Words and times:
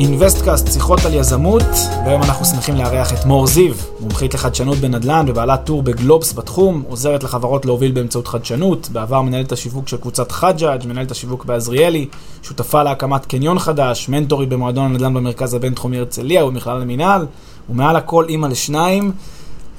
אינוויסטקאסט, 0.00 0.72
שיחות 0.72 1.04
על 1.04 1.14
יזמות, 1.14 1.62
והיום 2.04 2.22
אנחנו 2.22 2.44
שמחים 2.44 2.76
לארח 2.76 3.12
את 3.12 3.24
מור 3.24 3.46
זיו, 3.46 3.74
מומחית 4.00 4.34
לחדשנות 4.34 4.78
בנדל"ן 4.78 5.26
ובעלת 5.28 5.64
טור 5.64 5.82
בגלובס 5.82 6.32
בתחום, 6.32 6.82
עוזרת 6.88 7.22
לחברות 7.22 7.66
להוביל 7.66 7.92
באמצעות 7.92 8.28
חדשנות, 8.28 8.88
בעבר 8.88 9.22
מנהלת 9.22 9.52
השיווק 9.52 9.88
של 9.88 9.96
קבוצת 9.96 10.32
חג'אג', 10.32 10.86
מנהלת 10.86 11.10
השיווק 11.10 11.44
בעזריאלי, 11.44 12.08
שותפה 12.42 12.82
להקמת 12.82 13.26
קניון 13.26 13.58
חדש, 13.58 14.08
מנטורית 14.08 14.48
במועדון 14.48 14.84
הנדל"ן 14.84 15.14
במרכז 15.14 15.54
הבינתחומי 15.54 15.98
הרצליה 15.98 16.44
ובמכללה 16.44 16.82
למינהל, 16.82 17.26
ומעל 17.70 17.96
הכל 17.96 18.24
אימא 18.28 18.46
לשניים. 18.46 19.12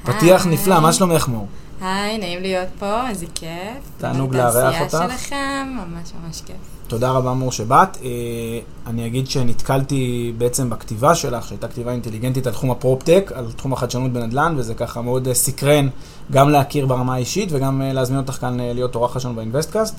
פתיח 0.03 0.45
נפלא, 0.45 0.79
מה 0.79 0.93
שלומך 0.93 1.27
מור? 1.27 1.47
היי, 1.81 2.17
נעים 2.17 2.41
להיות 2.41 2.67
פה, 2.79 3.09
איזה 3.09 3.25
כיף. 3.35 3.49
תענוג 3.97 4.35
לארח 4.35 4.81
אותך. 4.81 4.95
בתעשייה 4.95 5.17
שלכם, 5.19 5.67
ממש 5.75 6.11
ממש 6.25 6.41
כיף. 6.45 6.70
תודה 6.91 7.11
רבה 7.11 7.33
מור 7.33 7.51
שבאת. 7.51 7.97
אה, 8.03 8.09
אני 8.87 9.07
אגיד 9.07 9.27
שנתקלתי 9.27 10.33
בעצם 10.37 10.69
בכתיבה 10.69 11.15
שלך, 11.15 11.47
שהייתה 11.47 11.67
כתיבה 11.67 11.91
אינטליגנטית 11.91 12.47
על 12.47 12.53
תחום 12.53 12.71
הפרופטק, 12.71 13.31
על 13.35 13.51
תחום 13.55 13.73
החדשנות 13.73 14.11
בנדל"ן, 14.11 14.53
וזה 14.57 14.73
ככה 14.73 15.01
מאוד 15.01 15.27
אה, 15.27 15.33
סקרן 15.33 15.87
גם 16.31 16.49
להכיר 16.49 16.85
ברמה 16.85 17.13
האישית 17.13 17.49
וגם 17.51 17.81
אה, 17.81 17.93
להזמין 17.93 18.19
אותך 18.19 18.33
כאן 18.33 18.57
להיות 18.59 18.95
אורח 18.95 19.15
ראשון 19.15 19.35
באינוויסטקאסט. 19.35 19.95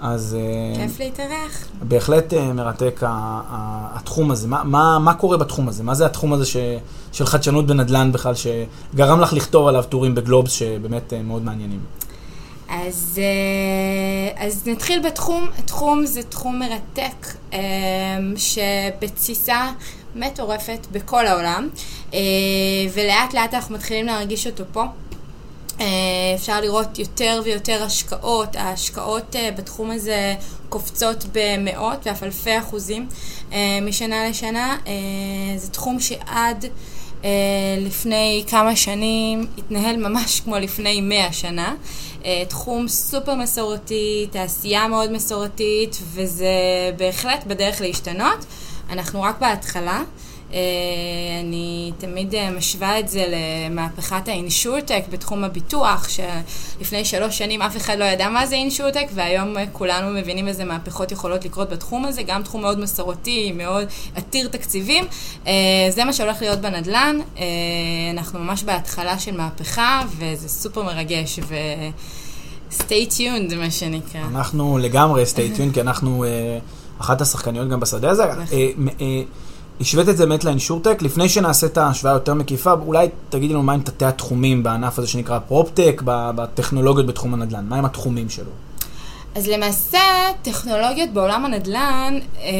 אז... 0.00 0.36
כיף 0.76 1.00
להתארח. 1.00 1.66
בהחלט 1.82 2.34
מרתק 2.34 3.00
התחום 3.94 4.30
הזה. 4.30 4.48
מה, 4.48 4.64
מה, 4.64 4.98
מה 4.98 5.14
קורה 5.14 5.36
בתחום 5.36 5.68
הזה? 5.68 5.82
מה 5.82 5.94
זה 5.94 6.06
התחום 6.06 6.32
הזה 6.32 6.46
ש, 6.46 6.56
של 7.12 7.26
חדשנות 7.26 7.66
בנדל"ן 7.66 8.12
בכלל, 8.12 8.34
שגרם 8.34 9.20
לך 9.20 9.32
לכתוב 9.32 9.66
עליו 9.66 9.84
טורים 9.88 10.14
בגלובס 10.14 10.52
שבאמת 10.52 11.12
מאוד 11.24 11.44
מעניינים? 11.44 11.80
אז, 12.72 13.20
אה, 13.22 14.46
אז 14.46 14.66
נתחיל 14.66 15.00
בתחום, 15.00 15.50
תחום 15.64 16.06
זה 16.06 16.22
תחום 16.22 16.58
מרתק 16.58 17.26
אה, 17.52 17.58
שבתסיסה 18.36 19.70
מטורפת 20.14 20.86
בכל 20.92 21.26
העולם 21.26 21.68
אה, 22.14 22.18
ולאט 22.92 23.34
לאט 23.34 23.54
אנחנו 23.54 23.74
מתחילים 23.74 24.06
להרגיש 24.06 24.46
אותו 24.46 24.64
פה. 24.72 24.84
אפשר 26.34 26.60
לראות 26.60 26.98
יותר 26.98 27.40
ויותר 27.44 27.82
השקעות, 27.82 28.56
ההשקעות 28.56 29.36
בתחום 29.56 29.90
הזה 29.90 30.34
קופצות 30.68 31.24
במאות 31.32 32.06
ואף 32.06 32.22
אלפי 32.22 32.58
אחוזים 32.58 33.08
משנה 33.82 34.28
לשנה. 34.28 34.76
זה 35.56 35.70
תחום 35.70 36.00
שעד 36.00 36.64
לפני 37.78 38.44
כמה 38.46 38.76
שנים 38.76 39.46
התנהל 39.58 39.96
ממש 39.96 40.40
כמו 40.40 40.58
לפני 40.58 41.00
מאה 41.00 41.32
שנה. 41.32 41.74
אה, 42.24 42.42
תחום 42.48 42.88
סופר 42.88 43.34
מסורתי, 43.34 44.26
תעשייה 44.30 44.88
מאוד 44.88 45.12
מסורתית, 45.12 45.98
וזה 46.12 46.46
בהחלט 46.96 47.44
בדרך 47.46 47.80
להשתנות. 47.80 48.44
אנחנו 48.90 49.22
רק 49.22 49.40
בהתחלה. 49.40 50.02
אה, 50.52 50.58
אני 51.40 51.92
תמיד 51.98 52.34
אה, 52.34 52.50
משווה 52.50 52.98
את 52.98 53.08
זה 53.08 53.24
למהפכת 53.28 54.28
האינשורטק 54.28 55.02
בתחום 55.10 55.44
הביטוח, 55.44 56.08
שלפני 56.08 57.04
שלוש 57.04 57.38
שנים 57.38 57.62
אף 57.62 57.76
אחד 57.76 57.98
לא 57.98 58.04
ידע 58.04 58.28
מה 58.28 58.46
זה 58.46 58.54
אינשורטק, 58.54 59.06
והיום 59.14 59.54
כולנו 59.72 60.14
מבינים 60.20 60.48
איזה 60.48 60.64
מהפכות 60.64 61.12
יכולות 61.12 61.44
לקרות 61.44 61.70
בתחום 61.70 62.04
הזה, 62.04 62.22
גם 62.22 62.42
תחום 62.42 62.60
מאוד 62.60 62.80
מסורתי, 62.80 63.52
מאוד 63.52 63.86
עתיר 64.14 64.48
תקציבים. 64.48 65.04
זה 65.90 66.04
מה 66.04 66.12
שהולך 66.12 66.42
להיות 66.42 66.58
בנדל"ן, 66.58 67.18
אנחנו 68.12 68.38
ממש 68.38 68.62
בהתחלה 68.62 69.18
של 69.18 69.36
מהפכה, 69.36 70.02
וזה 70.18 70.48
סופר 70.48 70.82
מרגש. 70.82 71.38
ו... 71.42 71.54
stay 72.78 73.10
tuned, 73.10 73.54
מה 73.54 73.70
שנקרא. 73.70 74.20
אנחנו 74.20 74.78
לגמרי 74.78 75.24
stay 75.24 75.58
tuned, 75.58 75.74
כי 75.74 75.80
אנחנו 75.80 76.24
uh, 76.24 77.00
אחת 77.00 77.20
השחקניות 77.20 77.68
גם 77.68 77.80
בשדה 77.80 78.10
הזה. 78.10 78.24
Uh, 78.24 78.54
uh, 78.98 79.02
השווית 79.82 80.08
את 80.08 80.16
זה 80.16 80.26
באמת 80.26 80.44
לאינשורטק, 80.44 81.02
לפני 81.02 81.28
שנעשה 81.28 81.66
את 81.66 81.78
ההשוואה 81.78 82.14
יותר 82.14 82.34
מקיפה, 82.34 82.72
אולי 82.72 83.08
תגידי 83.28 83.54
לנו 83.54 83.62
מהם 83.62 83.80
תתי 83.80 84.04
התחומים 84.04 84.62
בענף 84.62 84.98
הזה 84.98 85.08
שנקרא 85.08 85.38
פרופטק, 85.38 86.02
בטכנולוגיות 86.04 87.06
בתחום 87.06 87.34
הנדל"ן, 87.34 87.64
מהם 87.68 87.84
התחומים 87.84 88.28
שלו? 88.28 88.50
אז 89.34 89.48
למעשה, 89.48 89.98
טכנולוגיות 90.42 91.10
בעולם 91.10 91.44
הנדל"ן, 91.44 92.18
אה, 92.42 92.50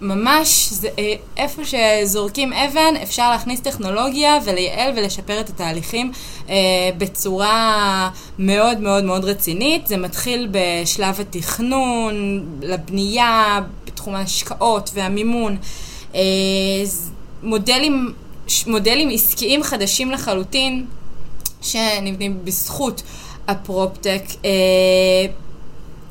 ממש 0.00 0.68
זה, 0.72 0.88
אה, 0.98 1.14
איפה 1.36 1.62
שזורקים 1.64 2.52
אבן, 2.52 2.94
אפשר 3.02 3.30
להכניס 3.30 3.60
טכנולוגיה 3.60 4.38
ולייעל 4.44 4.92
ולשפר 4.96 5.40
את 5.40 5.48
התהליכים 5.48 6.12
אה, 6.48 6.54
בצורה 6.98 8.10
מאוד 8.38 8.80
מאוד 8.80 9.04
מאוד 9.04 9.24
רצינית. 9.24 9.86
זה 9.86 9.96
מתחיל 9.96 10.48
בשלב 10.50 11.20
התכנון, 11.20 12.44
לבנייה, 12.62 13.60
בתחום 13.86 14.14
ההשקעות 14.14 14.90
והמימון. 14.94 15.56
מודלים, 17.42 18.12
מודלים 18.66 19.08
עסקיים 19.12 19.62
חדשים 19.62 20.10
לחלוטין, 20.10 20.86
שנבנים 21.62 22.44
בזכות 22.44 23.02
הפרופטק. 23.48 24.22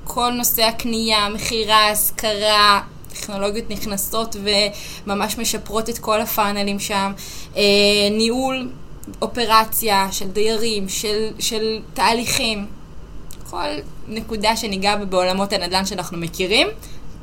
כל 0.04 0.32
נושא 0.32 0.64
הקנייה, 0.64 1.30
מכירה, 1.30 1.90
השכרה, 1.90 2.82
טכנולוגיות 3.10 3.70
נכנסות 3.70 4.36
וממש 5.06 5.38
משפרות 5.38 5.90
את 5.90 5.98
כל 5.98 6.22
הפאנלים 6.22 6.80
שם, 6.80 7.12
אה, 7.58 7.62
ניהול 8.12 8.70
אופרציה 9.22 10.08
של 10.12 10.28
דיירים, 10.28 10.90
של, 10.90 11.30
של 11.40 11.80
תהליכים, 11.94 12.66
כל 13.50 13.68
נקודה 14.08 14.56
שניגע 14.56 14.96
בה 14.96 15.06
בעולמות 15.06 15.54
הנדל"ן 15.54 15.86
שאנחנו 15.86 16.18
מכירים, 16.18 16.68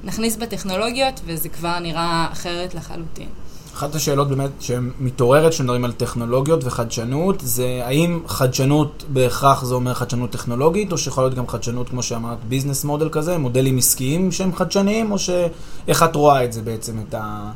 נכניס 0.05 0.37
בטכנולוגיות 0.37 1.21
וזה 1.27 1.49
כבר 1.49 1.79
נראה 1.79 2.29
אחרת 2.33 2.75
לחלוטין. 2.75 3.29
אחת 3.75 3.95
השאלות 3.95 4.29
באמת 4.29 4.51
שמתעוררת 4.61 5.53
כשמדברים 5.53 5.85
על 5.85 5.93
טכנולוגיות 5.93 6.65
וחדשנות, 6.65 7.37
זה 7.41 7.81
האם 7.85 8.21
חדשנות 8.27 9.05
בהכרח 9.09 9.65
זה 9.65 9.75
אומר 9.75 9.95
חדשנות 9.95 10.31
טכנולוגית, 10.31 10.93
או 10.93 10.99
שיכול 10.99 11.25
להיות 11.25 11.35
גם 11.35 11.49
חדשנות, 11.49 11.89
כמו 11.89 12.03
שאמרת, 12.03 12.39
ביזנס 12.49 12.85
מודל 12.85 13.09
כזה, 13.13 13.39
מודלים 13.39 13.79
עסקיים 13.79 14.33
שהם 14.33 14.55
חדשניים, 14.55 15.13
או 15.13 15.19
שאיך 15.19 16.03
את 16.03 16.17
רואה 16.17 16.45
את 16.45 16.53
זה 16.53 16.63
בעצם, 16.63 16.93
את, 17.09 17.15
ה, 17.15 17.51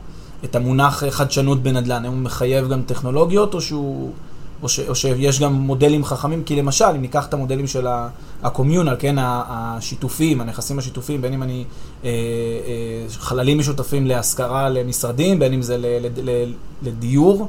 את 0.44 0.56
המונח 0.56 1.04
חדשנות 1.10 1.62
בנדל"ן? 1.62 2.04
האם 2.04 2.12
הוא 2.12 2.20
מחייב 2.20 2.68
גם 2.68 2.82
טכנולוגיות, 2.82 3.54
או 3.54 3.60
שהוא... 3.60 4.12
או, 4.62 4.68
ש, 4.68 4.80
או 4.80 4.94
שיש 4.94 5.40
גם 5.40 5.52
מודלים 5.52 6.04
חכמים, 6.04 6.44
כי 6.44 6.56
למשל, 6.56 6.84
אם 6.84 7.00
ניקח 7.00 7.26
את 7.26 7.34
המודלים 7.34 7.66
של 7.66 7.86
ה-communal, 7.86 8.96
כן, 8.98 9.16
השיתופים, 9.18 10.40
הנכסים 10.40 10.78
השיתופיים, 10.78 11.22
בין 11.22 11.32
אם 11.32 11.42
זה 11.42 11.64
אה, 12.04 12.10
אה, 12.10 12.14
חללים 13.10 13.58
משותפים 13.58 14.06
להשכרה 14.06 14.68
למשרדים, 14.68 15.38
בין 15.38 15.52
אם 15.52 15.62
זה 15.62 15.76
ל, 15.76 15.86
ל, 15.86 16.30
ל, 16.30 16.52
לדיור, 16.82 17.48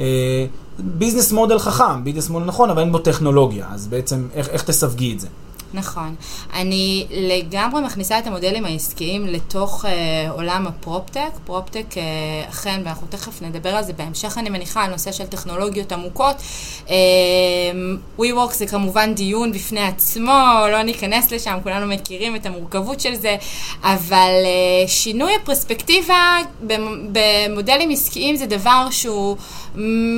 אה, 0.00 0.46
business 0.78 1.32
model 1.32 1.58
חכם, 1.58 2.04
business 2.04 2.28
model 2.28 2.46
נכון, 2.46 2.70
אבל 2.70 2.80
אין 2.80 2.92
בו 2.92 2.98
טכנולוגיה, 2.98 3.66
אז 3.72 3.86
בעצם 3.86 4.26
איך, 4.34 4.48
איך 4.48 4.62
תסווגי 4.62 5.12
את 5.12 5.20
זה? 5.20 5.28
נכון. 5.74 6.14
אני 6.52 7.06
לגמרי 7.10 7.82
מכניסה 7.82 8.18
את 8.18 8.26
המודלים 8.26 8.64
העסקיים 8.64 9.26
לתוך 9.26 9.84
אה, 9.84 10.30
עולם 10.30 10.66
הפרופטק. 10.66 11.30
פרופטק 11.44 11.98
אה, 11.98 12.02
אכן, 12.48 12.80
ואנחנו 12.84 13.06
תכף 13.10 13.42
נדבר 13.42 13.76
על 13.76 13.84
זה 13.84 13.92
בהמשך, 13.92 14.38
אני 14.38 14.50
מניחה, 14.50 14.84
על 14.84 14.90
נושא 14.90 15.12
של 15.12 15.26
טכנולוגיות 15.26 15.92
עמוקות. 15.92 16.36
אה, 16.90 16.94
WeWork 18.18 18.52
זה 18.52 18.66
כמובן 18.66 19.14
דיון 19.14 19.52
בפני 19.52 19.80
עצמו, 19.86 20.54
לא 20.70 20.82
ניכנס 20.82 21.32
לשם, 21.32 21.58
כולנו 21.62 21.86
מכירים 21.86 22.36
את 22.36 22.46
המורכבות 22.46 23.00
של 23.00 23.14
זה, 23.14 23.36
אבל 23.82 24.30
אה, 24.44 24.88
שינוי 24.88 25.32
הפרספקטיבה 25.42 26.36
במודלים 27.12 27.90
עסקיים 27.90 28.36
זה 28.36 28.46
דבר 28.46 28.86
שהוא 28.90 29.36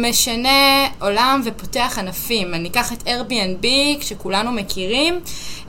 משנה 0.03 0.87
עולם 1.00 1.41
ופותח 1.44 1.99
ענפים. 1.99 2.55
אני 2.55 2.69
אקח 2.69 2.93
את 2.93 3.03
Airbnb, 3.03 3.67
שכולנו 4.00 4.53
מכירים. 4.53 5.20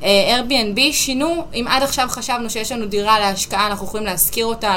אה, 0.04 0.38
Airbnb 0.38 0.80
שינו, 0.92 1.46
אם 1.54 1.66
עד 1.70 1.84
עכשיו 1.84 2.08
חשבנו 2.10 2.50
שיש 2.50 2.72
לנו 2.72 2.86
דירה 2.86 3.20
להשקעה, 3.20 3.68
אנחנו 3.68 3.86
יכולים 3.86 4.06
להשכיר 4.06 4.46
אותה 4.46 4.76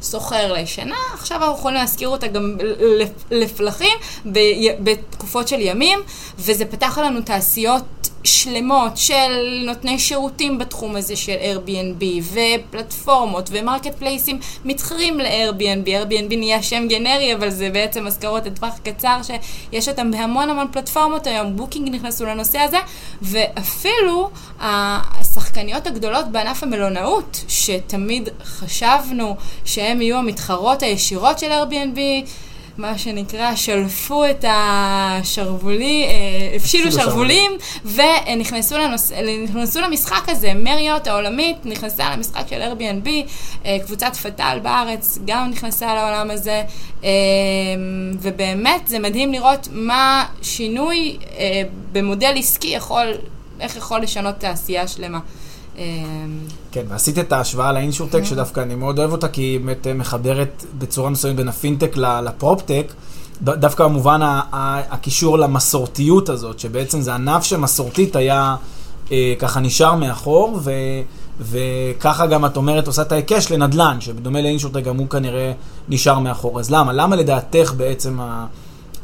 לסוחר 0.00 0.52
לשנה, 0.52 0.96
עכשיו 1.14 1.36
אנחנו 1.36 1.54
יכולים 1.54 1.76
להשכיר 1.76 2.08
אותה 2.08 2.26
גם 2.26 2.56
לפלחים 3.30 3.98
בתקופות 4.80 5.48
של 5.48 5.60
ימים, 5.60 5.98
וזה 6.38 6.64
פתח 6.64 6.98
לנו 6.98 7.20
תעשיות 7.20 8.07
שלמות 8.24 8.96
של 8.96 9.62
נותני 9.66 9.98
שירותים 9.98 10.58
בתחום 10.58 10.96
הזה 10.96 11.16
של 11.16 11.32
Airbnb 11.32 12.04
ופלטפורמות 12.32 13.50
ו-marketplaceים 13.52 14.38
מתחרים 14.64 15.20
ל-Airbnb. 15.20 15.86
Airbnb 15.86 16.36
נהיה 16.36 16.62
שם 16.62 16.88
גנרי, 16.88 17.34
אבל 17.34 17.50
זה 17.50 17.70
בעצם 17.70 18.06
השכרות 18.06 18.46
לטווח 18.46 18.74
קצר 18.84 19.20
שיש 19.22 19.88
אותם 19.88 20.10
בהמון 20.10 20.50
המון 20.50 20.66
פלטפורמות 20.72 21.26
היום. 21.26 21.56
בוקינג 21.56 21.94
נכנסו 21.94 22.24
לנושא 22.24 22.58
הזה, 22.58 22.78
ואפילו 23.22 24.30
השחקניות 24.60 25.86
הגדולות 25.86 26.28
בענף 26.32 26.62
המלונאות, 26.62 27.44
שתמיד 27.48 28.28
חשבנו 28.44 29.36
שהם 29.64 30.02
יהיו 30.02 30.16
המתחרות 30.16 30.82
הישירות 30.82 31.38
של 31.38 31.50
Airbnb, 31.52 31.98
מה 32.78 32.98
שנקרא, 32.98 33.54
שלפו 33.54 34.24
את 34.26 34.44
השרוולים, 34.48 36.08
אה, 36.10 36.56
הפשילו 36.56 36.92
שרוולים, 36.92 37.52
ונכנסו 37.84 38.78
לנוס... 38.78 39.12
למשחק 39.82 40.28
הזה. 40.28 40.54
מריות 40.54 41.06
העולמית 41.06 41.56
נכנסה 41.64 42.10
למשחק 42.16 42.42
של 42.50 42.62
Airbnb, 42.62 43.08
אה, 43.66 43.76
קבוצת 43.86 44.16
פטאל 44.16 44.58
בארץ 44.58 45.18
גם 45.24 45.50
נכנסה 45.50 45.94
לעולם 45.94 46.30
הזה, 46.30 46.62
אה, 47.04 47.10
ובאמת 48.20 48.88
זה 48.88 48.98
מדהים 48.98 49.32
לראות 49.32 49.68
מה 49.72 50.26
שינוי 50.42 51.18
במודל 51.92 52.34
עסקי 52.36 52.68
יכול, 52.68 53.14
איך 53.60 53.76
יכול 53.76 54.00
לשנות 54.00 54.34
תעשייה 54.34 54.88
שלמה. 54.88 55.18
כן, 56.72 56.82
ועשית 56.88 57.18
את 57.18 57.32
ההשוואה 57.32 57.72
לאינשורטק, 57.72 58.24
שדווקא 58.24 58.60
אני 58.60 58.74
מאוד 58.74 58.98
אוהב 58.98 59.12
אותה, 59.12 59.28
כי 59.28 59.42
היא 59.42 59.60
באמת 59.60 59.86
אה, 59.86 59.94
מחברת 59.94 60.64
בצורה 60.78 61.10
מסוימת 61.10 61.36
בין 61.36 61.48
הפינטק 61.48 61.96
לפרופטק. 61.96 62.92
דווקא 63.42 63.84
במובן 63.84 64.20
הקישור 64.90 65.38
למסורתיות 65.38 66.28
הזאת, 66.28 66.58
שבעצם 66.58 67.00
זה 67.00 67.14
ענף 67.14 67.44
שמסורתית 67.44 68.16
היה 68.16 68.56
אה, 69.12 69.34
ככה 69.38 69.60
נשאר 69.60 69.94
מאחור, 69.94 70.60
ו, 70.62 70.70
וככה 71.40 72.26
גם 72.26 72.46
את 72.46 72.56
אומרת 72.56 72.86
עושה 72.86 73.02
את 73.02 73.12
ההיקש 73.12 73.52
לנדל"ן, 73.52 74.00
שבדומה 74.00 74.42
לאינשורטק 74.42 74.82
גם 74.82 74.96
הוא 74.96 75.08
כנראה 75.08 75.52
נשאר 75.88 76.18
מאחור. 76.18 76.60
אז 76.60 76.70
למה? 76.70 76.92
למה 76.92 77.16
לדעתך 77.16 77.72
בעצם, 77.76 78.20
ה, 78.20 78.46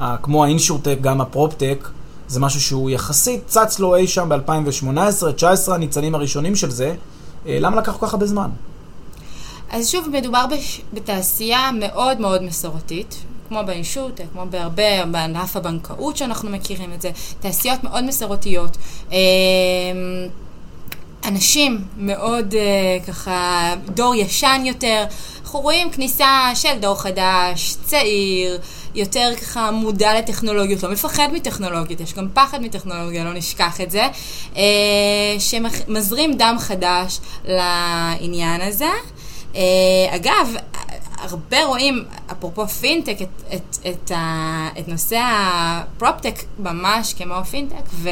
ה, 0.01 0.17
כמו 0.17 0.45
האינשורטק, 0.45 0.99
גם 1.01 1.21
הפרופטק, 1.21 1.89
זה 2.29 2.41
משהו 2.41 2.61
שהוא 2.61 2.91
יחסית 2.91 3.47
צץ 3.47 3.79
לו 3.79 3.97
אי 3.97 4.07
שם 4.07 4.29
ב-2018-2019, 4.29 5.73
הניצנים 5.73 6.15
הראשונים 6.15 6.57
של 6.57 6.71
זה. 6.71 6.95
אה, 7.47 7.59
למה 7.61 7.77
לקח 7.77 7.97
כל 7.97 8.07
כך 8.07 8.13
הרבה 8.15 8.27
זמן? 8.27 8.51
אז 9.71 9.91
שוב, 9.91 10.09
מדובר 10.09 10.47
בש... 10.47 10.81
בתעשייה 10.93 11.71
מאוד 11.81 12.21
מאוד 12.21 12.43
מסורתית, 12.43 13.17
כמו 13.49 13.61
באישות, 13.67 14.21
כמו 14.33 14.43
בהרבה, 14.51 15.05
בענף 15.11 15.57
הבנקאות 15.57 16.17
שאנחנו 16.17 16.51
מכירים 16.51 16.93
את 16.93 17.03
זה, 17.03 17.11
תעשיות 17.41 17.85
מאוד 17.85 18.05
מסורתיות. 18.05 18.77
אה, 19.13 19.19
אנשים 21.29 21.85
מאוד 21.97 22.55
uh, 22.55 23.07
ככה, 23.07 23.75
דור 23.87 24.15
ישן 24.15 24.63
יותר, 24.65 25.05
אנחנו 25.45 25.61
רואים 25.61 25.91
כניסה 25.91 26.51
של 26.55 26.79
דור 26.81 27.01
חדש, 27.01 27.77
צעיר, 27.85 28.61
יותר 28.95 29.33
ככה 29.41 29.71
מודע 29.71 30.19
לטכנולוגיות, 30.19 30.83
לא 30.83 30.91
מפחד 30.91 31.29
מטכנולוגיות, 31.33 32.01
יש 32.01 32.15
גם 32.15 32.29
פחד 32.35 32.63
מטכנולוגיה, 32.63 33.25
לא 33.25 33.35
נשכח 33.35 33.81
את 33.81 33.91
זה, 33.91 34.09
uh, 34.53 34.57
שמזרים 35.39 36.37
דם 36.37 36.57
חדש 36.59 37.21
לעניין 37.45 38.61
הזה. 38.61 38.91
Uh, 39.53 39.57
אגב, 40.11 40.55
הרבה 41.19 41.65
רואים, 41.65 42.05
אפרופו 42.33 42.69
פינטק, 42.69 43.17
את, 43.23 43.43
את, 43.55 43.77
את, 43.89 44.13
את 44.79 44.89
נושא 44.89 45.21
הפרופטק 45.23 46.35
ממש 46.59 47.15
כמו 47.15 47.45
פינטק, 47.45 47.85
ו... 47.93 48.09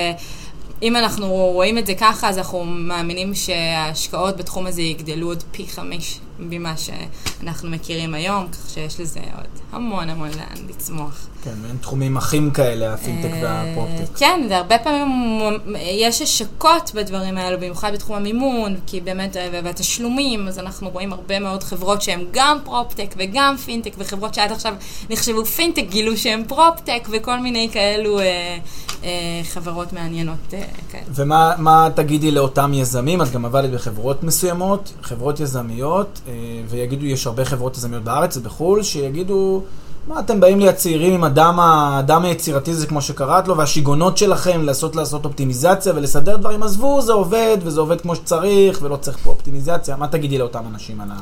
אם 0.82 0.96
אנחנו 0.96 1.26
רואים 1.28 1.78
את 1.78 1.86
זה 1.86 1.94
ככה, 1.94 2.28
אז 2.28 2.38
אנחנו 2.38 2.64
מאמינים 2.64 3.34
שההשקעות 3.34 4.36
בתחום 4.36 4.66
הזה 4.66 4.82
יגדלו 4.82 5.26
עוד 5.26 5.42
פי 5.52 5.66
חמש 5.66 6.20
ממה 6.38 6.74
שאנחנו 6.76 7.70
מכירים 7.70 8.14
היום, 8.14 8.46
כך 8.52 8.70
שיש 8.70 9.00
לזה 9.00 9.20
עוד 9.20 9.48
המון 9.72 10.10
המון 10.10 10.28
לאן 10.28 10.66
לצמוח. 10.68 11.26
כן, 11.44 11.50
הן 11.68 11.76
תחומים 11.76 12.16
אחים 12.16 12.50
כאלה, 12.50 12.94
הפינטק 12.94 13.30
אה, 13.32 13.40
והפרופטק. 13.42 14.18
כן, 14.18 14.46
והרבה 14.50 14.78
פעמים 14.78 15.40
יש 15.76 16.22
השקות 16.22 16.90
בדברים 16.94 17.38
האלו, 17.38 17.58
במיוחד 17.58 17.92
בתחום 17.92 18.16
המימון, 18.16 18.76
כי 18.86 19.00
באמת, 19.00 19.36
והתשלומים, 19.52 20.48
אז 20.48 20.58
אנחנו 20.58 20.90
רואים 20.90 21.12
הרבה 21.12 21.38
מאוד 21.38 21.62
חברות 21.62 22.02
שהן 22.02 22.24
גם 22.30 22.58
פרופטק 22.64 23.14
וגם 23.16 23.56
פינטק, 23.56 23.92
וחברות 23.98 24.34
שעד 24.34 24.52
עכשיו 24.52 24.74
נחשבו 25.10 25.44
פינטק 25.44 25.84
גילו 25.88 26.16
שהן 26.16 26.44
פרופטק, 26.48 27.08
וכל 27.10 27.38
מיני 27.38 27.68
כאלו 27.72 28.20
אה, 28.20 28.58
אה, 29.04 29.40
חברות 29.44 29.92
מעניינות 29.92 30.54
אה, 30.54 30.62
כאלה. 30.90 31.02
ומה 31.08 31.88
תגידי 31.94 32.30
לאותם 32.30 32.74
יזמים? 32.74 33.22
את 33.22 33.30
גם 33.30 33.44
עבדת 33.44 33.70
בחברות 33.70 34.22
מסוימות, 34.22 34.92
חברות 35.02 35.40
יזמיות, 35.40 36.20
אה, 36.28 36.32
ויגידו, 36.68 37.06
יש 37.06 37.26
הרבה 37.26 37.44
חברות 37.44 37.76
יזמיות 37.76 38.04
בארץ 38.04 38.36
ובחו"ל, 38.36 38.82
שיגידו... 38.82 39.62
מה 40.06 40.20
אתם 40.20 40.40
באים 40.40 40.60
לי 40.60 40.68
הצעירים 40.68 41.14
עם 41.14 41.24
הדם, 41.24 41.58
הדם 41.60 42.24
היצירתי 42.24 42.74
זה 42.74 42.86
כמו 42.86 43.02
שקראת 43.02 43.48
לו, 43.48 43.56
והשיגונות 43.56 44.18
שלכם 44.18 44.62
לעשות 44.64 44.96
לעשות 44.96 45.24
אופטימיזציה 45.24 45.92
ולסדר 45.96 46.36
דברים, 46.36 46.62
עזבו, 46.62 47.02
זה 47.02 47.12
עובד, 47.12 47.58
וזה 47.62 47.80
עובד 47.80 48.00
כמו 48.00 48.16
שצריך, 48.16 48.78
ולא 48.82 48.96
צריך 48.96 49.18
פה 49.18 49.30
אופטימיזציה. 49.30 49.96
מה 49.96 50.08
תגידי 50.08 50.38
לאותם 50.38 50.62
אנשים 50.74 51.00
על 51.00 51.08
ה... 51.10 51.16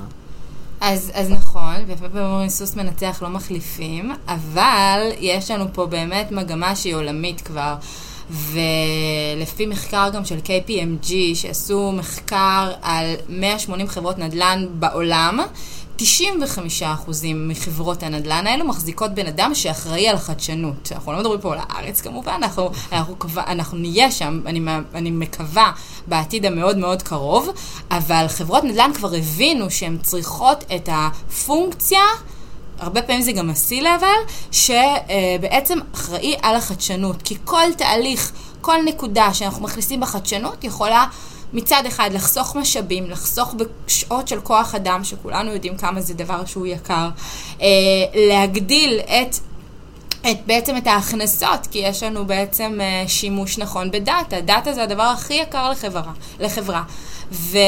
אז, 0.81 1.11
אז 1.15 1.31
נכון, 1.31 1.75
ופעמים 1.87 2.25
אומרים 2.25 2.49
סוס 2.49 2.77
מנצח 2.77 3.23
לא 3.23 3.29
מחליפים, 3.29 4.13
אבל 4.29 5.01
יש 5.19 5.51
לנו 5.51 5.65
פה 5.73 5.87
באמת 5.87 6.33
מגמה 6.33 6.77
שהיא 6.77 6.95
עולמית 6.95 7.41
כבר. 7.41 7.75
ולפי 8.31 9.67
מחקר 9.67 10.09
גם 10.13 10.25
של 10.25 10.39
KPMG, 10.45 11.13
שעשו 11.35 11.93
מחקר 11.93 12.71
על 12.83 13.15
180 13.29 13.89
חברות 13.89 14.19
נדל"ן 14.19 14.67
בעולם, 14.73 15.41
95% 16.01 17.11
מחברות 17.35 18.03
הנדל"ן 18.03 18.47
האלו 18.47 18.65
מחזיקות 18.65 19.15
בן 19.15 19.27
אדם 19.27 19.55
שאחראי 19.55 20.09
על 20.09 20.17
החדשנות. 20.17 20.93
אנחנו 20.93 21.13
לא 21.13 21.19
מדברים 21.19 21.41
פה 21.41 21.53
על 21.53 21.59
הארץ 21.63 22.01
כמובן, 22.01 22.33
אנחנו, 22.33 22.71
אנחנו, 22.93 23.17
אנחנו, 23.37 23.79
נהיה 23.79 24.11
שם, 24.11 24.41
אני, 24.47 24.61
אני 24.95 25.11
מקווה, 25.11 25.73
בעתיד 26.07 26.47
המאוד 26.47 26.79
מאוד 26.79 27.03
קרוב, 27.03 27.49
אבל 27.91 28.27
חברות 28.29 28.65
נדל"ן 28.65 28.91
כבר 28.95 29.15
הבינו 29.15 29.71
שהן 29.71 29.99
צריכות 30.03 30.65
את 30.77 30.89
הפונקציה 30.93 32.01
הרבה 32.79 33.03
פעמים 33.03 33.23
זה 33.23 33.33
גם 33.33 33.51
ה-C-Level, 33.51 34.53
שבעצם 34.53 35.79
אחראי 35.95 36.35
על 36.43 36.57
החדשנות. 36.57 37.23
כי 37.23 37.37
כל 37.45 37.73
תהליך, 37.77 38.33
כל 38.61 38.77
נקודה 38.85 39.35
שאנחנו 39.35 39.63
מכניסים 39.63 40.01
בחדשנות 40.01 40.65
יכולה 40.65 41.05
מצד 41.53 41.83
אחד 41.87 42.11
לחסוך 42.13 42.57
משאבים, 42.57 43.11
לחסוך 43.11 43.55
בשעות 43.87 44.29
של 44.29 44.41
כוח 44.41 44.75
אדם, 44.75 45.05
שכולנו 45.05 45.53
יודעים 45.53 45.77
כמה 45.77 46.01
זה 46.01 46.15
דבר 46.15 46.45
שהוא 46.45 46.67
יקר, 46.67 47.09
אה, 47.61 47.67
להגדיל 48.15 49.01
את 49.01 49.37
את, 50.21 50.47
בעצם 50.47 50.77
את 50.77 50.87
ההכנסות, 50.87 51.67
כי 51.71 51.79
יש 51.79 52.03
לנו 52.03 52.27
בעצם 52.27 52.79
uh, 52.81 53.09
שימוש 53.09 53.59
נכון 53.59 53.91
בדאטה. 53.91 54.41
דאטה 54.41 54.73
זה 54.73 54.83
הדבר 54.83 55.03
הכי 55.03 55.35
יקר 55.35 55.71
לחברה. 55.71 56.13
לחברה. 56.41 56.83
וזה 57.33 57.63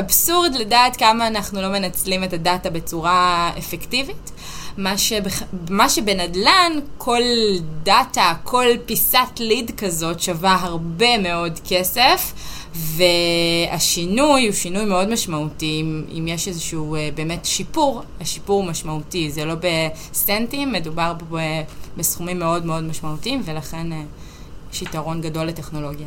אבסורד 0.00 0.54
לדעת 0.54 0.96
כמה 0.96 1.26
אנחנו 1.26 1.62
לא 1.62 1.68
מנצלים 1.68 2.24
את 2.24 2.32
הדאטה 2.32 2.70
בצורה 2.70 3.50
אפקטיבית. 3.58 4.30
מה, 4.78 4.98
שבח... 4.98 5.42
מה 5.70 5.88
שבנדל"ן, 5.88 6.72
כל 6.98 7.22
דאטה, 7.82 8.34
כל 8.44 8.66
פיסת 8.86 9.18
ליד 9.38 9.70
כזאת 9.76 10.20
שווה 10.20 10.58
הרבה 10.62 11.18
מאוד 11.18 11.58
כסף, 11.68 12.32
והשינוי 12.74 14.46
הוא 14.46 14.52
שינוי 14.54 14.84
מאוד 14.84 15.08
משמעותי, 15.08 15.80
אם, 15.80 16.04
אם 16.18 16.28
יש 16.28 16.48
איזשהו 16.48 16.94
אה, 16.94 17.08
באמת 17.14 17.44
שיפור, 17.44 18.02
השיפור 18.20 18.62
הוא 18.62 18.70
משמעותי, 18.70 19.30
זה 19.30 19.44
לא 19.44 19.54
בסטנטים, 19.54 20.72
מדובר 20.72 21.12
ב... 21.30 21.36
בסכומים 21.96 22.38
מאוד 22.38 22.66
מאוד 22.66 22.84
משמעותיים, 22.84 23.42
ולכן 23.44 23.92
אה, 23.92 24.02
יש 24.72 24.82
יתרון 24.82 25.20
גדול 25.20 25.46
לטכנולוגיה. 25.46 26.06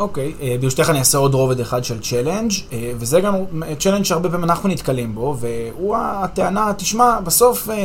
אוקיי, 0.00 0.34
אה, 0.42 0.56
ברשותך 0.60 0.90
אני 0.90 0.98
אעשה 0.98 1.18
עוד 1.18 1.34
רובד 1.34 1.60
אחד 1.60 1.84
של 1.84 2.00
challenge, 2.00 2.52
אה, 2.72 2.92
וזה 2.98 3.20
גם 3.20 3.34
צ'לנג' 3.78 4.04
שהרבה 4.04 4.28
פעמים 4.28 4.44
אנחנו 4.44 4.68
נתקלים 4.68 5.14
בו, 5.14 5.36
והוא 5.40 5.96
הטענה, 5.96 6.72
תשמע, 6.76 7.20
בסוף, 7.20 7.70
אה, 7.70 7.76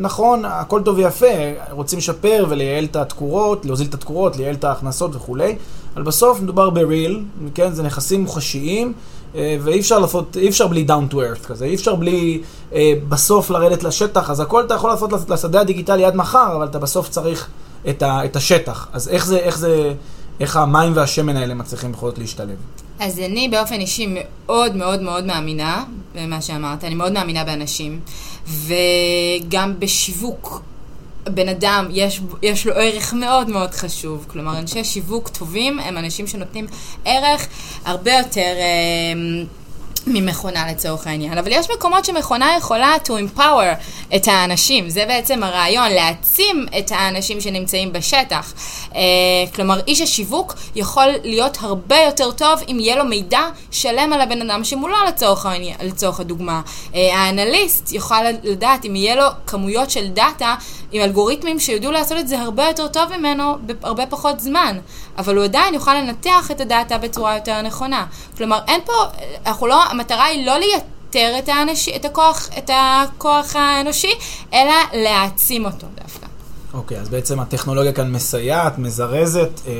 נכון, 0.00 0.44
הכל 0.44 0.82
טוב 0.82 0.96
ויפה, 0.96 1.26
רוצים 1.70 1.98
לשפר 1.98 2.46
ולייעל 2.48 2.84
את 2.84 2.96
התקורות, 2.96 3.66
להוזיל 3.66 3.86
את 3.86 3.94
התקורות, 3.94 4.36
לייעל 4.36 4.54
את 4.54 4.64
ההכנסות 4.64 5.16
וכולי, 5.16 5.56
אבל 5.94 6.02
בסוף 6.02 6.40
מדובר 6.40 6.70
בריל, 6.70 7.24
כן, 7.54 7.72
זה 7.72 7.82
נכסים 7.82 8.22
מוחשיים, 8.22 8.92
ואי 9.34 9.80
אפשר 9.80 9.98
לעשות, 9.98 10.36
אי 10.36 10.48
אפשר 10.48 10.66
בלי 10.66 10.86
down 10.88 11.12
to 11.12 11.16
earth 11.16 11.46
כזה, 11.46 11.64
אי 11.64 11.74
אפשר 11.74 11.94
בלי 11.94 12.42
בסוף 13.08 13.50
לרדת 13.50 13.82
לשטח, 13.82 14.30
אז 14.30 14.40
הכל 14.40 14.64
אתה 14.64 14.74
יכול 14.74 14.90
לעשות 14.90 15.30
לשדה 15.30 15.60
הדיגיטלי 15.60 16.04
עד 16.04 16.16
מחר, 16.16 16.56
אבל 16.56 16.64
אתה 16.64 16.78
בסוף 16.78 17.08
צריך 17.08 17.48
את, 17.88 18.02
ה, 18.02 18.24
את 18.24 18.36
השטח. 18.36 18.88
אז 18.92 19.08
איך 19.08 19.26
זה, 19.26 19.36
איך 19.36 19.58
זה... 19.58 19.92
איך 20.40 20.56
המים 20.56 20.92
והשמן 20.96 21.36
האלה 21.36 21.54
מצליחים 21.54 21.92
בכל 21.92 22.08
זאת 22.10 22.18
להשתלב? 22.18 22.56
אז 22.98 23.18
אני 23.18 23.48
באופן 23.48 23.80
אישי 23.80 24.06
מאוד 24.10 24.76
מאוד 24.76 25.02
מאוד 25.02 25.24
מאמינה 25.24 25.84
במה 26.14 26.42
שאמרת, 26.42 26.84
אני 26.84 26.94
מאוד 26.94 27.12
מאמינה 27.12 27.44
באנשים, 27.44 28.00
וגם 28.46 29.74
בשיווק. 29.78 30.62
בן 31.24 31.48
אדם, 31.48 31.88
יש, 31.90 32.20
יש 32.42 32.66
לו 32.66 32.72
ערך 32.74 33.12
מאוד 33.12 33.48
מאוד 33.48 33.70
חשוב. 33.70 34.24
כלומר, 34.28 34.58
אנשי 34.58 34.84
שיווק 34.84 35.28
טובים 35.28 35.78
הם 35.78 35.98
אנשים 35.98 36.26
שנותנים 36.26 36.66
ערך 37.04 37.46
הרבה 37.84 38.12
יותר... 38.12 38.40
אה, 38.40 39.44
ממכונה 40.06 40.70
לצורך 40.70 41.06
העניין. 41.06 41.38
אבל 41.38 41.52
יש 41.52 41.70
מקומות 41.70 42.04
שמכונה 42.04 42.54
יכולה 42.58 42.94
to 43.04 43.08
empower 43.08 43.84
את 44.16 44.28
האנשים. 44.28 44.90
זה 44.90 45.04
בעצם 45.06 45.42
הרעיון, 45.42 45.90
להעצים 45.90 46.66
את 46.78 46.92
האנשים 46.94 47.40
שנמצאים 47.40 47.92
בשטח. 47.92 48.52
Uh, 48.90 48.94
כלומר, 49.54 49.80
איש 49.86 50.00
השיווק 50.00 50.54
יכול 50.74 51.06
להיות 51.24 51.58
הרבה 51.60 51.96
יותר 51.96 52.30
טוב 52.30 52.60
אם 52.68 52.76
יהיה 52.80 52.96
לו 52.96 53.04
מידע 53.04 53.42
שלם 53.70 54.12
על 54.12 54.20
הבן 54.20 54.50
אדם 54.50 54.64
שמולו 54.64 54.96
לצורך, 55.08 55.46
לצורך 55.82 56.20
הדוגמה. 56.20 56.60
Uh, 56.66 56.96
האנליסט 56.96 57.92
יוכל 57.92 58.22
לדעת 58.42 58.84
אם 58.84 58.96
יהיה 58.96 59.16
לו 59.16 59.26
כמויות 59.46 59.90
של 59.90 60.08
דאטה 60.08 60.54
עם 60.92 61.02
אלגוריתמים 61.02 61.60
שיודעו 61.60 61.92
לעשות 61.92 62.18
את 62.18 62.28
זה 62.28 62.40
הרבה 62.40 62.64
יותר 62.68 62.88
טוב 62.88 63.16
ממנו 63.18 63.56
בהרבה 63.80 64.06
פחות 64.06 64.40
זמן. 64.40 64.78
אבל 65.18 65.36
הוא 65.36 65.44
עדיין 65.44 65.74
יוכל 65.74 65.94
לנתח 65.94 66.50
את 66.50 66.60
הדאטה 66.60 66.98
בצורה 66.98 67.34
יותר 67.34 67.62
נכונה. 67.62 68.06
כלומר, 68.36 68.58
אין 68.68 68.80
פה, 68.84 68.92
אנחנו 69.46 69.66
לא, 69.66 69.82
המטרה 69.84 70.24
היא 70.24 70.46
לא 70.46 70.52
לייתר 70.58 71.38
את, 71.38 71.48
האנש, 71.48 71.88
את, 71.88 72.04
הכוח, 72.04 72.48
את 72.58 72.70
הכוח 72.74 73.56
האנושי, 73.56 74.12
אלא 74.52 74.74
להעצים 74.92 75.64
אותו 75.64 75.86
דווקא. 76.02 76.26
אוקיי, 76.74 76.98
okay, 76.98 77.00
אז 77.00 77.08
בעצם 77.08 77.40
הטכנולוגיה 77.40 77.92
כאן 77.92 78.12
מסייעת, 78.12 78.78
מזרזת. 78.78 79.60
אה, 79.66 79.72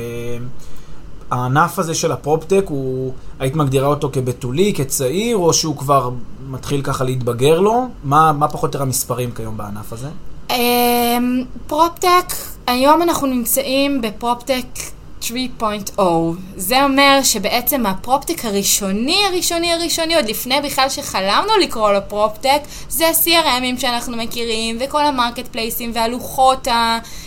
הענף 1.31 1.79
הזה 1.79 1.95
של 1.95 2.11
הפרופטק, 2.11 2.63
הוא, 2.67 3.13
היית 3.39 3.55
מגדירה 3.55 3.87
אותו 3.87 4.09
כבתולי, 4.13 4.73
כצעיר, 4.75 5.37
או 5.37 5.53
שהוא 5.53 5.77
כבר 5.77 6.09
מתחיל 6.49 6.81
ככה 6.81 7.03
להתבגר 7.03 7.59
לו? 7.59 7.87
מה, 8.03 8.31
מה 8.31 8.47
פחות 8.47 8.63
או 8.63 8.67
יותר 8.67 8.81
המספרים 8.81 9.31
כיום 9.31 9.57
בענף 9.57 9.93
הזה? 9.93 10.09
אמ, 10.49 11.43
פרופטק, 11.67 12.33
היום 12.67 13.01
אנחנו 13.01 13.27
נמצאים 13.27 14.01
בפרופטק 14.01 14.65
3.0. 15.21 16.01
זה 16.55 16.83
אומר 16.83 17.19
שבעצם 17.23 17.85
הפרופטק 17.85 18.45
הראשוני, 18.45 19.17
הראשוני, 19.25 19.73
הראשוני, 19.73 20.15
עוד 20.15 20.29
לפני 20.29 20.61
בכלל 20.63 20.89
שחלמנו 20.89 21.57
לקרוא 21.61 21.91
לו 21.91 21.99
פרופטק, 22.07 22.59
זה 22.89 23.07
ה-CRMים 23.07 23.79
שאנחנו 23.79 24.17
מכירים, 24.17 24.77
וכל 24.79 25.05
המרקט 25.05 25.47
פלייסים 25.47 25.91
והלוחות 25.93 26.67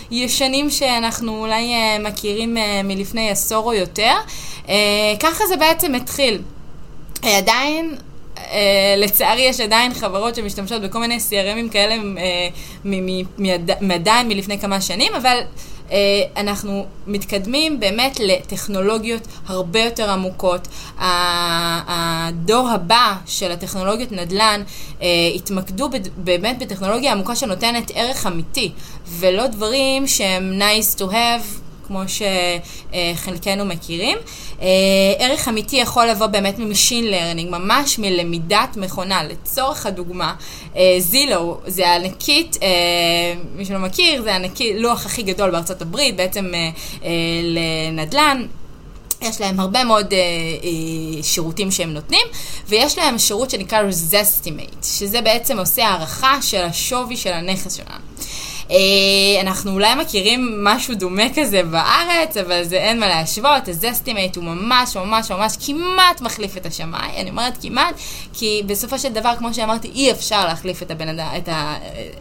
הישנים 0.09 0.69
שאנחנו 0.69 1.39
אולי 1.41 1.73
אה, 1.73 1.97
מכירים 1.99 2.57
אה, 2.57 2.81
מלפני 2.83 3.29
עשור 3.29 3.65
או 3.65 3.73
יותר. 3.73 4.13
אה, 4.69 4.75
ככה 5.19 5.45
זה 5.47 5.57
בעצם 5.57 5.95
התחיל. 5.95 6.41
עדיין 7.23 7.95
לצערי 8.97 9.41
יש 9.41 9.59
עדיין 9.59 9.93
חברות 9.93 10.35
שמשתמשות 10.35 10.81
בכל 10.81 10.99
מיני 10.99 11.17
CRMים 11.17 11.71
כאלה 11.71 11.95
uh, 11.95 12.87
מעדיין 13.81 14.27
מלפני 14.27 14.59
כמה 14.59 14.81
שנים, 14.81 15.15
אבל 15.15 15.39
אה, 15.91 16.23
אנחנו 16.37 16.85
מתקדמים 17.07 17.79
באמת 17.79 18.19
לטכנולוגיות 18.19 19.27
הרבה 19.45 19.79
יותר 19.79 20.09
עמוקות. 20.09 20.67
הדור 21.87 22.69
הבא 22.69 23.15
של 23.25 23.51
הטכנולוגיות 23.51 24.11
נדל"ן 24.11 24.61
אה, 25.01 25.07
התמקדו 25.35 25.89
באמת 26.17 26.59
בטכנולוגיה 26.59 27.11
עמוקה 27.11 27.35
שנותנת 27.35 27.91
ערך 27.95 28.27
אמיתי, 28.27 28.71
ולא 29.07 29.47
דברים 29.47 30.07
שהם 30.07 30.59
nice 30.59 30.99
to 30.99 31.03
have. 31.03 31.66
כמו 31.87 32.01
שחלקנו 32.07 33.65
מכירים. 33.65 34.17
אה, 34.61 34.67
ערך 35.19 35.47
אמיתי 35.47 35.75
יכול 35.75 36.07
לבוא 36.07 36.27
באמת 36.27 36.59
מ-machine 36.59 37.05
learning, 37.05 37.51
ממש 37.51 37.99
מלמידת 37.99 38.77
מכונה. 38.77 39.23
לצורך 39.23 39.85
הדוגמה, 39.85 40.33
זילו 40.99 41.59
אה, 41.65 41.71
זה 41.71 41.95
ענקית, 41.95 42.57
אה, 42.61 42.67
מי 43.55 43.65
שלא 43.65 43.79
מכיר, 43.79 44.21
זה 44.21 44.35
ענקית, 44.35 44.75
לוח 44.79 45.05
הכי 45.05 45.23
גדול 45.23 45.51
בארצות 45.51 45.81
הברית, 45.81 46.15
בעצם 46.15 46.51
לנדל"ן. 47.43 48.45
יש 49.21 49.41
להם 49.41 49.59
הרבה 49.59 49.83
מאוד 49.83 50.13
אה, 50.13 50.19
אה, 50.19 51.23
שירותים 51.23 51.71
שהם 51.71 51.93
נותנים, 51.93 52.27
ויש 52.67 52.97
להם 52.97 53.19
שירות 53.19 53.49
שנקרא 53.49 53.81
Zestimate, 53.81 54.85
שזה 54.85 55.21
בעצם 55.21 55.59
עושה 55.59 55.87
הערכה 55.87 56.41
של 56.41 56.61
השווי 56.61 57.17
של 57.17 57.33
הנכס 57.33 57.73
שלנו. 57.75 58.05
אה, 58.71 59.41
אנחנו 59.41 59.71
אולי 59.71 59.95
מכירים 59.95 60.63
משהו 60.63 60.95
דומה 60.95 61.23
כזה 61.35 61.63
בארץ, 61.63 62.37
אבל 62.37 62.63
זה 62.63 62.75
אין 62.75 62.99
מה 62.99 63.07
להשוות, 63.07 63.69
הזסטימייט 63.69 64.35
הוא 64.35 64.43
ממש 64.43 64.97
ממש 64.97 65.31
ממש 65.31 65.57
כמעט 65.65 66.21
מחליף 66.21 66.57
את 66.57 66.65
השמאי, 66.65 67.21
אני 67.21 67.29
אומרת 67.29 67.57
כמעט, 67.61 67.95
כי 68.33 68.63
בסופו 68.65 68.99
של 68.99 69.13
דבר, 69.13 69.33
כמו 69.37 69.53
שאמרתי, 69.53 69.87
אי 69.87 70.11
אפשר 70.11 70.45
להחליף 70.45 70.83
את 70.83 70.91
הבן 70.91 71.19
את 71.19 71.49
ה, 71.49 71.75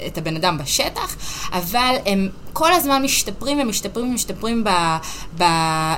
את 0.06 0.18
הבן 0.18 0.36
אדם 0.36 0.58
בשטח, 0.58 1.16
אבל 1.52 1.94
הם 2.06 2.28
כל 2.52 2.72
הזמן 2.72 3.02
משתפרים 3.02 3.60
ומשתפרים 3.60 4.10
ומשתפרים 4.10 4.64
ב, 4.64 4.68
ב, 5.38 5.42
אה, 5.42 5.96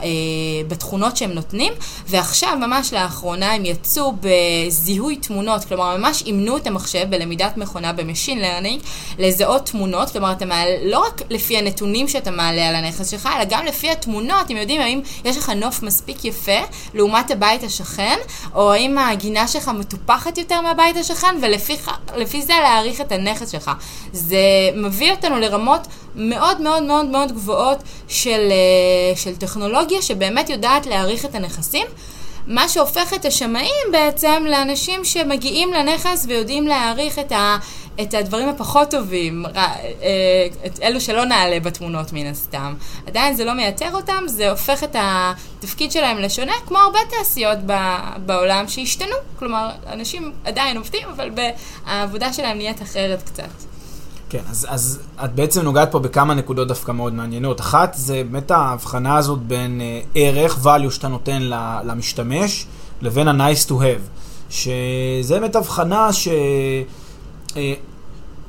בתכונות 0.68 1.16
שהם 1.16 1.30
נותנים, 1.30 1.72
ועכשיו, 2.06 2.56
ממש 2.60 2.92
לאחרונה, 2.92 3.52
הם 3.52 3.64
יצאו 3.64 4.12
בזיהוי 4.20 5.16
תמונות, 5.16 5.64
כלומר, 5.64 5.96
ממש 5.96 6.22
אימנו 6.26 6.56
את 6.56 6.66
המחשב 6.66 7.06
בלמידת 7.10 7.56
מכונה 7.56 7.92
ב-machine 7.92 8.38
learning, 8.38 8.80
לזהות 9.18 9.66
תמונות, 9.66 10.10
כלומר, 10.10 10.32
אתה 10.38 10.46
מעלה, 10.46 10.76
לא 10.82 10.98
רק 10.98 11.22
לפי 11.30 11.58
הנתונים 11.58 12.08
שאתה 12.08 12.30
מעלה 12.30 12.68
על 12.68 12.74
הנכס 12.74 13.10
שלך, 13.10 13.28
אלא 13.36 13.44
גם 13.48 13.66
לפי 13.66 13.90
התמונות, 13.90 14.46
אתם 14.46 14.56
יודעים, 14.56 14.80
האם 14.80 15.00
יש 15.24 15.36
לך 15.36 15.50
נוף 15.50 15.82
מספיק 15.82 16.24
יפה 16.24 16.60
לעומת 16.94 17.30
הבית 17.30 17.62
השכן, 17.62 18.18
או 18.54 18.72
האם 18.72 18.98
הגינה 18.98 19.48
שלך 19.48 19.68
מטופחת 19.68 20.38
יותר 20.38 20.60
מהבית 20.60 20.96
השכן, 20.96 21.36
ולפי 21.40 22.42
זה 22.42 22.52
להעריך 22.62 23.00
את 23.00 23.12
הנכס 23.12 23.52
שלך. 23.52 23.70
זה 24.12 24.38
מביא 24.74 25.10
אותנו 25.10 25.38
לרמות 25.38 25.86
מאוד 26.14 26.60
מאוד 26.60 26.82
מאוד 26.82 27.06
מאוד 27.06 27.32
גבוהות 27.32 27.78
של, 28.08 28.48
אה, 28.50 29.16
של 29.16 29.36
טכנולוגיה 29.36 30.02
שבאמת 30.02 30.50
יודעת 30.50 30.86
להעריך 30.86 31.24
את 31.24 31.34
הנכסים. 31.34 31.86
מה 32.48 32.68
שהופך 32.68 33.14
את 33.14 33.24
השמאים 33.24 33.86
בעצם 33.92 34.44
לאנשים 34.48 35.04
שמגיעים 35.04 35.72
לנכס 35.72 36.26
ויודעים 36.28 36.66
להעריך 36.66 37.18
את, 37.18 37.32
ה, 37.32 37.56
את 38.00 38.14
הדברים 38.14 38.48
הפחות 38.48 38.90
טובים, 38.90 39.46
אה, 39.56 39.74
את 40.66 40.78
אלו 40.82 41.00
שלא 41.00 41.24
נעלה 41.24 41.60
בתמונות 41.60 42.12
מן 42.12 42.26
הסתם. 42.26 42.74
עדיין 43.06 43.34
זה 43.34 43.44
לא 43.44 43.52
מייתר 43.52 43.94
אותם, 43.94 44.22
זה 44.26 44.50
הופך 44.50 44.84
את 44.84 44.96
התפקיד 44.98 45.92
שלהם 45.92 46.18
לשונה, 46.18 46.52
כמו 46.66 46.78
הרבה 46.78 46.98
תעשיות 47.10 47.58
בעולם 48.26 48.68
שהשתנו. 48.68 49.16
כלומר, 49.38 49.70
אנשים 49.86 50.32
עדיין 50.44 50.76
עובדים, 50.76 51.08
אבל 51.08 51.30
העבודה 51.86 52.32
שלהם 52.32 52.56
נהיית 52.56 52.82
אחרת 52.82 53.22
קצת. 53.22 53.77
כן, 54.30 54.42
אז, 54.50 54.66
אז 54.70 55.00
את 55.24 55.34
בעצם 55.34 55.60
נוגעת 55.60 55.92
פה 55.92 55.98
בכמה 55.98 56.34
נקודות 56.34 56.68
דווקא 56.68 56.92
מאוד 56.92 57.14
מעניינות. 57.14 57.60
אחת, 57.60 57.94
זה 57.94 58.22
באמת 58.30 58.50
ההבחנה 58.50 59.16
הזאת 59.16 59.38
בין 59.38 59.80
uh, 59.80 60.08
ערך, 60.14 60.58
value 60.64 60.90
שאתה 60.90 61.08
נותן 61.08 61.42
למשתמש, 61.84 62.66
לבין 63.02 63.28
ה-nice 63.28 63.68
to 63.68 63.72
have. 63.72 64.02
שזה 64.50 65.40
באמת 65.40 65.56
הבחנה 65.56 66.12
ש... 66.12 66.28
Uh, 67.48 67.54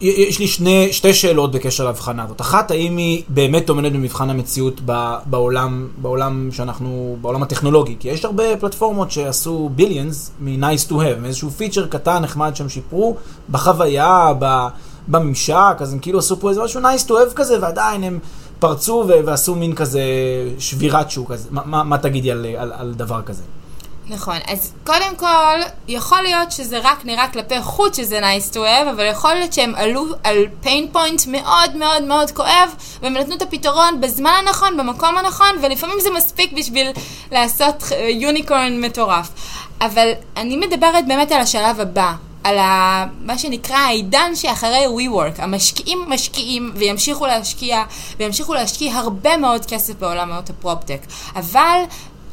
יש 0.02 0.40
לי 0.40 0.48
שני, 0.48 0.94
שתי 0.94 1.14
שאלות 1.14 1.52
בקשר 1.52 1.86
להבחנה 1.86 2.24
הזאת. 2.24 2.42
אחת, 2.42 2.72
האם 2.72 2.98
היא 2.98 3.24
באמת 3.28 3.70
עומדת 3.70 3.92
במבחן 3.92 4.30
המציאות 4.30 4.82
בעולם, 5.26 5.88
בעולם 6.02 6.50
שאנחנו, 6.52 7.18
בעולם 7.22 7.44
הטכנולוגי? 7.44 7.96
כי 8.00 8.08
יש 8.08 8.26
הרבה 8.26 8.44
פלטפורמות 8.60 9.12
שעשו 9.12 9.70
ביליאנס 9.76 10.32
מ-nice 10.40 10.90
to 10.90 10.94
have, 10.94 11.20
מאיזשהו 11.22 11.50
פיצ'ר 11.50 11.88
קטן, 11.88 12.22
נחמד 12.22 12.56
שהם 12.56 12.70
שיפרו, 12.70 13.16
בחוויה, 13.52 14.34
ב... 14.40 14.68
בממשק, 15.10 15.76
אז 15.80 15.94
הם 15.94 16.00
כאילו 16.00 16.20
עשו 16.20 16.40
פה 16.40 16.50
איזה 16.50 16.64
משהו 16.64 16.82
nice 16.82 17.08
to 17.08 17.12
have 17.12 17.34
כזה, 17.36 17.58
ועדיין 17.62 18.04
הם 18.04 18.20
פרצו 18.60 19.06
ועשו 19.26 19.56
מין 19.56 19.76
כזה 19.76 20.02
שבירת 20.60 21.12
שוק. 21.12 21.32
אז 21.32 21.48
מה, 21.52 21.62
מה, 21.66 21.84
מה 21.84 21.98
תגידי 21.98 22.32
על, 22.32 22.46
על, 22.58 22.72
על 22.76 22.94
דבר 22.94 23.22
כזה? 23.22 23.44
נכון, 24.10 24.38
אז 24.48 24.74
קודם 24.86 25.16
כל, 25.18 25.60
יכול 25.88 26.22
להיות 26.22 26.52
שזה 26.52 26.80
רק 26.84 27.06
נראה 27.06 27.28
כלפי 27.28 27.62
חוץ 27.62 27.98
שזה 27.98 28.20
nice 28.20 28.54
to 28.54 28.58
have, 28.58 28.90
אבל 28.92 29.06
יכול 29.12 29.34
להיות 29.34 29.54
שהם 29.54 29.76
עלו 29.76 30.06
על 30.24 30.38
pain 30.64 30.96
point 30.96 31.28
מאוד 31.28 31.76
מאוד 31.76 32.04
מאוד 32.04 32.32
כואב, 32.32 32.70
והם 33.02 33.14
נתנו 33.14 33.36
את 33.36 33.42
הפתרון 33.42 34.02
בזמן 34.02 34.32
הנכון, 34.48 34.78
במקום 34.78 35.18
הנכון, 35.18 35.48
ולפעמים 35.62 36.00
זה 36.00 36.10
מספיק 36.18 36.54
בשביל 36.54 36.88
לעשות 37.32 37.84
יוניקורן 38.10 38.82
מטורף. 38.82 39.30
אבל 39.82 40.10
אני 40.38 40.58
מדברת 40.58 41.08
באמת 41.08 41.32
על 41.32 41.42
השלב 41.42 41.80
הבא. 41.80 42.14
על 42.50 42.58
ה, 42.58 43.06
מה 43.22 43.38
שנקרא 43.38 43.78
העידן 43.78 44.36
שאחרי 44.36 44.86
WeWork. 44.86 45.42
המשקיעים 45.42 46.06
משקיעים 46.08 46.72
וימשיכו 46.76 47.26
להשקיע, 47.26 47.84
וימשיכו 48.20 48.54
להשקיע 48.54 48.96
הרבה 48.96 49.38
מאוד 49.38 49.66
כסף 49.66 49.94
בעולמות 50.00 50.50
הפרופטק. 50.50 51.00
אבל 51.36 51.80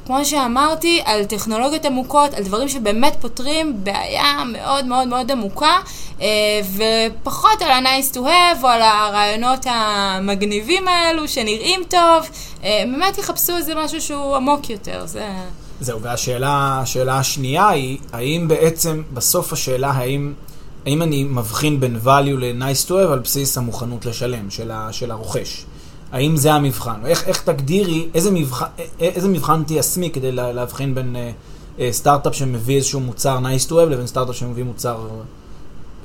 כמו 0.06 0.24
שאמרתי, 0.24 1.00
על 1.04 1.24
טכנולוגיות 1.24 1.84
עמוקות, 1.84 2.34
על 2.34 2.42
דברים 2.42 2.68
שבאמת 2.68 3.16
פותרים 3.20 3.84
בעיה 3.84 4.42
מאוד 4.46 4.86
מאוד 4.86 5.08
מאוד 5.08 5.30
עמוקה, 5.30 5.76
אה, 6.20 6.26
ופחות 6.74 7.62
על 7.62 7.70
ה-nice 7.70 8.14
to 8.14 8.18
have 8.18 8.62
או 8.62 8.68
על 8.68 8.82
הרעיונות 8.82 9.66
המגניבים 9.70 10.88
האלו 10.88 11.28
שנראים 11.28 11.80
טוב, 11.88 12.28
אה, 12.64 12.82
באמת 12.90 13.18
יחפשו 13.18 13.56
איזה 13.56 13.74
משהו 13.74 14.00
שהוא 14.00 14.36
עמוק 14.36 14.70
יותר. 14.70 15.06
זה... 15.06 15.28
זהו, 15.80 16.02
והשאלה 16.02 16.80
השאלה 16.82 17.18
השנייה 17.18 17.68
היא, 17.68 17.98
האם 18.12 18.48
בעצם, 18.48 19.02
בסוף 19.14 19.52
השאלה, 19.52 19.90
האם, 19.90 20.32
האם 20.86 21.02
אני 21.02 21.24
מבחין 21.24 21.80
בין 21.80 21.96
value 22.04 22.38
ל-nice 22.38 22.88
to 22.88 22.90
have 22.90 23.12
על 23.12 23.18
בסיס 23.18 23.58
המוכנות 23.58 24.06
לשלם 24.06 24.50
של, 24.50 24.70
ה, 24.70 24.88
של 24.92 25.10
הרוכש? 25.10 25.64
האם 26.12 26.36
זה 26.36 26.52
המבחן? 26.52 27.06
איך, 27.06 27.28
איך 27.28 27.42
תגדירי, 27.42 28.08
איזה 28.14 28.30
מבחן, 28.30 28.66
איזה 29.00 29.28
מבחן 29.28 29.62
תיישמי 29.64 30.10
כדי 30.10 30.32
להבחין 30.32 30.94
בין 30.94 31.16
uh, 31.16 31.78
uh, 31.78 31.82
סטארט-אפ 31.90 32.34
שמביא 32.34 32.76
איזשהו 32.76 33.00
מוצר 33.00 33.38
nice 33.38 33.68
to 33.68 33.72
have 33.72 33.90
לבין 33.90 34.06
סטארט-אפ 34.06 34.36
שמביא 34.36 34.64
מוצר 34.64 35.08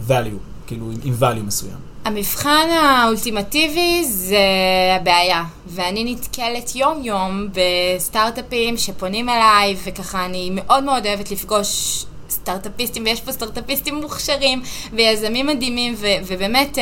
value, 0.07 0.39
כאילו 0.67 0.91
עם, 0.91 0.97
עם 1.03 1.13
value 1.19 1.43
מסוים? 1.47 1.90
המבחן 2.05 2.67
האולטימטיבי 2.71 4.03
זה 4.03 4.37
הבעיה, 4.95 5.43
ואני 5.67 6.13
נתקלת 6.13 6.75
יום-יום 6.75 7.47
בסטארט-אפים 7.53 8.77
שפונים 8.77 9.29
אליי, 9.29 9.75
וככה 9.83 10.25
אני 10.25 10.49
מאוד 10.53 10.83
מאוד 10.83 11.07
אוהבת 11.07 11.31
לפגוש 11.31 12.05
סטארט-אפיסטים, 12.29 13.03
ויש 13.03 13.21
פה 13.21 13.31
סטארט-אפיסטים 13.31 13.95
מוכשרים 13.95 14.61
ויזמים 14.93 15.47
מדהימים, 15.47 15.95
ו- 15.97 16.07
ובאמת... 16.27 16.77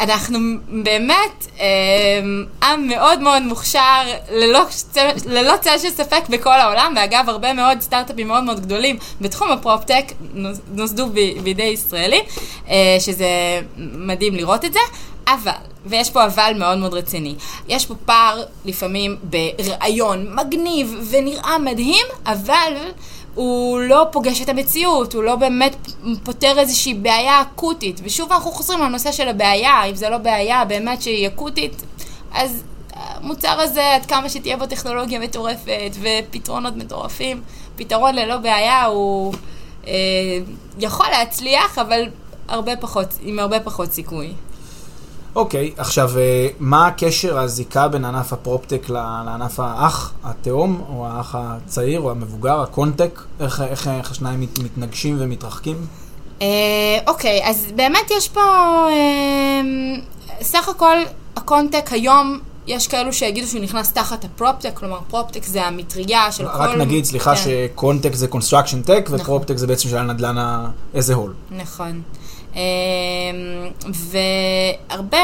אנחנו 0.00 0.38
באמת 0.68 1.46
אמ, 1.60 2.44
עם 2.62 2.88
מאוד 2.88 3.20
מאוד 3.20 3.42
מוכשר, 3.42 4.02
ללא 5.26 5.56
צל 5.60 5.78
של 5.78 5.90
ספק 5.90 6.22
בכל 6.28 6.60
העולם, 6.60 6.94
ואגב, 6.96 7.24
הרבה 7.28 7.52
מאוד 7.52 7.80
סטארט-אפים 7.80 8.28
מאוד 8.28 8.44
מאוד 8.44 8.60
גדולים 8.60 8.96
בתחום 9.20 9.50
הפרופטק 9.50 10.04
נוסדו 10.72 11.06
בידי 11.42 11.62
ישראלים, 11.62 12.24
אה, 12.68 12.96
שזה 13.00 13.60
מדהים 13.76 14.34
לראות 14.34 14.64
את 14.64 14.72
זה. 14.72 14.80
אבל, 15.28 15.52
ויש 15.86 16.10
פה 16.10 16.24
אבל 16.24 16.52
מאוד 16.58 16.78
מאוד 16.78 16.94
רציני, 16.94 17.34
יש 17.68 17.86
פה 17.86 17.94
פער 18.04 18.42
לפעמים 18.64 19.16
ברעיון 19.22 20.34
מגניב 20.34 20.94
ונראה 21.10 21.58
מדהים, 21.58 22.06
אבל 22.26 22.72
הוא 23.34 23.80
לא 23.80 24.06
פוגש 24.12 24.42
את 24.42 24.48
המציאות, 24.48 25.14
הוא 25.14 25.22
לא 25.22 25.36
באמת 25.36 25.76
פותר 26.24 26.58
איזושהי 26.58 26.94
בעיה 26.94 27.42
אקוטית. 27.42 28.00
ושוב 28.04 28.32
אנחנו 28.32 28.50
חוזרים 28.50 28.80
לנושא 28.80 29.12
של 29.12 29.28
הבעיה, 29.28 29.84
אם 29.84 29.94
זה 29.94 30.08
לא 30.08 30.18
בעיה 30.18 30.64
באמת 30.64 31.02
שהיא 31.02 31.26
אקוטית, 31.28 31.82
אז 32.32 32.62
המוצר 32.92 33.60
הזה, 33.60 33.94
עד 33.94 34.06
כמה 34.06 34.28
שתהיה 34.28 34.56
בו 34.56 34.66
טכנולוגיה 34.66 35.18
מטורפת 35.18 35.96
ופתרונות 36.00 36.76
מטורפים, 36.76 37.42
פתרון 37.76 38.14
ללא 38.14 38.36
בעיה 38.36 38.84
הוא 38.84 39.34
אה, 39.86 39.92
יכול 40.78 41.06
להצליח, 41.10 41.78
אבל 41.78 42.02
הרבה 42.48 42.76
פחות, 42.76 43.08
עם 43.22 43.38
הרבה 43.38 43.60
פחות 43.60 43.92
סיכוי. 43.92 44.32
אוקיי, 45.34 45.72
okay, 45.76 45.80
עכשיו, 45.80 46.10
אה, 46.18 46.48
מה 46.60 46.86
הקשר, 46.86 47.38
הזיקה 47.38 47.88
בין 47.88 48.04
ענף 48.04 48.32
הפרופטק 48.32 48.88
לענף 48.88 49.60
האח, 49.60 50.12
התאום, 50.24 50.82
או 50.88 51.06
האח 51.06 51.34
הצעיר, 51.38 52.00
או 52.00 52.10
המבוגר, 52.10 52.60
הקונטק? 52.60 53.20
איך, 53.40 53.60
איך, 53.60 53.88
איך 53.88 54.10
השניים 54.10 54.40
מת, 54.40 54.58
מתנגשים 54.58 55.16
ומתרחקים? 55.18 55.86
אה, 56.42 56.46
אוקיי, 57.06 57.40
uh, 57.40 57.42
okay, 57.42 57.48
אז 57.48 57.72
באמת 57.76 58.10
יש 58.16 58.28
פה, 58.28 58.40
uh, 58.88 60.42
סך 60.42 60.68
הכל, 60.68 60.96
הקונטק 61.36 61.92
היום 61.92 62.40
יש 62.66 62.88
כאלו 62.88 63.12
שיגידו 63.12 63.46
שהוא 63.46 63.60
נכנס 63.60 63.92
תחת 63.92 64.24
הפרופטק, 64.24 64.70
כלומר 64.74 64.98
פרופטק 65.08 65.44
זה 65.44 65.62
המטריה 65.62 66.32
של 66.32 66.46
רק 66.46 66.52
כל... 66.52 66.62
רק 66.62 66.76
נגיד, 66.76 67.04
סליחה, 67.04 67.36
כן. 67.36 67.42
שקונטק 67.44 68.14
זה 68.14 68.26
construction 68.32 68.86
tech, 68.86 69.02
נכון. 69.04 69.20
ופרופטק 69.20 69.56
זה 69.56 69.66
בעצם 69.66 69.88
של 69.88 69.96
הנדל"ן 69.96 70.66
איזה 70.94 71.14
הול. 71.14 71.34
נכון. 71.50 72.02
אמ, 72.54 72.60
והרבה, 74.90 75.18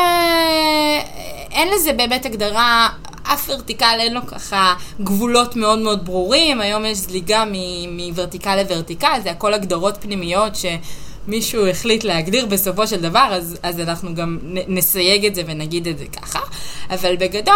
אין 1.50 1.68
לזה 1.74 1.92
באמת 1.92 2.26
הגדרה, 2.26 2.88
אף 3.22 3.50
ורטיקל 3.50 3.96
אין 3.98 4.14
לו 4.14 4.26
ככה 4.26 4.74
גבולות 5.00 5.56
מאוד 5.56 5.78
מאוד 5.78 6.04
ברורים, 6.04 6.60
היום 6.60 6.84
יש 6.84 6.98
זליגה 6.98 7.44
מוורטיקל 7.88 8.62
לוורטיקל, 8.62 9.20
זה 9.22 9.30
הכל 9.30 9.54
הגדרות 9.54 9.96
פנימיות 10.00 10.56
ש... 10.56 10.66
מישהו 11.28 11.66
החליט 11.66 12.04
להגדיר 12.04 12.46
בסופו 12.46 12.86
של 12.86 13.00
דבר, 13.00 13.28
אז, 13.30 13.56
אז 13.62 13.80
אנחנו 13.80 14.14
גם 14.14 14.38
נסייג 14.68 15.26
את 15.26 15.34
זה 15.34 15.42
ונגיד 15.46 15.88
את 15.88 15.98
זה 15.98 16.04
ככה. 16.06 16.40
אבל 16.90 17.16
בגדול, 17.16 17.54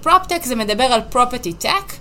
פרופטק 0.00 0.40
אה, 0.42 0.48
זה 0.48 0.54
מדבר 0.54 0.84
על 0.84 1.00
property 1.10 1.52
tech, 1.52 1.92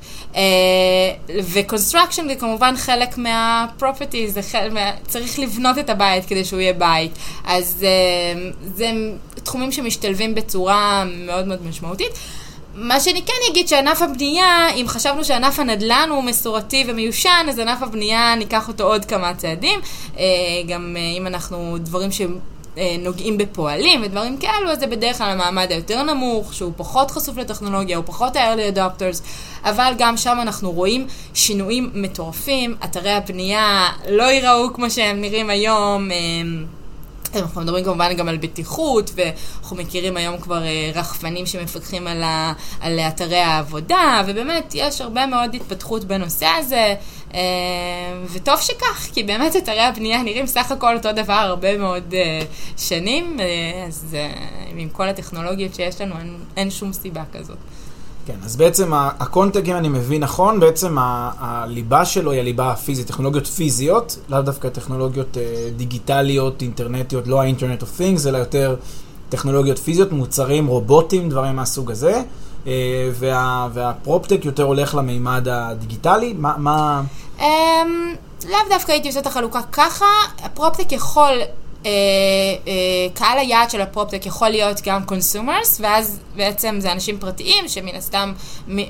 ו-construction 1.54 2.28
זה 2.28 2.36
כמובן 2.36 2.74
חלק 2.78 3.18
מה-property, 3.18 4.30
זה 4.30 4.42
חלק 4.42 4.72
מה... 4.72 4.92
צריך 5.08 5.40
לבנות 5.40 5.78
את 5.78 5.90
הבית 5.90 6.26
כדי 6.26 6.46
שהוא 6.46 6.60
יהיה 6.60 6.74
בית. 6.74 7.12
אז 7.46 7.86
אה, 7.88 8.50
זה 8.76 8.92
תחומים 9.44 9.72
שמשתלבים 9.72 10.36
בצורה 10.36 11.04
מאוד 11.06 11.48
מאוד 11.48 11.68
משמעותית. 11.68 12.12
מה 12.76 13.00
שאני 13.00 13.22
כן 13.22 13.34
אגיד 13.52 13.68
שענף 13.68 14.02
הבנייה, 14.02 14.70
אם 14.76 14.86
חשבנו 14.88 15.24
שענף 15.24 15.60
הנדל"ן 15.60 16.08
הוא 16.12 16.24
מסורתי 16.24 16.86
ומיושן, 16.88 17.46
אז 17.50 17.60
ענף 17.60 17.84
הבנייה 17.84 18.36
ניקח 18.36 18.68
אותו 18.68 18.84
עוד 18.84 19.06
כמה 19.06 19.34
צעדים. 19.34 19.80
אה, 20.18 20.24
גם 20.68 20.98
אה, 21.00 21.18
אם 21.18 21.28
אנחנו 21.28 21.78
דברים 21.80 22.10
שנוגעים 22.12 23.38
בפועלים 23.38 24.02
ודברים 24.04 24.38
כאלו, 24.38 24.70
אז 24.70 24.80
זה 24.80 24.88
בדרך 24.88 25.18
כלל 25.18 25.30
המעמד 25.30 25.72
היותר 25.72 26.04
נמוך, 26.04 26.54
שהוא 26.54 26.74
פחות 26.78 27.12
חשוף 27.12 27.38
לטכנולוגיה, 27.38 27.98
הוא 27.98 28.06
פחות 28.08 28.36
ה-early 28.36 28.78
adopters, 28.78 29.22
אבל 29.64 29.94
גם 29.98 30.18
שם 30.18 30.38
אנחנו 30.42 30.72
רואים 30.72 31.08
שינויים 31.34 31.92
מטורפים, 31.94 32.76
אתרי 32.84 33.12
הבנייה 33.12 33.88
לא 34.10 34.24
ייראו 34.24 34.74
כמו 34.74 34.90
שהם 34.90 35.22
נראים 35.22 35.50
היום. 35.50 36.10
אנחנו 37.36 37.62
מדברים 37.62 37.86
כמובן 37.86 38.14
גם 38.14 38.30
על 38.30 38.38
בטיחות, 38.38 39.12
ואנחנו 39.16 39.76
מכירים 39.76 40.18
היום 40.18 40.38
כבר 40.38 40.64
אה, 40.64 40.92
רחפנים 40.96 41.46
שמפקחים 41.46 42.08
על, 42.08 42.24
ה, 42.24 42.54
על 42.80 43.00
אתרי 43.00 43.38
העבודה, 43.38 44.22
ובאמת 44.28 44.72
יש 44.76 45.02
הרבה 45.02 45.26
מאוד 45.26 45.56
התפתחות 45.56 46.04
בנושא 46.04 46.48
הזה, 46.60 46.96
אה, 47.34 47.40
וטוב 48.34 48.62
שכך, 48.62 49.08
כי 49.14 49.24
באמת 49.24 49.56
אתרי 49.56 49.82
הבנייה 49.82 50.24
נראים 50.24 50.48
סך 50.48 50.72
הכל 50.72 50.96
אותו 50.96 51.12
דבר 51.12 51.34
הרבה 51.34 51.78
מאוד 51.78 52.14
אה, 52.14 52.42
שנים, 52.78 53.38
אז 53.88 54.18
עם 54.78 54.90
כל 54.90 55.08
הטכנולוגיות 55.08 55.76
שיש 55.76 56.02
לנו 56.02 56.16
אין, 56.20 56.38
אין 56.58 56.72
שום 56.72 56.94
סיבה 56.94 57.24
כזאת. 57.34 57.58
כן, 58.26 58.36
אז 58.46 58.56
בעצם 58.56 58.92
הקונטק, 58.94 59.62
אם 59.66 59.76
אני 59.76 59.90
מבין 59.90 60.24
נכון, 60.24 60.60
בעצם 60.60 60.98
הליבה 61.40 62.06
שלו 62.06 62.32
היא 62.32 62.40
הליבה 62.40 62.72
הפיזית, 62.72 63.08
טכנולוגיות 63.08 63.48
פיזיות, 63.48 64.18
לאו 64.30 64.42
דווקא 64.42 64.70
טכנולוגיות 64.70 65.38
אה, 65.38 65.70
דיגיטליות, 65.76 66.62
אינטרנטיות, 66.62 67.28
לא 67.28 67.42
ה-Internet 67.42 67.82
of 67.82 68.00
Things, 68.00 68.28
אלא 68.28 68.38
יותר 68.38 68.76
טכנולוגיות 69.30 69.78
פיזיות, 69.78 70.12
מוצרים, 70.12 70.68
רובוטים, 70.68 71.30
דברים 71.30 71.56
מהסוג 71.56 71.92
הזה. 71.92 72.22
אה, 72.68 73.10
וה, 73.14 73.68
והפרופטק 73.74 74.46
יותר 74.46 74.64
הולך 74.64 74.96
למימד 74.96 75.48
הדיגיטלי? 75.52 76.34
מה... 76.38 76.54
מה... 76.58 77.02
Um, 77.40 77.44
לאו 78.50 78.60
דווקא 78.70 78.92
הייתי 78.92 79.08
עושה 79.08 79.20
את 79.20 79.28
החלוקה 79.28 79.62
ככה, 79.72 80.06
הפרופטק 80.44 80.92
יכול 80.92 81.32
אה, 81.86 81.92
אה, 82.68 82.74
קהל 83.14 83.38
היעד 83.38 83.70
של 83.70 83.82
הפרופטק 83.82 84.26
יכול 84.26 84.50
להיות 84.50 84.82
גם 84.86 85.04
consumers, 85.04 85.82
ואז 85.82 86.20
בעצם 86.36 86.76
זה 86.80 86.92
אנשים 86.92 87.18
פרטיים 87.20 87.68
שמן 87.68 87.96
הסתם 87.96 88.34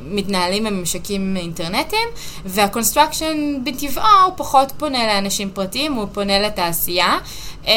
מתנהלים 0.01 0.63
בממשקים 0.63 1.37
אינטרנטיים, 1.37 2.07
וה 2.45 2.62
construction 2.62 3.63
בטבעו 3.63 4.03
הוא 4.25 4.33
פחות 4.37 4.71
פונה 4.77 5.07
לאנשים 5.07 5.49
פרטיים, 5.53 5.93
הוא 5.93 6.07
פונה 6.13 6.39
לתעשייה. 6.39 7.17
אה, 7.67 7.73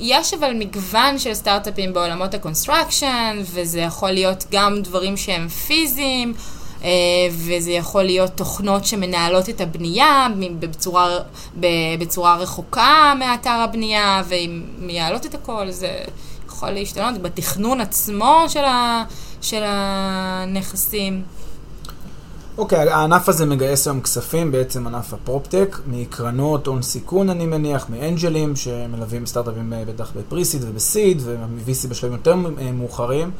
יש 0.00 0.34
אבל 0.34 0.52
מגוון 0.54 1.18
של 1.18 1.34
סטארט-אפים 1.34 1.92
בעולמות 1.92 2.34
ה 2.34 2.41
construction, 2.41 3.38
וזה 3.40 3.80
יכול 3.80 4.10
להיות 4.10 4.44
גם 4.50 4.82
דברים 4.82 5.16
שהם 5.16 5.48
פיזיים. 5.48 6.34
אה, 6.84 6.88
וזה 7.30 7.70
יכול 7.70 8.02
להיות 8.02 8.30
תוכנות 8.30 8.84
שמנהלות 8.84 9.48
את 9.48 9.60
הבנייה 9.60 10.26
בצורה, 10.60 11.18
בצורה 11.98 12.36
רחוקה 12.36 13.12
מאתר 13.18 13.50
הבנייה, 13.50 14.22
ואם 14.28 14.62
מייעלות 14.78 15.26
את 15.26 15.34
הכל, 15.34 15.70
זה 15.70 15.98
יכול 16.46 16.70
להשתנות 16.70 17.22
בתכנון 17.22 17.80
עצמו 17.80 18.44
של, 18.48 18.64
ה, 18.64 19.04
של 19.42 19.62
הנכסים. 19.64 21.22
אוקיי, 22.58 22.90
הענף 22.90 23.28
הזה 23.28 23.46
מגייס 23.46 23.86
היום 23.86 24.00
כספים, 24.00 24.52
בעצם 24.52 24.86
ענף 24.86 25.12
הפרופטק, 25.14 25.78
מקרנות 25.86 26.66
הון 26.66 26.82
סיכון 26.82 27.30
אני 27.30 27.46
מניח, 27.46 27.86
מאנג'לים 27.90 28.56
שמלווים 28.56 29.26
סטארט-אפים 29.26 29.72
אה, 29.72 29.84
בטח 29.84 30.12
בפריסיד 30.16 30.62
ובסיד 30.64 31.22
ו-VC 31.24 31.88
בשלבים 31.88 32.16
יותר 32.16 32.34
אה, 32.58 32.72
מאוחרים. 32.72 33.30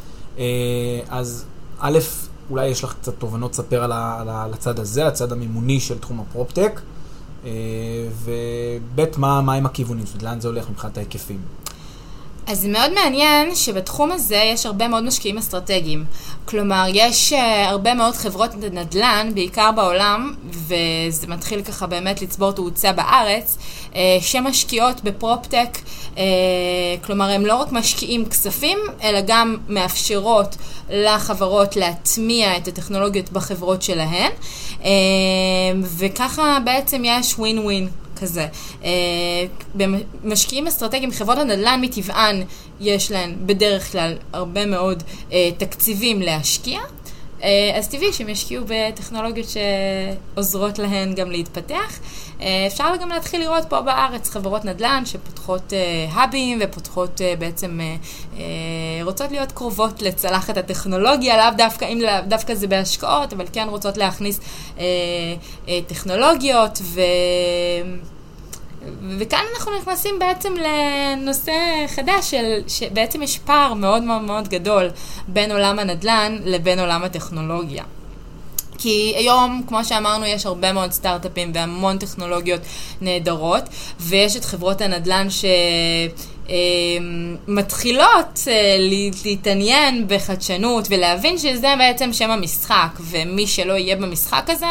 אז 1.08 1.44
א', 1.80 1.98
אולי 2.50 2.66
יש 2.66 2.84
לך 2.84 2.94
קצת 3.00 3.14
תובנות 3.18 3.52
לספר 3.52 3.84
על, 3.84 3.92
ה- 3.92 4.16
על, 4.20 4.28
על 4.28 4.52
הצד 4.54 4.78
הזה, 4.78 5.06
הצד 5.06 5.32
המימוני 5.32 5.80
של 5.80 5.98
תחום 5.98 6.20
הפרופטק, 6.20 6.80
וב', 8.24 9.18
מה, 9.18 9.40
מה 9.40 9.54
עם 9.54 9.66
הכיוונים, 9.66 10.04
לאן 10.22 10.40
זה 10.40 10.48
הולך 10.48 10.70
מבחינת 10.70 10.96
ההיקפים. 10.96 11.40
אז 12.46 12.66
מאוד 12.66 12.92
מעניין 12.94 13.54
שבתחום 13.54 14.12
הזה 14.12 14.36
יש 14.36 14.66
הרבה 14.66 14.88
מאוד 14.88 15.04
משקיעים 15.04 15.38
אסטרטגיים. 15.38 16.04
כלומר, 16.44 16.84
יש 16.94 17.32
uh, 17.32 17.36
הרבה 17.66 17.94
מאוד 17.94 18.14
חברות 18.14 18.50
נדל"ן, 18.54 19.30
בעיקר 19.34 19.70
בעולם, 19.76 20.34
וזה 20.50 21.26
מתחיל 21.26 21.62
ככה 21.62 21.86
באמת 21.86 22.22
לצבור 22.22 22.52
תאוצה 22.52 22.92
בארץ, 22.92 23.58
uh, 23.92 23.96
שמשקיעות 24.20 25.04
בפרופטק, 25.04 25.78
uh, 26.14 26.18
כלומר, 27.04 27.30
הם 27.30 27.46
לא 27.46 27.56
רק 27.56 27.72
משקיעים 27.72 28.26
כספים, 28.26 28.78
אלא 29.02 29.18
גם 29.26 29.56
מאפשרות 29.68 30.56
לחברות 30.90 31.76
להטמיע 31.76 32.56
את 32.56 32.68
הטכנולוגיות 32.68 33.32
בחברות 33.32 33.82
שלהן, 33.82 34.30
וככה 35.98 36.58
בעצם 36.64 37.02
יש 37.04 37.38
ווין 37.38 37.58
ווין. 37.58 37.88
כזה. 38.20 38.46
במשקיעים 39.74 40.66
אסטרטגיים, 40.66 41.10
חברות 41.10 41.38
הנדל"ן 41.38 41.78
מטבען 41.82 42.42
יש 42.80 43.10
להן 43.10 43.34
בדרך 43.46 43.92
כלל 43.92 44.12
הרבה 44.32 44.66
מאוד 44.66 45.02
תקציבים 45.58 46.22
להשקיע. 46.22 46.80
אז 47.76 47.88
טבעי 47.88 48.12
שהם 48.12 48.28
ישקיעו 48.28 48.64
בטכנולוגיות 48.68 49.46
שעוזרות 49.48 50.78
להן 50.78 51.14
גם 51.14 51.30
להתפתח. 51.30 51.98
אפשר 52.66 52.96
גם 53.00 53.08
להתחיל 53.08 53.40
לראות 53.40 53.64
פה 53.68 53.80
בארץ 53.80 54.30
חברות 54.30 54.64
נדל"ן 54.64 55.02
שפותחות 55.06 55.72
האבים 56.10 56.58
ופותחות 56.62 57.20
בעצם, 57.38 57.80
רוצות 59.02 59.30
להיות 59.30 59.52
קרובות 59.52 60.02
לצלחת 60.02 60.56
הטכנולוגיה, 60.56 61.36
לאו 61.36 61.56
דווקא, 61.56 61.84
אם 61.84 62.00
לאו 62.00 62.20
דווקא 62.28 62.54
זה 62.54 62.66
בהשקעות, 62.66 63.32
אבל 63.32 63.44
כן 63.52 63.66
רוצות 63.68 63.96
להכניס 63.96 64.40
טכנולוגיות 65.86 66.78
ו... 66.82 67.00
וכאן 69.18 69.44
אנחנו 69.54 69.72
נכנסים 69.78 70.18
בעצם 70.18 70.54
לנושא 70.56 71.52
חדש 71.86 72.30
של, 72.30 72.60
שבעצם 72.68 73.22
יש 73.22 73.38
פער 73.38 73.74
מאוד 73.74 74.02
מאוד 74.02 74.22
מאוד 74.22 74.48
גדול 74.48 74.90
בין 75.28 75.52
עולם 75.52 75.78
הנדל"ן 75.78 76.38
לבין 76.44 76.78
עולם 76.78 77.02
הטכנולוגיה. 77.02 77.84
כי 78.78 79.12
היום, 79.16 79.62
כמו 79.68 79.84
שאמרנו, 79.84 80.26
יש 80.26 80.46
הרבה 80.46 80.72
מאוד 80.72 80.92
סטארט-אפים 80.92 81.50
והמון 81.54 81.98
טכנולוגיות 81.98 82.60
נהדרות, 83.00 83.62
ויש 84.00 84.36
את 84.36 84.44
חברות 84.44 84.80
הנדל"ן 84.80 85.30
ש... 85.30 85.44
מתחילות 87.48 88.38
להתעניין 89.24 90.04
בחדשנות 90.08 90.86
ולהבין 90.90 91.38
שזה 91.38 91.74
בעצם 91.78 92.12
שם 92.12 92.30
המשחק, 92.30 92.88
ומי 93.00 93.46
שלא 93.46 93.72
יהיה 93.72 93.96
במשחק 93.96 94.44
הזה 94.48 94.66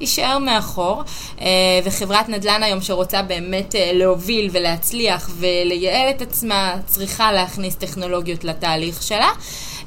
יישאר 0.00 0.38
מאחור. 0.38 1.02
וחברת 1.84 2.28
נדל"ן 2.28 2.62
היום 2.62 2.80
שרוצה 2.80 3.22
באמת 3.22 3.74
להוביל 3.92 4.48
ולהצליח 4.52 5.30
ולייעל 5.38 6.10
את 6.10 6.22
עצמה, 6.22 6.74
צריכה 6.86 7.32
להכניס 7.32 7.74
טכנולוגיות 7.74 8.44
לתהליך 8.44 9.02
שלה. 9.02 9.30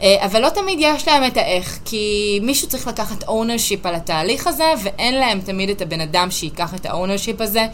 אבל 0.02 0.42
לא 0.42 0.50
תמיד 0.50 0.80
יש 0.82 1.08
להם 1.08 1.24
את 1.26 1.38
האיך, 1.38 1.80
כי 1.86 2.40
מישהו 2.44 2.68
צריך 2.68 2.88
לקחת 2.88 3.24
ownership 3.24 3.80
על 3.84 3.96
התהליך 3.96 4.48
הזה, 4.48 4.74
ואין 4.84 5.16
להם 5.16 5.42
תמיד 5.42 5.70
את 5.70 5.82
הבן 5.82 6.02
אדם 6.02 6.32
שיקח 6.32 6.74
את 6.74 6.86
ה-ownership 6.86 7.44
הזה. 7.44 7.66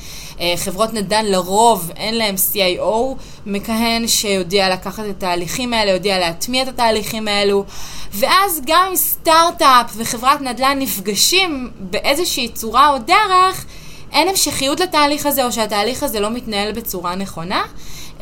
חברות 0.56 0.94
נדל"ן 0.94 1.26
לרוב 1.26 1.92
אין 1.96 2.16
להם 2.18 2.36
CIO 2.36 3.18
מכהן 3.46 4.08
שיודע 4.08 4.70
לקחת 4.70 5.04
את 5.06 5.10
התהליכים 5.10 5.74
האלה, 5.74 5.92
יודע 5.92 6.20
להטמיע 6.20 6.64
את 6.64 6.68
התהליכים 6.68 7.28
האלו. 7.28 7.66
ואז 8.14 8.62
גם 8.66 8.86
אם 8.90 8.96
סטארט-אפ 8.96 9.92
וחברת 9.96 10.42
נדל"ן 10.42 10.80
נפגשים 10.80 11.72
באיזושהי 11.80 12.50
צורה 12.50 12.90
או 12.90 12.98
דרך, 12.98 13.66
אין 14.12 14.28
המשכיות 14.28 14.80
לתהליך 14.80 15.26
הזה, 15.26 15.46
או 15.46 15.52
שהתהליך 15.52 16.04
הזה 16.04 16.20
לא 16.20 16.30
מתנהל 16.30 16.72
בצורה 16.72 17.16
נכונה. 17.16 17.64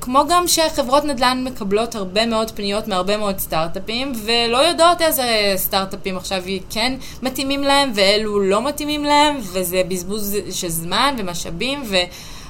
כמו 0.00 0.22
גם 0.28 0.48
שחברות 0.48 1.04
נדל"ן 1.04 1.44
מקבלות 1.44 1.94
הרבה 1.94 2.26
מאוד 2.26 2.50
פניות 2.50 2.88
מהרבה 2.88 3.16
מאוד 3.16 3.38
סטארט-אפים 3.38 4.12
ולא 4.24 4.58
יודעות 4.58 5.02
איזה 5.02 5.52
סטארט-אפים 5.56 6.16
עכשיו 6.16 6.42
כן 6.70 6.94
מתאימים 7.22 7.62
להם 7.62 7.92
ואלו 7.94 8.40
לא 8.40 8.68
מתאימים 8.68 9.04
להם 9.04 9.36
וזה 9.40 9.82
בזבוז 9.88 10.36
של 10.50 10.68
זמן 10.68 11.14
ומשאבים 11.18 11.82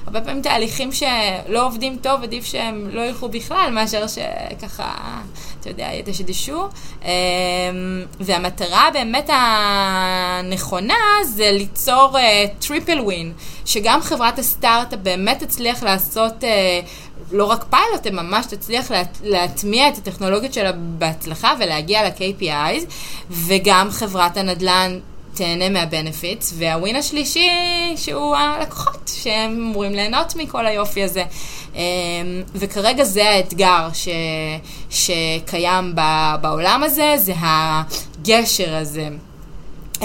והרבה 0.03 0.21
פעמים 0.21 0.41
תהליכים 0.41 0.91
שלא 0.91 1.65
עובדים 1.65 1.97
טוב 2.01 2.23
עדיף 2.23 2.45
שהם 2.45 2.89
לא 2.93 3.01
ילכו 3.01 3.29
בכלל 3.29 3.69
מאשר 3.73 4.05
שככה, 4.07 4.93
אתה 5.59 5.69
יודע, 5.69 5.89
ידשדשו 5.93 6.67
uh, 7.01 7.05
והמטרה 8.19 8.89
באמת 8.93 9.29
הנכונה 9.33 10.93
זה 11.25 11.51
ליצור 11.51 12.17
triple 12.59 12.99
uh, 12.99 13.01
win 13.01 13.33
שגם 13.65 14.01
חברת 14.01 14.39
הסטארט-אפ 14.39 14.99
באמת 14.99 15.43
תצליח 15.43 15.83
לעשות 15.83 16.43
uh, 16.43 16.45
לא 17.31 17.45
רק 17.45 17.65
פיילוט, 17.69 18.05
היא 18.05 18.13
ממש 18.13 18.45
תצליח 18.45 18.91
לה, 18.91 19.01
להטמיע 19.23 19.87
את 19.87 19.97
הטכנולוגיות 19.97 20.53
שלה 20.53 20.71
בהצלחה 20.71 21.53
ולהגיע 21.59 22.03
ל-KPIs, 22.03 22.85
וגם 23.29 23.91
חברת 23.91 24.37
הנדל"ן 24.37 24.99
תהנה 25.33 25.69
מהבנפיטס, 25.69 26.53
והווין 26.57 26.95
השלישי 26.95 27.49
שהוא 27.95 28.35
הלקוחות, 28.35 29.11
שהם 29.23 29.51
אמורים 29.51 29.91
ליהנות 29.91 30.35
מכל 30.35 30.65
היופי 30.65 31.03
הזה. 31.03 31.23
וכרגע 32.55 33.03
זה 33.03 33.29
האתגר 33.29 33.87
ש, 33.93 34.07
שקיים 34.89 35.95
בעולם 36.41 36.83
הזה, 36.83 37.13
זה 37.17 37.33
הגשר 37.37 38.75
הזה. 38.75 39.09
Uh, 40.01 40.03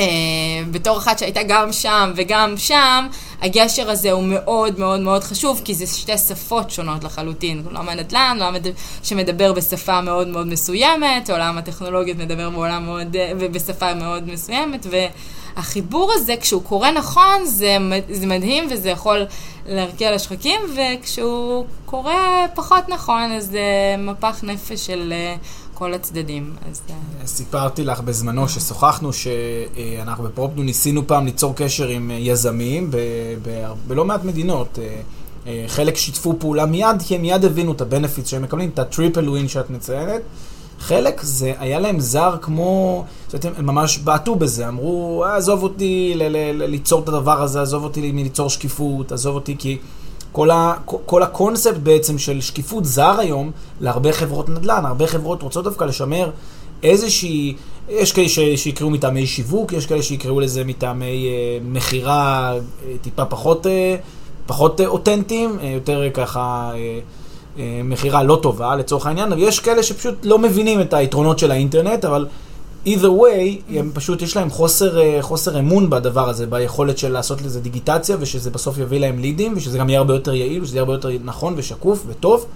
בתור 0.71 0.99
אחת 0.99 1.19
שהייתה 1.19 1.41
גם 1.49 1.73
שם 1.73 2.13
וגם 2.17 2.55
שם, 2.57 3.07
הגשר 3.43 3.91
הזה 3.91 4.13
הוא 4.13 4.25
מאוד 4.25 4.79
מאוד 4.79 5.01
מאוד 5.01 5.25
חשוב, 5.25 5.61
כי 5.65 5.75
זה 5.75 5.87
שתי 5.87 6.19
שפות 6.19 6.71
שונות 6.71 7.05
לחלוטין. 7.05 7.63
עולם 7.67 7.89
הנדל"ן, 7.89 8.37
עולם 8.41 8.55
שמדבר 9.03 9.53
בשפה 9.53 10.01
מאוד 10.01 10.29
מאוד 10.29 10.47
מסוימת, 10.47 11.31
עולם 11.31 11.59
הטכנולוגיות 11.59 12.19
מדבר 12.19 12.51
בעולם 12.51 12.85
מאוד, 12.85 13.17
בשפה 13.53 13.95
מאוד 13.95 14.29
מסוימת, 14.29 14.87
והחיבור 15.57 16.13
הזה, 16.15 16.35
כשהוא 16.41 16.63
קורה 16.63 16.91
נכון, 16.91 17.45
זה, 17.45 17.77
זה 18.11 18.27
מדהים 18.27 18.65
וזה 18.71 18.91
יכול 18.91 19.27
להרקיע 19.67 20.15
לשחקים, 20.15 20.61
וכשהוא 20.77 21.65
קורה 21.87 22.47
פחות 22.55 22.89
נכון, 22.89 23.33
אז 23.33 23.47
זה 23.47 23.95
מפח 23.99 24.41
נפש 24.43 24.87
של... 24.87 25.13
כל 25.79 25.95
הצדדים. 25.95 26.55
אז... 26.71 26.81
סיפרתי 27.27 27.85
לך 27.85 28.01
בזמנו 28.01 28.49
ששוחחנו 28.49 29.11
שאנחנו 29.13 30.25
בפרופטו 30.25 30.63
ניסינו 30.63 31.07
פעם 31.07 31.27
ליצור 31.27 31.53
קשר 31.57 31.89
עם 31.89 32.11
יזמים 32.15 32.91
ב- 32.91 32.97
ב- 33.43 33.73
בלא 33.87 34.05
מעט 34.05 34.25
מדינות. 34.25 34.79
חלק 35.67 35.97
שיתפו 35.97 36.35
פעולה 36.39 36.67
מיד, 36.67 37.03
כי 37.07 37.15
הם 37.15 37.23
מיד 37.23 37.45
הבינו 37.45 37.73
את 37.73 37.81
ה 37.81 37.86
benefit 37.87 38.27
שהם 38.27 38.43
מקבלים, 38.43 38.71
את 38.75 38.79
ה 38.79 38.86
triple 38.86 39.29
win 39.29 39.49
שאת 39.49 39.71
מציינת. 39.71 40.23
חלק 40.81 41.21
זה 41.23 41.53
היה 41.59 41.79
להם 41.81 42.01
זר 42.01 42.37
כמו, 42.43 43.05
זאת 43.29 43.45
אומרת, 43.45 43.59
הם 43.59 43.67
ממש 43.67 43.99
בעטו 43.99 44.35
בזה, 44.35 44.69
אמרו, 44.69 45.25
עזוב 45.25 45.63
אותי 45.63 46.13
ל- 46.17 46.23
ל- 46.29 46.65
ליצור 46.67 47.03
את 47.03 47.09
הדבר 47.09 47.43
הזה, 47.43 47.63
עזוב 47.63 47.85
אותי 47.85 48.13
מליצור 48.13 48.51
שקיפות, 48.51 49.13
עזוב 49.13 49.35
אותי 49.35 49.57
כי... 49.59 49.79
כל, 50.37 50.51
ה, 50.51 50.75
כל 50.85 51.23
הקונספט 51.23 51.77
בעצם 51.77 52.19
של 52.19 52.41
שקיפות 52.41 52.85
זר 52.85 53.19
היום 53.19 53.51
להרבה 53.81 54.13
חברות 54.13 54.49
נדל"ן, 54.49 54.85
הרבה 54.85 55.07
חברות 55.07 55.43
רוצות 55.43 55.65
דווקא 55.65 55.85
לשמר 55.85 56.31
איזושהי, 56.83 57.55
יש 57.89 58.13
כאלה 58.13 58.29
ש, 58.29 58.39
שיקראו 58.57 58.91
מטעמי 58.91 59.27
שיווק, 59.27 59.73
יש 59.73 59.87
כאלה 59.87 60.03
שיקראו 60.03 60.41
לזה 60.41 60.65
מטעמי 60.65 61.29
אה, 61.29 61.59
מכירה 61.65 62.53
אה, 62.53 62.59
טיפה 63.03 63.25
פחות, 63.25 63.67
אה, 63.67 63.97
פחות 64.47 64.81
אה, 64.81 64.87
אותנטיים, 64.87 65.59
אה, 65.63 65.69
יותר 65.69 66.03
ככה 66.15 66.71
אה, 66.75 66.99
אה, 67.59 67.81
מכירה 67.85 68.23
לא 68.23 68.39
טובה 68.43 68.77
לצורך 68.77 69.07
העניין, 69.07 69.33
אבל 69.33 69.43
יש 69.43 69.61
כאלה 69.61 69.83
שפשוט 69.83 70.15
לא 70.23 70.39
מבינים 70.39 70.81
את 70.81 70.95
היתרונות 70.95 71.39
של 71.39 71.51
האינטרנט, 71.51 72.05
אבל 72.05 72.27
either 72.87 73.21
way, 73.21 73.75
הם 73.77 73.91
פשוט, 73.95 74.23
יש 74.23 74.37
להם 74.37 74.51
חוסר, 74.51 75.21
חוסר 75.21 75.59
אמון 75.59 75.91
בדבר 75.91 76.29
הזה, 76.29 76.47
ביכולת 76.47 76.99
של 76.99 77.13
לעשות 77.13 77.43
לזה 77.43 77.61
דיגיטציה, 77.61 78.17
ושזה 78.21 78.51
בסוף 78.51 78.79
יביא 78.79 79.01
להם 79.01 79.19
לידים, 79.19 79.53
ושזה 79.57 79.79
גם 79.79 79.89
יהיה 79.89 79.99
הרבה 79.99 80.15
יותר 80.15 80.35
יעיל, 80.35 80.63
ושזה 80.63 80.77
יהיה 80.77 80.83
הרבה 80.83 80.93
יותר 80.93 81.09
נכון 81.25 81.55
ושקוף 81.57 82.05
וטוב. 82.07 82.47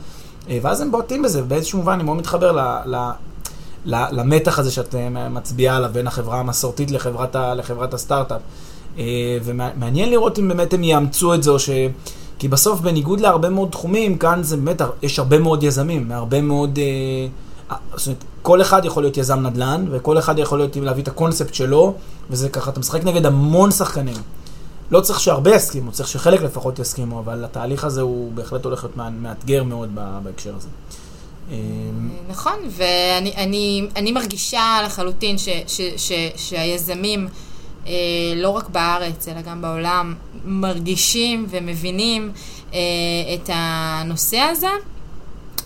ואז 0.63 0.81
הם 0.81 0.91
בועטים 0.91 1.23
בזה, 1.23 1.43
ובאיזשהו 1.43 1.79
מובן 1.79 1.93
אני 1.93 2.03
מאוד 2.03 2.17
מתחבר 2.17 2.53
ל, 2.53 2.61
ל, 2.87 3.11
ל, 3.85 4.05
למתח 4.13 4.59
הזה 4.59 4.71
שאת 4.71 4.95
מצביעה 5.31 5.77
עליו 5.77 5.91
בין 5.93 6.07
החברה 6.07 6.41
המסורתית 6.41 6.91
לחברת, 6.91 7.37
ה, 7.37 7.55
לחברת 7.55 7.95
הסטארט-אפ. 7.95 8.41
ומעניין 9.45 10.11
לראות 10.11 10.39
אם 10.39 10.49
באמת 10.49 10.75
הם 10.75 10.85
יאמצו 10.85 11.35
את 11.35 11.43
זה, 11.43 11.51
או 11.51 11.59
ש... 11.59 11.71
כי 12.39 12.49
בסוף, 12.49 12.81
בניגוד 12.81 13.21
להרבה 13.21 13.49
מאוד 13.49 13.69
תחומים, 13.71 14.19
כאן 14.19 14.43
זה 14.43 14.57
באמת, 14.57 14.83
יש 15.03 15.19
הרבה 15.19 15.39
מאוד 15.39 15.63
יזמים, 15.63 16.09
מהרבה 16.09 16.41
מאוד... 16.41 16.79
זאת 17.95 18.07
אומרת, 18.07 18.25
כל 18.43 18.63
אחד 18.63 18.85
יכול 18.85 19.03
להיות 19.03 19.17
יזם 19.17 19.47
נדל"ן, 19.47 19.87
וכל 19.91 20.19
אחד 20.19 20.39
יכול 20.39 20.59
להיות 20.59 20.77
להביא 20.77 21.03
את 21.03 21.09
הקונספט 21.09 21.55
שלו, 21.55 21.95
וזה 22.31 22.49
ככה, 22.49 22.71
אתה 22.71 22.81
משחק 22.81 23.05
נגד 23.05 23.27
המון 23.27 23.71
שחקנים. 23.71 24.17
לא 24.91 25.01
צריך 25.01 25.21
שהרבה 25.21 25.55
יסכימו, 25.55 25.93
צריך 25.93 26.09
שחלק 26.09 26.43
לפחות 26.43 26.79
יסכימו, 26.79 27.19
אבל 27.19 27.45
התהליך 27.45 27.85
הזה 27.85 28.01
הוא 28.01 28.33
בהחלט 28.33 28.65
הולך 28.65 28.85
להיות 28.85 28.97
מאתגר 29.21 29.65
מאוד 29.65 29.99
בהקשר 30.23 30.55
הזה. 30.57 30.69
נכון, 32.29 32.59
ואני 32.71 33.35
אני, 33.37 33.87
אני 33.97 34.13
מרגישה 34.13 34.81
לחלוטין 34.85 35.37
שהיזמים, 36.37 37.29
אה, 37.87 37.93
לא 38.37 38.49
רק 38.49 38.69
בארץ, 38.69 39.29
אלא 39.29 39.41
גם 39.41 39.63
בעולם, 39.63 40.15
מרגישים 40.45 41.47
ומבינים 41.51 42.33
אה, 42.75 42.79
את 43.35 43.51
הנושא 43.53 44.39
הזה. 44.39 44.71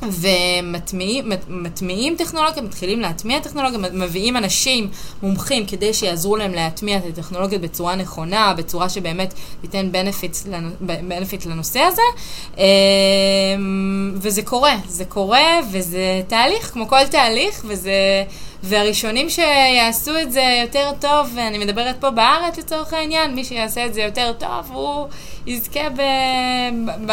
ומטמיעים 0.02 2.16
טכנולוגיה, 2.18 2.62
מתחילים 2.62 3.00
להטמיע 3.00 3.40
טכנולוגיה, 3.40 3.78
מביאים 3.92 4.36
אנשים 4.36 4.88
מומחים 5.22 5.66
כדי 5.66 5.94
שיעזרו 5.94 6.36
להם 6.36 6.54
להטמיע 6.54 6.98
את 6.98 7.04
הטכנולוגיות 7.04 7.62
בצורה 7.62 7.94
נכונה, 7.94 8.54
בצורה 8.56 8.88
שבאמת 8.88 9.34
תיתן 9.60 9.88
בנפיט 11.08 11.46
לנושא 11.46 11.80
הזה. 11.80 12.02
אמ, 12.58 14.14
וזה 14.16 14.42
קורה, 14.42 14.76
זה 14.88 15.04
קורה 15.04 15.60
וזה 15.72 16.22
תהליך, 16.26 16.70
כמו 16.72 16.88
כל 16.88 17.06
תהליך, 17.10 17.64
וזה... 17.68 18.24
והראשונים 18.64 19.30
שיעשו 19.30 20.10
את 20.22 20.32
זה 20.32 20.60
יותר 20.62 20.90
טוב, 21.00 21.28
ואני 21.36 21.58
מדברת 21.58 21.96
פה 22.00 22.10
בארץ 22.10 22.58
לצורך 22.58 22.92
העניין, 22.92 23.34
מי 23.34 23.44
שיעשה 23.44 23.86
את 23.86 23.94
זה 23.94 24.00
יותר 24.00 24.32
טוב, 24.38 24.70
הוא 24.72 25.08
יזכה 25.46 25.90
ב... 25.90 26.00
ב... 27.06 27.12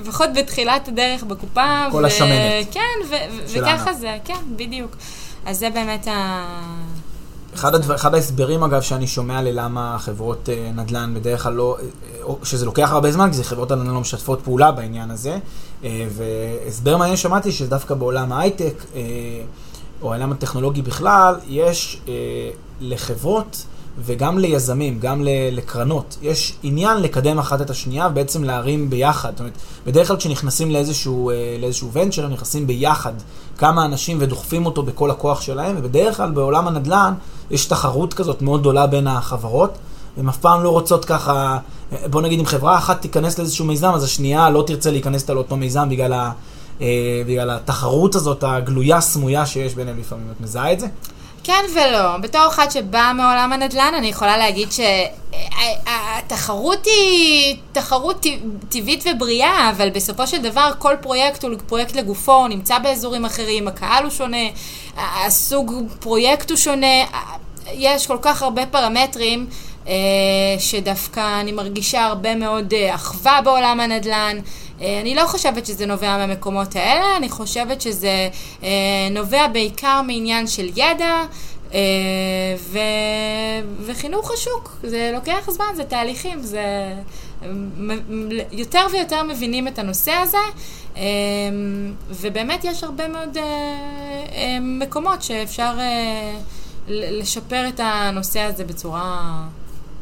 לפחות 0.00 0.28
בתחילת 0.34 0.88
הדרך 0.88 1.22
בקופה. 1.22 1.86
כל 1.92 2.02
ו... 2.02 2.06
השמנת. 2.06 2.66
כן, 2.70 2.80
ו... 3.10 3.14
וככה 3.46 3.92
זה, 3.92 4.18
כן, 4.24 4.40
בדיוק. 4.56 4.96
אז 5.46 5.58
זה 5.58 5.70
באמת 5.70 6.08
ה... 6.08 6.44
אחד, 7.54 7.74
הדבר, 7.74 7.94
אחד 7.94 8.14
ההסברים 8.14 8.62
אגב 8.62 8.82
שאני 8.82 9.06
שומע 9.06 9.42
ללמה 9.42 9.96
חברות 9.98 10.48
uh, 10.48 10.78
נדל"ן 10.80 11.14
בדרך 11.14 11.42
כלל 11.42 11.52
לא, 11.52 11.76
uh, 12.22 12.30
שזה 12.42 12.66
לוקח 12.66 12.92
הרבה 12.92 13.12
זמן, 13.12 13.30
כי 13.32 13.44
חברות 13.44 13.70
הנדל"ן 13.70 13.94
לא 13.94 14.00
משתפות 14.00 14.40
פעולה 14.44 14.72
בעניין 14.72 15.10
הזה, 15.10 15.38
uh, 15.82 15.86
והסבר 16.10 16.96
מעניין 16.96 17.16
שמעתי 17.16 17.52
שדווקא 17.52 17.94
בעולם 17.94 18.32
ההייטק, 18.32 18.74
uh, 18.92 18.96
או 20.02 20.12
העולם 20.12 20.32
הטכנולוגי 20.32 20.82
בכלל, 20.82 21.34
יש 21.48 22.00
אה, 22.08 22.12
לחברות 22.80 23.64
וגם 23.98 24.38
ליזמים, 24.38 24.98
גם 24.98 25.22
לקרנות, 25.52 26.18
יש 26.22 26.56
עניין 26.62 26.96
לקדם 26.96 27.38
אחת 27.38 27.60
את 27.60 27.70
השנייה 27.70 28.08
ובעצם 28.10 28.44
להרים 28.44 28.90
ביחד. 28.90 29.30
זאת 29.30 29.40
אומרת, 29.40 29.52
בדרך 29.86 30.08
כלל 30.08 30.16
כשנכנסים 30.16 30.70
לאיזשהו, 30.70 31.30
אה, 31.30 31.56
לאיזשהו 31.60 31.92
ונצ'ר, 31.92 32.24
הם 32.24 32.32
נכנסים 32.32 32.66
ביחד 32.66 33.12
כמה 33.58 33.84
אנשים 33.84 34.16
ודוחפים 34.20 34.66
אותו 34.66 34.82
בכל 34.82 35.10
הכוח 35.10 35.40
שלהם, 35.40 35.76
ובדרך 35.78 36.16
כלל 36.16 36.30
בעולם 36.30 36.68
הנדל"ן 36.68 37.14
יש 37.50 37.66
תחרות 37.66 38.14
כזאת 38.14 38.42
מאוד 38.42 38.60
גדולה 38.60 38.86
בין 38.86 39.06
החברות. 39.06 39.78
הן 40.16 40.28
אף 40.28 40.36
פעם 40.36 40.62
לא 40.62 40.70
רוצות 40.70 41.04
ככה, 41.04 41.58
בוא 42.10 42.22
נגיד 42.22 42.38
אם 42.38 42.46
חברה 42.46 42.78
אחת 42.78 43.00
תיכנס 43.00 43.38
לאיזשהו 43.38 43.64
מיזם, 43.64 43.90
אז 43.94 44.04
השנייה 44.04 44.50
לא 44.50 44.64
תרצה 44.66 44.90
להיכנס 44.90 45.30
לאותו 45.30 45.56
מיזם 45.56 45.88
בגלל 45.88 46.12
ה... 46.12 46.32
אה, 46.80 46.86
בגלל 47.26 47.50
התחרות 47.50 48.14
הזאת 48.14 48.44
הגלויה, 48.46 49.00
סמויה 49.00 49.46
שיש 49.46 49.74
ביניהם 49.74 49.98
לפעמים. 50.00 50.26
את 50.36 50.40
מזהה 50.40 50.72
את 50.72 50.80
זה? 50.80 50.86
כן 51.44 51.64
ולא. 51.74 52.16
בתור 52.16 52.46
אחת 52.46 52.70
שבאה 52.70 53.12
מעולם 53.12 53.52
הנדל"ן, 53.52 53.92
אני 53.98 54.06
יכולה 54.06 54.36
להגיד 54.38 54.68
שהתחרות 56.22 56.86
היא 56.86 57.56
תחרות 57.72 58.26
טבעית 58.68 59.04
ובריאה, 59.06 59.70
אבל 59.70 59.90
בסופו 59.90 60.26
של 60.26 60.42
דבר 60.42 60.70
כל 60.78 60.94
פרויקט 61.00 61.44
הוא 61.44 61.54
פרויקט 61.66 61.96
לגופו, 61.96 62.34
הוא 62.34 62.48
נמצא 62.48 62.78
באזורים 62.78 63.24
אחרים, 63.24 63.68
הקהל 63.68 64.02
הוא 64.02 64.10
שונה, 64.10 64.46
הסוג 64.96 65.72
פרויקט 66.00 66.50
הוא 66.50 66.56
שונה, 66.58 67.04
יש 67.72 68.06
כל 68.06 68.18
כך 68.22 68.42
הרבה 68.42 68.66
פרמטרים. 68.66 69.46
אה, 69.86 69.92
שדווקא 70.58 71.40
אני 71.40 71.52
מרגישה 71.52 72.04
הרבה 72.04 72.34
מאוד 72.34 72.74
אה, 72.74 72.94
אחווה 72.94 73.40
בעולם 73.44 73.80
הנדל"ן. 73.80 74.36
אה, 74.80 75.00
אני 75.00 75.14
לא 75.14 75.26
חושבת 75.26 75.66
שזה 75.66 75.86
נובע 75.86 76.16
מהמקומות 76.16 76.76
האלה, 76.76 77.16
אני 77.16 77.28
חושבת 77.28 77.80
שזה 77.80 78.28
נובע 79.10 79.46
בעיקר 79.46 80.02
מעניין 80.02 80.46
של 80.46 80.68
ידע. 80.76 81.22
ו... 82.58 82.78
וחינוך 83.80 84.30
השוק, 84.30 84.76
זה 84.82 85.10
לוקח 85.14 85.50
זמן, 85.50 85.66
זה 85.76 85.84
תהליכים, 85.84 86.42
זה... 86.42 86.94
יותר 88.52 88.86
ויותר 88.92 89.22
מבינים 89.22 89.68
את 89.68 89.78
הנושא 89.78 90.12
הזה, 90.12 90.38
ובאמת 92.10 92.64
יש 92.64 92.84
הרבה 92.84 93.08
מאוד 93.08 93.36
מקומות 94.60 95.22
שאפשר 95.22 95.72
לשפר 96.88 97.68
את 97.68 97.80
הנושא 97.82 98.40
הזה 98.40 98.64
בצורה 98.64 99.42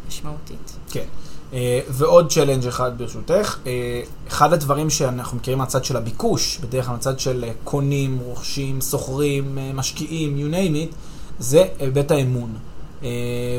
משמעותית. 0.08 0.76
כן. 0.90 1.04
Uh, 1.50 1.54
ועוד 1.88 2.32
צ'לנג' 2.32 2.66
אחד 2.66 2.98
ברשותך, 2.98 3.56
uh, 3.64 3.68
אחד 4.28 4.52
הדברים 4.52 4.90
שאנחנו 4.90 5.36
מכירים 5.36 5.58
מהצד 5.58 5.84
של 5.84 5.96
הביקוש, 5.96 6.58
בדרך 6.58 6.84
כלל 6.84 6.94
מהצד 6.94 7.20
של 7.20 7.44
uh, 7.48 7.52
קונים, 7.64 8.18
רוכשים, 8.24 8.80
סוחרים, 8.80 9.58
uh, 9.58 9.76
משקיעים, 9.76 10.36
you 10.38 10.54
name 10.54 10.92
it, 10.92 10.94
זה 11.38 11.64
היבט 11.78 12.10
האמון. 12.10 12.54
Uh, 13.00 13.04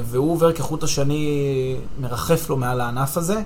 והוא 0.04 0.32
עובר 0.32 0.52
כחוט 0.52 0.84
השני, 0.84 1.76
מרחף 2.02 2.50
לו 2.50 2.58
מעל 2.58 2.82
הענף 2.82 3.18
הזה, 3.18 3.42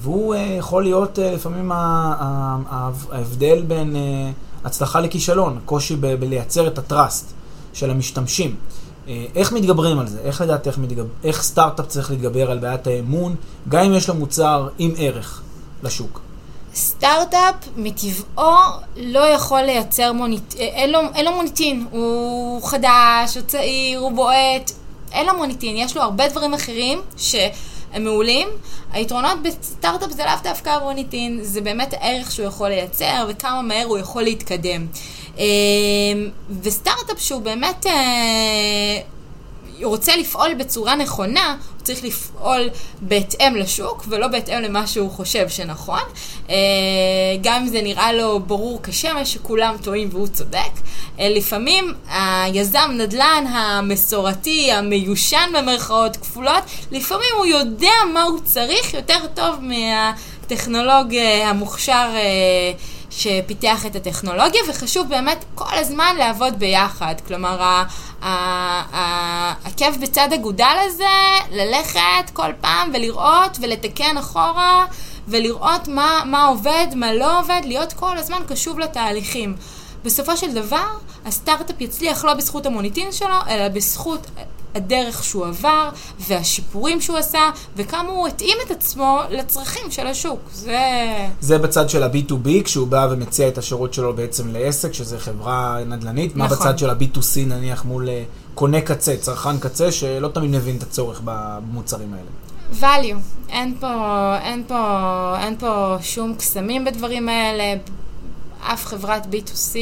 והוא 0.00 0.34
uh, 0.34 0.38
יכול 0.38 0.82
להיות 0.82 1.18
uh, 1.18 1.22
לפעמים 1.22 1.72
ההבדל 1.72 3.62
בין 3.62 3.96
uh, 3.96 4.66
הצלחה 4.66 5.00
לכישלון, 5.00 5.60
קושי 5.64 5.96
ב- 5.96 6.14
בלייצר 6.14 6.66
את 6.66 6.78
הטראסט 6.78 7.32
של 7.72 7.90
המשתמשים. 7.90 8.56
אה, 9.08 9.24
איך 9.34 9.52
מתגברים 9.52 9.98
על 9.98 10.06
זה? 10.06 10.18
איך 10.24 10.40
לדעת 10.40 10.66
איך, 10.66 10.78
מתגבר, 10.78 11.06
איך 11.24 11.42
סטארט-אפ 11.42 11.86
צריך 11.86 12.10
להתגבר 12.10 12.50
על 12.50 12.58
בעיית 12.58 12.86
האמון, 12.86 13.34
גם 13.68 13.84
אם 13.84 13.94
יש 13.94 14.08
לו 14.08 14.14
מוצר 14.14 14.68
עם 14.78 14.92
ערך 14.96 15.42
לשוק? 15.82 16.20
סטארט-אפ 16.74 17.54
מטבעו 17.76 18.54
לא 18.96 19.20
יכול 19.20 19.60
לייצר 19.60 20.12
מוניטין, 20.12 20.60
אה, 20.60 20.64
אין, 20.66 20.94
אין 21.14 21.24
לו 21.24 21.32
מוניטין, 21.32 21.86
הוא 21.90 22.62
חדש, 22.62 23.36
הוא 23.36 23.42
צעיר, 23.46 23.98
הוא 23.98 24.12
בועט, 24.12 24.70
אין 25.12 25.26
לו 25.26 25.36
מוניטין, 25.36 25.76
יש 25.76 25.96
לו 25.96 26.02
הרבה 26.02 26.28
דברים 26.28 26.54
אחרים 26.54 27.00
שהם 27.16 28.04
מעולים. 28.04 28.48
היתרונות 28.92 29.38
בסטארט-אפ 29.42 30.10
זה 30.10 30.24
לאו 30.24 30.34
דווקא 30.44 30.70
המוניטין, 30.70 31.38
זה 31.42 31.60
באמת 31.60 31.94
הערך 32.00 32.32
שהוא 32.32 32.46
יכול 32.46 32.68
לייצר 32.68 33.26
וכמה 33.28 33.62
מהר 33.62 33.86
הוא 33.86 33.98
יכול 33.98 34.22
להתקדם. 34.22 34.86
אמ, 35.38 35.44
וסטארט-אפ 36.62 37.20
שהוא 37.20 37.42
באמת 37.42 37.86
אה, 37.86 39.00
רוצה 39.82 40.16
לפעול 40.16 40.54
בצורה 40.54 40.94
נכונה, 40.94 41.56
הוא 41.76 41.82
צריך 41.82 42.04
לפעול 42.04 42.68
בהתאם 43.00 43.56
לשוק 43.56 44.04
ולא 44.08 44.26
בהתאם 44.26 44.62
למה 44.62 44.86
שהוא 44.86 45.10
חושב 45.10 45.48
שנכון. 45.48 46.00
אה, 46.50 46.54
גם 47.42 47.62
אם 47.62 47.66
זה 47.66 47.82
נראה 47.82 48.12
לו 48.12 48.40
ברור 48.40 48.80
כשמש 48.82 49.32
שכולם 49.32 49.76
טועים 49.82 50.08
והוא 50.12 50.26
צודק. 50.26 50.70
אה, 51.20 51.28
לפעמים 51.28 51.94
היזם 52.08 52.90
נדל"ן 52.94 53.44
המסורתי, 53.48 54.72
המיושן 54.72 55.50
במרכאות 55.58 56.16
כפולות, 56.16 56.62
לפעמים 56.90 57.30
הוא 57.36 57.46
יודע 57.46 57.94
מה 58.14 58.22
הוא 58.22 58.40
צריך 58.44 58.94
יותר 58.94 59.18
טוב 59.34 59.54
מהטכנולוג 59.60 61.14
המוכשר. 61.44 62.08
שפיתח 63.16 63.86
את 63.86 63.96
הטכנולוגיה, 63.96 64.60
וחשוב 64.68 65.08
באמת 65.08 65.44
כל 65.54 65.74
הזמן 65.74 66.16
לעבוד 66.18 66.58
ביחד. 66.58 67.14
כלומר, 67.26 67.82
העקב 68.92 70.00
בצד 70.02 70.28
אגודל 70.34 70.76
הזה, 70.86 71.04
ללכת 71.50 72.30
כל 72.32 72.52
פעם 72.60 72.90
ולראות 72.94 73.58
ולתקן 73.60 74.18
אחורה, 74.18 74.86
ולראות 75.28 75.88
מה, 75.88 76.22
מה 76.26 76.46
עובד, 76.46 76.86
מה 76.94 77.12
לא 77.12 77.40
עובד, 77.40 77.60
להיות 77.64 77.92
כל 77.92 78.18
הזמן 78.18 78.42
קשוב 78.48 78.78
לתהליכים. 78.78 79.56
בסופו 80.04 80.36
של 80.36 80.54
דבר, 80.54 80.86
הסטארט-אפ 81.24 81.80
יצליח 81.80 82.24
לא 82.24 82.34
בזכות 82.34 82.66
המוניטין 82.66 83.12
שלו, 83.12 83.36
אלא 83.48 83.68
בזכות 83.68 84.26
הדרך 84.74 85.24
שהוא 85.24 85.46
עבר, 85.46 85.88
והשיפורים 86.20 87.00
שהוא 87.00 87.18
עשה, 87.18 87.50
וכמה 87.76 88.08
הוא 88.08 88.28
התאים 88.28 88.56
את 88.66 88.70
עצמו 88.70 89.20
לצרכים 89.30 89.90
של 89.90 90.06
השוק. 90.06 90.40
זה... 90.52 90.78
זה 91.40 91.58
בצד 91.58 91.88
של 91.88 92.02
ה-B2B, 92.02 92.64
כשהוא 92.64 92.88
בא 92.88 93.08
ומציע 93.10 93.48
את 93.48 93.58
השירות 93.58 93.94
שלו 93.94 94.14
בעצם 94.14 94.48
לעסק, 94.52 94.92
שזה 94.92 95.18
חברה 95.18 95.78
נדל"נית. 95.86 96.36
נכון. 96.36 96.42
מה 96.42 96.48
בצד 96.48 96.78
של 96.78 96.90
ה-B2C 96.90 97.46
נניח 97.46 97.84
מול 97.84 98.08
אה, 98.08 98.24
קונה 98.54 98.80
קצה, 98.80 99.16
צרכן 99.16 99.58
קצה, 99.58 99.92
שלא 99.92 100.28
תמיד 100.28 100.50
מבין 100.50 100.76
את 100.76 100.82
הצורך 100.82 101.20
במוצרים 101.24 102.14
האלה. 102.14 102.30
value. 102.80 103.16
אין 103.48 103.74
פה, 103.80 104.36
אין 104.38 104.64
פה, 104.68 105.34
אין 105.38 105.56
פה 105.58 105.96
שום 106.00 106.34
קסמים 106.34 106.84
בדברים 106.84 107.28
האלה. 107.28 107.74
אף 108.62 108.86
חברת 108.86 109.26
B2C 109.26 109.76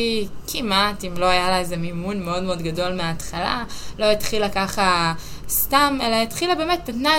כמעט, 0.52 1.04
אם 1.04 1.14
לא 1.16 1.26
היה 1.26 1.50
לה 1.50 1.58
איזה 1.58 1.76
מימון 1.76 2.22
מאוד 2.22 2.42
מאוד 2.42 2.62
גדול 2.62 2.92
מההתחלה, 2.92 3.64
לא 3.98 4.04
התחילה 4.04 4.48
ככה 4.48 5.12
סתם, 5.50 5.98
אלא 6.02 6.16
התחילה 6.16 6.54
באמת, 6.54 6.88
נתנה 6.88 7.16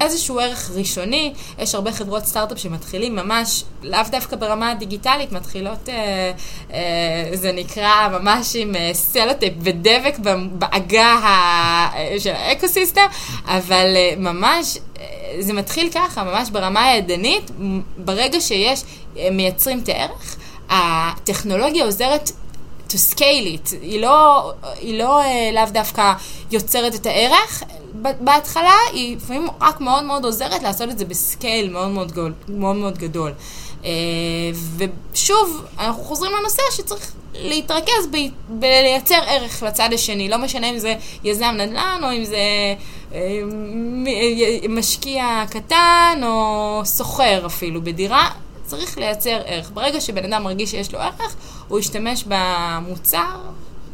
איזשהו, 0.00 0.40
ערך 0.40 0.70
ראשוני. 0.74 1.32
יש 1.58 1.74
הרבה 1.74 1.92
חברות 1.92 2.24
סטארט-אפ 2.24 2.58
שמתחילים 2.58 3.16
ממש, 3.16 3.64
לאו 3.82 4.00
דווקא 4.10 4.36
ברמה 4.36 4.70
הדיגיטלית, 4.70 5.32
מתחילות, 5.32 5.88
אה, 5.88 6.32
אה, 6.72 7.30
זה 7.34 7.52
נקרא 7.52 8.08
ממש 8.08 8.56
עם 8.56 8.76
אה, 8.76 8.90
סלוטייפ 8.94 9.54
ודבק 9.60 10.14
בעגה 10.52 11.12
ה, 11.12 12.18
של 12.18 12.30
האקוסיסטם, 12.30 13.06
אבל 13.44 13.96
אה, 13.96 14.14
ממש, 14.16 14.78
אה, 15.00 15.36
זה 15.40 15.52
מתחיל 15.52 15.90
ככה, 15.90 16.24
ממש 16.24 16.50
ברמה 16.50 16.84
הידנית, 16.84 17.50
ברגע 17.98 18.40
שיש, 18.40 18.82
אה, 19.16 19.28
מייצרים 19.30 19.78
את 19.78 19.88
הערך. 19.88 20.36
הטכנולוגיה 20.72 21.84
עוזרת 21.84 22.30
to 22.88 22.94
scale 22.94 23.56
it, 23.56 23.74
היא 23.82 24.00
לא, 24.00 24.52
היא 24.80 24.98
לא 24.98 25.20
אה, 25.20 25.50
לאו 25.52 25.72
דווקא 25.72 26.12
יוצרת 26.50 26.94
את 26.94 27.06
הערך, 27.06 27.62
בהתחלה 28.20 28.76
היא 28.92 29.16
לפעמים 29.16 29.48
רק 29.60 29.80
מאוד 29.80 30.04
מאוד 30.04 30.24
עוזרת 30.24 30.62
לעשות 30.62 30.90
את 30.90 30.98
זה 30.98 31.04
בסקייל 31.04 31.70
מאוד 31.70 31.88
מאוד, 31.88 32.12
גול, 32.12 32.32
מאוד, 32.48 32.76
מאוד 32.76 32.98
גדול. 32.98 33.32
אה, 33.84 33.90
ושוב, 35.12 35.64
אנחנו 35.78 36.02
חוזרים 36.02 36.32
לנושא 36.40 36.62
שצריך 36.70 37.12
להתרכז 37.34 38.06
ב, 38.12 38.16
בלייצר 38.48 39.20
ערך 39.26 39.62
לצד 39.62 39.88
השני, 39.92 40.28
לא 40.28 40.38
משנה 40.38 40.70
אם 40.70 40.78
זה 40.78 40.94
יזם 41.24 41.54
נדל"ן 41.58 42.00
או 42.02 42.12
אם 42.12 42.24
זה 42.24 42.36
אה, 43.14 43.40
משקיע 44.68 45.44
קטן 45.50 46.20
או 46.22 46.80
סוחר 46.84 47.46
אפילו 47.46 47.82
בדירה, 47.82 48.30
צריך 48.72 48.98
לייצר 48.98 49.40
ערך. 49.44 49.70
ברגע 49.74 50.00
שבן 50.00 50.32
אדם 50.32 50.42
מרגיש 50.42 50.70
שיש 50.70 50.92
לו 50.92 50.98
ערך, 50.98 51.36
הוא 51.68 51.78
ישתמש 51.78 52.24
במוצר 52.28 53.36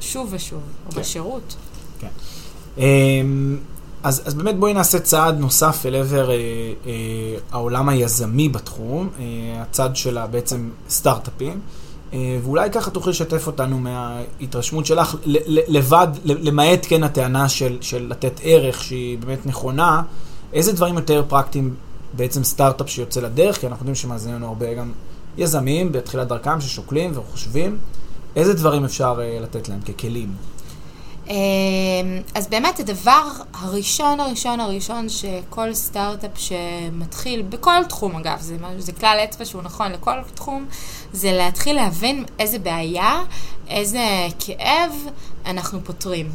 שוב 0.01 0.29
ושוב, 0.31 0.63
או 0.87 0.93
כן. 0.93 1.01
בשירות. 1.01 1.57
כן. 2.01 2.09
אמ, 2.79 3.59
אז, 4.03 4.23
אז 4.25 4.35
באמת 4.35 4.57
בואי 4.59 4.75
נעשה 4.75 5.01
צעד 5.01 5.39
נוסף 5.39 5.87
אל 5.87 5.95
עבר 5.95 6.31
אה, 6.31 6.37
אה, 6.37 6.93
העולם 7.53 7.89
היזמי 7.89 8.49
בתחום, 8.49 9.09
אה, 9.19 9.25
הצד 9.63 9.97
של 9.97 10.19
בעצם 10.31 10.71
סטארט-אפים. 10.91 11.61
אה, 12.13 12.39
ואולי 12.43 12.71
ככה 12.71 12.91
תוכלי 12.91 13.11
לשתף 13.11 13.47
אותנו 13.47 13.79
מההתרשמות 13.79 14.87
שלך, 14.87 15.17
לבד, 15.47 16.09
למעט 16.25 16.87
כן 16.89 17.03
הטענה 17.03 17.49
של, 17.49 17.79
של 17.81 18.07
לתת 18.11 18.41
ערך 18.43 18.83
שהיא 18.83 19.19
באמת 19.19 19.47
נכונה, 19.47 20.03
איזה 20.53 20.73
דברים 20.73 20.95
יותר 20.95 21.25
פרקטיים 21.29 21.75
בעצם 22.13 22.45
סטארט-אפ 22.45 22.91
שיוצא 22.91 23.21
לדרך, 23.21 23.61
כי 23.61 23.67
אנחנו 23.67 23.83
יודעים 23.83 23.95
שמאזינים 23.95 24.37
לנו 24.37 24.47
הרבה 24.47 24.75
גם 24.75 24.93
יזמים 25.39 25.93
בתחילת 25.93 26.29
דרכם 26.29 26.61
ששוקלים 26.61 27.19
וחושבים, 27.19 27.79
איזה 28.37 28.55
דברים 28.55 28.85
אפשר 28.85 29.19
uh, 29.19 29.43
לתת 29.43 29.69
להם 29.69 29.81
ככלים? 29.81 30.33
אמ, 31.29 31.35
אז 32.35 32.49
באמת 32.49 32.81
הדבר 32.81 33.29
הראשון, 33.55 34.21
הראשון, 34.21 34.61
הראשון 34.61 35.09
שכל 35.09 35.75
סטארט-אפ 35.75 36.31
שמתחיל, 36.37 37.43
בכל 37.43 37.85
תחום 37.89 38.17
אגב, 38.17 38.41
זה, 38.41 38.57
זה 38.79 38.93
כלל 38.93 39.19
אצבע 39.25 39.45
שהוא 39.45 39.63
נכון 39.63 39.93
לכל 39.93 40.13
תחום, 40.35 40.67
זה 41.13 41.33
להתחיל 41.33 41.77
להבין 41.77 42.25
איזה 42.39 42.59
בעיה, 42.59 43.23
איזה 43.69 44.27
כאב 44.39 44.93
אנחנו 45.47 45.81
פותרים. 45.85 46.31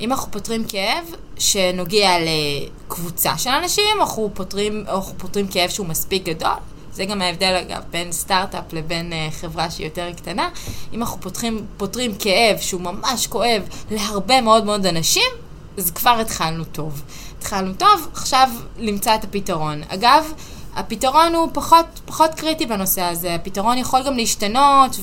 אם 0.00 0.12
אנחנו 0.12 0.32
פותרים 0.32 0.64
כאב 0.64 1.04
שנוגע 1.38 2.10
לקבוצה 2.18 3.38
של 3.38 3.50
אנשים, 3.50 3.84
אנחנו 4.00 4.30
פותרים, 4.34 4.84
אנחנו 4.88 5.18
פותרים 5.18 5.48
כאב 5.48 5.70
שהוא 5.70 5.86
מספיק 5.86 6.24
גדול, 6.24 6.56
זה 6.96 7.04
גם 7.04 7.22
ההבדל, 7.22 7.54
אגב, 7.60 7.82
בין 7.90 8.12
סטארט-אפ 8.12 8.72
לבין 8.72 9.12
uh, 9.12 9.34
חברה 9.34 9.70
שהיא 9.70 9.86
יותר 9.86 10.12
קטנה. 10.16 10.48
אם 10.92 11.02
אנחנו 11.02 11.20
פותחים, 11.20 11.66
פותרים 11.76 12.14
כאב 12.18 12.58
שהוא 12.60 12.80
ממש 12.80 13.26
כואב 13.26 13.62
להרבה 13.90 14.40
מאוד 14.40 14.64
מאוד 14.64 14.86
אנשים, 14.86 15.30
אז 15.78 15.90
כבר 15.90 16.18
התחלנו 16.20 16.64
טוב. 16.64 17.02
התחלנו 17.38 17.74
טוב, 17.74 18.08
עכשיו 18.12 18.50
למצוא 18.78 19.14
את 19.14 19.24
הפתרון. 19.24 19.82
אגב, 19.88 20.32
הפתרון 20.76 21.34
הוא 21.34 21.48
פחות, 21.52 21.86
פחות 22.04 22.34
קריטי 22.34 22.66
בנושא 22.66 23.02
הזה. 23.02 23.34
הפתרון 23.34 23.78
יכול 23.78 24.02
גם 24.02 24.16
להשתנות 24.16 24.96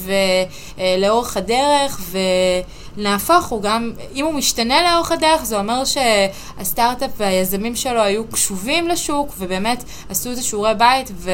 ולאורך 0.78 1.38
הדרך, 1.38 2.02
ונהפוך 2.98 3.46
הוא 3.46 3.62
גם, 3.62 3.92
אם 4.16 4.26
הוא 4.26 4.34
משתנה 4.34 4.84
לאורך 4.84 5.12
הדרך, 5.12 5.44
זה 5.44 5.58
אומר 5.60 5.84
שהסטארט-אפ 5.86 7.12
והיזמים 7.18 7.76
שלו 7.76 8.02
היו 8.02 8.28
קשובים 8.28 8.88
לשוק, 8.88 9.34
ובאמת 9.38 9.84
עשו 10.10 10.30
איזה 10.30 10.44
שיעורי 10.44 10.76
בית, 10.76 11.12
ו... 11.16 11.32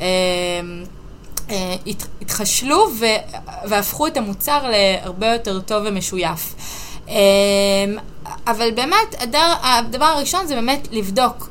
אה, 0.00 0.06
אה, 1.50 1.74
התחשלו 2.20 2.86
והפכו 3.68 4.06
את 4.06 4.16
המוצר 4.16 4.70
להרבה 4.70 5.26
יותר 5.26 5.60
טוב 5.60 5.82
ומשויף. 5.86 6.54
אה, 7.08 7.14
אבל 8.46 8.70
באמת, 8.70 9.14
הדבר 9.62 10.04
הראשון 10.04 10.46
זה 10.46 10.54
באמת 10.54 10.88
לבדוק 10.90 11.48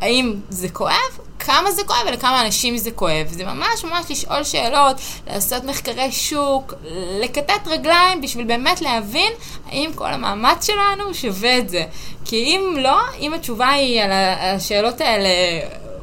האם 0.00 0.34
זה 0.48 0.68
כואב 0.68 1.19
כמה 1.40 1.72
זה 1.72 1.84
כואב 1.84 1.98
ולכמה 2.06 2.46
אנשים 2.46 2.78
זה 2.78 2.90
כואב. 2.90 3.26
זה 3.30 3.44
ממש 3.44 3.84
ממש 3.84 4.10
לשאול 4.10 4.44
שאלות, 4.44 4.96
לעשות 5.26 5.64
מחקרי 5.64 6.12
שוק, 6.12 6.74
לקטט 7.20 7.66
רגליים 7.66 8.20
בשביל 8.20 8.46
באמת 8.46 8.80
להבין 8.80 9.32
האם 9.68 9.90
כל 9.94 10.12
המאמץ 10.12 10.66
שלנו 10.66 11.14
שווה 11.14 11.58
את 11.58 11.68
זה. 11.68 11.84
כי 12.24 12.36
אם 12.36 12.76
לא, 12.78 12.98
אם 13.18 13.34
התשובה 13.34 13.68
היא 13.68 14.02
על 14.02 14.10
השאלות 14.12 15.00
האלה 15.00 15.28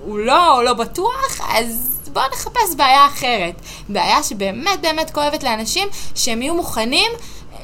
הוא 0.03 0.19
לא 0.19 0.57
או 0.57 0.61
לא 0.61 0.73
בטוח, 0.73 1.41
אז 1.49 1.99
בואו 2.13 2.25
נחפש 2.33 2.75
בעיה 2.77 3.05
אחרת. 3.05 3.55
בעיה 3.89 4.23
שבאמת 4.23 4.81
באמת 4.81 5.11
כואבת 5.11 5.43
לאנשים, 5.43 5.87
שהם 6.15 6.41
יהיו 6.41 6.53
מוכנים 6.55 7.11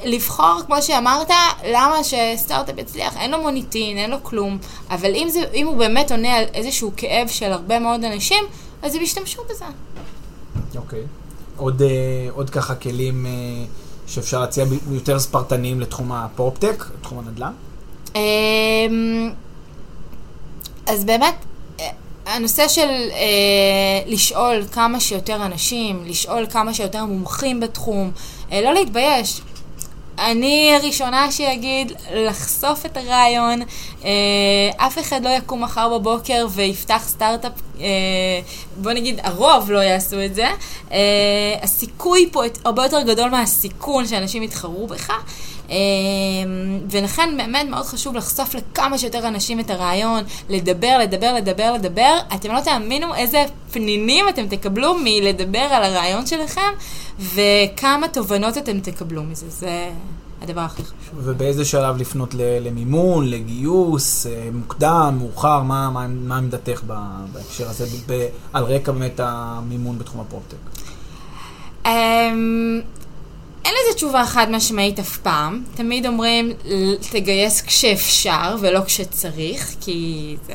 לבחור, 0.06 0.62
כמו 0.66 0.82
שאמרת, 0.82 1.32
למה 1.68 1.96
שסטארט-אפ 2.04 2.78
יצליח, 2.78 3.18
אין 3.18 3.32
לו 3.32 3.42
מוניטין, 3.42 3.98
אין 3.98 4.10
לו 4.10 4.24
כלום, 4.24 4.58
אבל 4.90 5.16
אם, 5.16 5.28
זה, 5.30 5.40
אם 5.54 5.68
הוא 5.68 5.78
באמת 5.78 6.12
עונה 6.12 6.34
על 6.34 6.44
איזשהו 6.54 6.92
כאב 6.98 7.28
של 7.28 7.52
הרבה 7.52 7.80
מאוד 7.80 8.04
אנשים, 8.04 8.44
אז 8.82 8.96
הם 8.96 9.02
ישתמשו 9.02 9.42
בזה. 9.50 9.66
אוקיי. 10.76 11.00
Okay. 11.00 11.24
עוד, 11.58 11.82
uh, 11.82 11.86
עוד 12.36 12.50
ככה 12.50 12.76
כלים 12.76 13.26
uh, 13.26 14.10
שאפשר 14.12 14.40
להציע 14.40 14.66
יותר 14.92 15.20
ספרטניים 15.20 15.80
לתחום 15.80 16.12
הפורפטק, 16.12 16.86
לתחום 17.00 17.20
הנדל"ן? 17.20 17.54
Um, 18.14 18.18
אז 20.88 21.06
באמת, 21.06 21.36
אה, 21.80 21.90
הנושא 22.26 22.68
של 22.68 22.90
uh, 23.10 23.14
לשאול 24.06 24.64
כמה 24.72 25.00
שיותר 25.00 25.46
אנשים, 25.46 26.04
לשאול 26.06 26.46
כמה 26.50 26.74
שיותר 26.74 27.06
מומחים 27.06 27.60
בתחום, 27.60 28.12
uh, 28.50 28.54
לא 28.64 28.74
להתבייש. 28.74 29.42
אני 30.20 30.76
הראשונה 30.76 31.32
שיגיד 31.32 31.92
לחשוף 32.14 32.86
את 32.86 32.98
הרעיון. 32.98 33.62
אה, 34.06 34.10
אף 34.78 35.00
אחד 35.00 35.24
לא 35.24 35.30
יקום 35.30 35.64
מחר 35.64 36.00
בבוקר 36.00 36.48
ויפתח 36.50 37.02
סטארט-אפ, 37.08 37.52
אה, 37.80 37.86
בוא 38.78 38.92
נגיד 38.92 39.20
הרוב 39.24 39.72
לא 39.72 39.80
יעשו 39.80 40.26
את 40.26 40.36
זה. 40.36 40.48
אה, 40.92 40.98
הסיכוי 41.62 42.30
פה 42.32 42.44
הרבה 42.66 42.84
יותר 42.84 43.02
גדול 43.02 43.30
מהסיכון 43.30 44.08
שאנשים 44.08 44.44
יתחרו 44.44 44.88
בך. 44.88 45.12
אה, 45.74 45.78
ולכן 46.90 47.38
באמת 47.38 47.70
מאוד 47.70 47.86
חשוב 47.86 48.16
לחשוף 48.16 48.56
לכמה 48.56 48.98
שיותר 48.98 49.28
אנשים 49.28 49.60
את 49.60 49.70
הרעיון, 49.70 50.24
לדבר, 50.50 50.98
לדבר, 51.02 51.34
לדבר, 51.34 51.74
לדבר. 51.74 52.18
אתם 52.36 52.52
לא 52.52 52.60
תאמינו 52.60 53.16
איזה 53.16 53.46
פנינים 53.72 54.30
אתם 54.30 54.48
תקבלו 54.48 54.96
מלדבר 55.04 55.60
על 55.60 55.84
הרעיון 55.84 56.26
שלכם, 56.26 56.72
וכמה 57.20 58.08
תובנות 58.08 58.58
אתם 58.58 58.80
תקבלו 58.80 59.24
מזה. 59.24 59.50
זה... 59.50 59.90
הדבר 60.44 60.62
הכי 60.62 60.84
חשוב. 60.84 60.96
ובאיזה 61.16 61.66
שלב 61.66 61.98
לפנות 61.98 62.34
למימון, 62.34 63.30
לגיוס, 63.30 64.28
אה, 64.28 64.50
מוקדם, 64.54 65.16
מאוחר, 65.20 65.64
מה, 65.64 65.90
מה, 65.90 66.08
מה 66.08 66.38
עמדתך 66.38 66.82
בהקשר 67.34 67.70
הזה, 67.70 67.86
ב, 68.08 68.28
על 68.54 68.64
רקע 68.64 68.92
באמת 68.92 69.20
המימון 69.24 70.00
בתחום 70.00 70.22
הפרופטק? 70.22 70.58
אין 73.66 73.74
לזה 73.74 73.96
תשובה 73.96 74.26
חד 74.26 74.52
משמעית 74.52 75.00
אף 75.00 75.18
פעם. 75.18 75.64
תמיד 75.76 76.08
אומרים, 76.08 76.52
תגייס 77.12 77.62
כשאפשר 77.62 78.56
ולא 78.60 78.80
כשצריך, 78.86 79.76
כי 79.82 80.36
זה... 80.48 80.54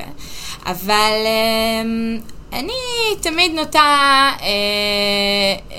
אבל 0.67 1.13
אה, 1.27 1.83
אני 2.53 2.73
תמיד 3.21 3.55
נוטה 3.55 3.81
אה, 3.81 4.47
אה, 5.73 5.77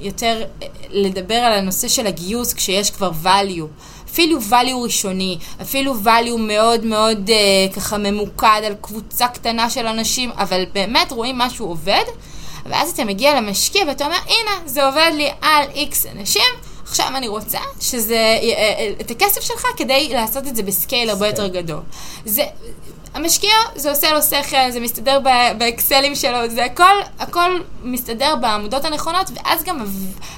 יותר 0.00 0.44
לדבר 0.90 1.34
על 1.34 1.52
הנושא 1.52 1.88
של 1.88 2.06
הגיוס 2.06 2.52
כשיש 2.52 2.90
כבר 2.90 3.10
value. 3.24 3.66
אפילו 4.12 4.38
value 4.50 4.76
ראשוני, 4.82 5.38
אפילו 5.62 5.94
value 6.04 6.38
מאוד 6.38 6.84
מאוד 6.84 7.30
אה, 7.30 7.72
ככה 7.76 7.98
ממוקד 7.98 8.60
על 8.66 8.74
קבוצה 8.80 9.28
קטנה 9.28 9.70
של 9.70 9.86
אנשים, 9.86 10.30
אבל 10.30 10.64
באמת 10.72 11.12
רואים 11.12 11.38
משהו 11.38 11.66
עובד, 11.66 12.04
ואז 12.66 12.90
אתה 12.90 13.04
מגיע 13.04 13.34
למשקיע 13.34 13.84
ואתה 13.88 14.04
אומר, 14.04 14.18
הנה, 14.26 14.66
זה 14.66 14.84
עובד 14.86 15.10
לי 15.14 15.30
על 15.40 15.66
איקס 15.74 16.06
אנשים, 16.06 16.42
עכשיו 16.82 17.06
אני 17.16 17.28
רוצה 17.28 17.58
שזה, 17.80 18.14
אה, 18.14 18.78
אה, 18.78 18.92
את 19.00 19.10
הכסף 19.10 19.40
שלך 19.40 19.66
כדי 19.76 20.08
לעשות 20.12 20.46
את 20.46 20.56
זה 20.56 20.62
בסקייל 20.62 21.10
הרבה 21.10 21.26
יותר 21.26 21.48
גדול. 21.48 21.80
זה, 22.24 22.42
המשקיע, 23.14 23.54
זה 23.74 23.90
עושה 23.90 24.12
לו 24.12 24.22
שכל, 24.22 24.70
זה 24.70 24.80
מסתדר 24.80 25.20
באקסלים 25.58 26.14
שלו, 26.14 26.50
זה 26.50 26.64
הכל, 26.64 26.94
הכל 27.18 27.60
מסתדר 27.82 28.36
בעמודות 28.36 28.84
הנכונות, 28.84 29.30
ואז 29.34 29.64
גם 29.64 29.84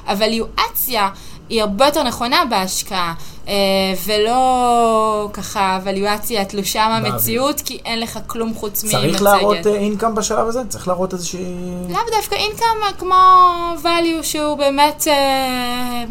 הווליואציה 0.07 1.09
היא 1.49 1.61
הרבה 1.61 1.85
יותר 1.85 2.03
נכונה 2.03 2.43
בהשקעה, 2.49 3.13
אה, 3.47 3.53
ולא 4.05 5.29
ככה 5.33 5.79
ווליואציה 5.83 6.45
תלושה 6.45 6.87
מהמציאות, 6.87 7.61
כי 7.61 7.79
אין 7.85 7.99
לך 7.99 8.19
כלום 8.27 8.53
חוץ 8.53 8.83
ממצגת. 8.83 9.01
צריך 9.01 9.21
להראות 9.21 9.67
אינקאם 9.67 10.15
בשלב 10.15 10.47
הזה? 10.47 10.59
צריך 10.69 10.87
להראות 10.87 11.13
איזושהי... 11.13 11.45
לאו 11.89 11.99
דווקא 12.17 12.35
אינקאם 12.35 12.97
כמו 12.97 13.15
value 13.83 14.23
שהוא 14.23 14.57
באמת 14.57 15.07
אה, 15.07 16.03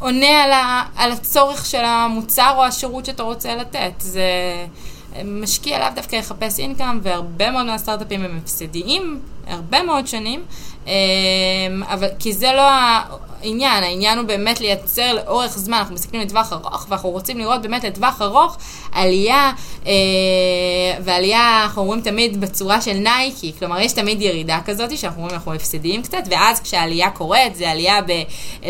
עונה 0.00 0.44
על, 0.44 0.52
ה, 0.52 0.82
על 0.96 1.12
הצורך 1.12 1.66
של 1.66 1.84
המוצר 1.84 2.52
או 2.56 2.64
השירות 2.64 3.04
שאתה 3.06 3.22
רוצה 3.22 3.56
לתת. 3.56 3.92
זה 3.98 4.22
משקיע 5.24 5.78
לאו 5.78 5.88
דווקא 5.94 6.16
יחפש 6.16 6.58
אינקאם, 6.58 7.00
והרבה 7.02 7.50
מאוד 7.50 7.66
מהסטארט-אפים 7.66 8.24
הם 8.24 8.38
הפסדיים, 8.42 9.20
הרבה 9.50 9.82
מאוד 9.82 10.06
שנים, 10.06 10.44
אה, 10.86 10.92
אבל 11.88 12.08
כי 12.18 12.32
זה 12.32 12.52
לא 12.52 12.62
העניין, 13.42 13.84
העניין 13.84 14.18
הוא 14.18 14.26
באמת 14.26 14.60
לייצר 14.60 15.12
לאורך 15.12 15.58
זמן, 15.58 15.78
אנחנו 15.78 15.94
מסתכלים 15.94 16.22
לטווח 16.22 16.52
ארוך, 16.52 16.86
ואנחנו 16.88 17.10
רוצים 17.10 17.38
לראות 17.38 17.62
באמת 17.62 17.84
לטווח 17.84 18.22
ארוך 18.22 18.56
עלייה, 18.92 19.52
אה, 19.86 19.92
ועלייה, 21.04 21.62
אנחנו 21.62 21.84
רואים 21.84 22.00
תמיד 22.00 22.40
בצורה 22.40 22.80
של 22.80 22.92
נייקי, 22.92 23.52
כלומר 23.58 23.80
יש 23.80 23.92
תמיד 23.92 24.22
ירידה 24.22 24.58
כזאת, 24.64 24.98
שאנחנו 24.98 25.20
רואים 25.20 25.34
אנחנו 25.34 25.54
הפסדיים 25.54 26.02
קצת, 26.02 26.22
ואז 26.30 26.60
כשהעלייה 26.60 27.10
קורית, 27.10 27.56
זה 27.56 27.70
עלייה 27.70 28.02
ב, 28.02 28.22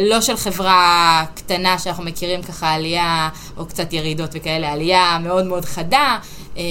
לא 0.02 0.20
של 0.20 0.36
חברה 0.36 1.24
קטנה 1.34 1.78
שאנחנו 1.78 2.04
מכירים 2.04 2.42
ככה 2.42 2.70
עלייה, 2.72 3.28
או 3.56 3.66
קצת 3.66 3.92
ירידות 3.92 4.30
וכאלה, 4.34 4.72
עלייה 4.72 5.18
מאוד 5.22 5.46
מאוד 5.46 5.64
חדה, 5.64 6.18
אה, 6.56 6.62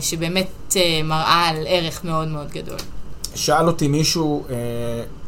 שבאמת 0.00 0.76
אה, 0.76 1.00
מראה 1.04 1.48
על 1.48 1.56
ערך 1.66 2.04
מאוד 2.04 2.28
מאוד 2.28 2.50
גדול. 2.50 2.95
שאל 3.36 3.66
אותי 3.66 3.88
מישהו 3.88 4.44
אה, 4.50 4.54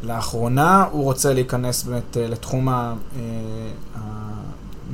לאחרונה, 0.03 0.85
הוא 0.91 1.03
רוצה 1.03 1.33
להיכנס 1.33 1.83
באמת 1.83 2.17
אה, 2.17 2.27
לתחום 2.27 2.69
ה, 2.69 2.93
אה, 3.15 3.21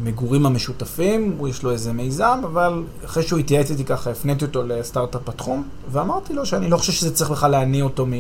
המגורים 0.02 0.46
המשותפים, 0.46 1.36
הוא 1.38 1.48
יש 1.48 1.64
לו 1.64 1.72
איזה 1.72 1.94
מיזם, 1.94 2.42
אבל 2.44 2.84
אחרי 3.06 3.24
שהוא 3.24 3.40
התייעץ 3.40 3.72
איתי 3.72 3.86
ככה, 3.86 4.12
הפניתי 4.12 4.46
אותו 4.46 4.64
לסטארט-אפ 4.64 5.22
בתחום, 5.30 5.64
ואמרתי 5.92 6.34
לו 6.34 6.46
שאני 6.46 6.70
לא 6.70 6.78
חושב 6.78 6.92
שזה 6.92 7.16
צריך 7.16 7.32
בכלל 7.32 7.52
להניע 7.52 7.84
אותו 7.84 8.06
מ... 8.06 8.14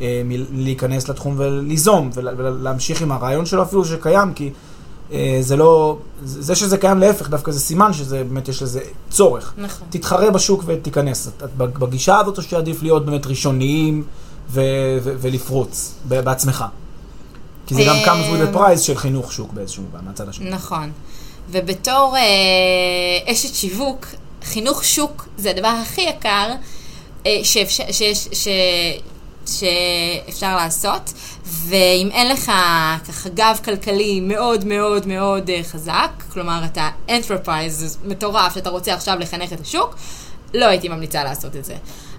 אה, 0.00 0.22
מלהיכנס 0.24 1.08
לתחום 1.08 1.34
וליזום 1.36 2.10
ולהמשיך 2.14 3.02
עם 3.02 3.12
הרעיון 3.12 3.46
שלו 3.46 3.62
אפילו 3.62 3.84
שקיים, 3.84 4.34
כי 4.34 4.50
זה 5.40 5.56
לא, 5.56 5.98
זה 6.24 6.54
שזה 6.54 6.78
קיים 6.78 6.98
להפך, 6.98 7.28
דווקא 7.28 7.52
זה 7.52 7.60
סימן 7.60 7.92
שזה 7.92 8.24
באמת 8.24 8.48
יש 8.48 8.62
לזה 8.62 8.80
צורך. 9.10 9.54
נכון. 9.56 9.88
תתחרה 9.90 10.30
בשוק 10.30 10.62
ותיכנס. 10.66 11.28
את, 11.28 11.42
את 11.42 11.56
בגישה 11.56 12.18
הזאת 12.18 12.38
או 12.38 12.42
שעדיף 12.42 12.82
להיות 12.82 13.06
באמת 13.06 13.26
ראשוניים 13.26 14.04
ו, 14.50 14.60
ו, 15.02 15.14
ולפרוץ 15.20 15.94
בעצמך? 16.08 16.64
כי 17.66 17.74
זה 17.74 17.82
גם 17.86 17.96
comes 18.04 18.26
with 18.26 18.54
a 18.54 18.56
price 18.56 18.78
של 18.78 18.96
חינוך 18.96 19.32
שוק 19.32 19.52
באיזשהו 19.52 19.82
מובן, 19.82 20.04
מהצד 20.04 20.28
השני. 20.28 20.50
נכון. 20.50 20.92
ובתור 21.50 22.16
אה, 22.16 23.32
אשת 23.32 23.54
שיווק, 23.54 24.06
חינוך 24.44 24.84
שוק 24.84 25.28
זה 25.38 25.50
הדבר 25.50 25.68
הכי 25.82 26.00
יקר 26.00 26.52
אה, 27.26 27.40
שאפשר, 27.42 27.84
שיש, 27.90 28.28
ש, 28.32 28.48
שאפשר 29.46 30.56
לעשות, 30.56 31.12
ואם 31.44 32.08
אין 32.12 32.28
לך 32.28 32.52
ככה 33.08 33.28
גב 33.28 33.58
כלכלי 33.64 34.20
מאוד 34.20 34.64
מאוד 34.64 35.06
מאוד 35.06 35.50
uh, 35.50 35.66
חזק, 35.66 36.10
כלומר 36.32 36.62
אתה 36.64 36.88
אנתרפרייז 37.08 37.98
מטורף 38.04 38.54
שאתה 38.54 38.70
רוצה 38.70 38.94
עכשיו 38.94 39.16
לחנך 39.18 39.52
את 39.52 39.60
השוק, 39.60 39.96
לא 40.54 40.64
הייתי 40.64 40.88
ממליצה 40.88 41.24
לעשות 41.24 41.56
את 41.56 41.64
זה. 41.64 41.74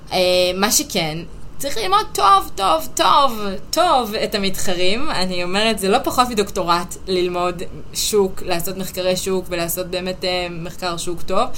Uh, 0.10 0.14
מה 0.56 0.72
שכן, 0.72 1.18
צריך 1.58 1.78
ללמוד 1.78 2.06
טוב, 2.14 2.52
טוב, 2.56 2.88
טוב, 2.96 3.40
טוב 3.70 4.14
את 4.16 4.36
המתחרים. 4.36 5.12
אני 5.12 5.44
אומרת, 5.44 5.80
זה 5.80 5.90
לא 5.90 5.98
פחות 6.04 6.30
מדוקטורט 6.30 6.96
ללמוד 7.08 7.64
שוק, 7.94 8.42
לעשות 8.46 8.78
מחקרי 8.78 9.18
שוק 9.18 9.46
ולעשות 9.50 9.88
באמת 9.88 10.24
uh, 10.24 10.26
מחקר 10.52 10.98
שוק 10.98 11.22
טוב. 11.22 11.50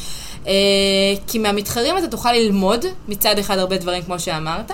כי 1.27 1.39
מהמתחרים 1.39 1.97
אתה 1.97 2.07
תוכל 2.07 2.31
ללמוד 2.31 2.85
מצד 3.07 3.39
אחד 3.39 3.57
הרבה 3.57 3.77
דברים 3.77 4.03
כמו 4.03 4.19
שאמרת. 4.19 4.71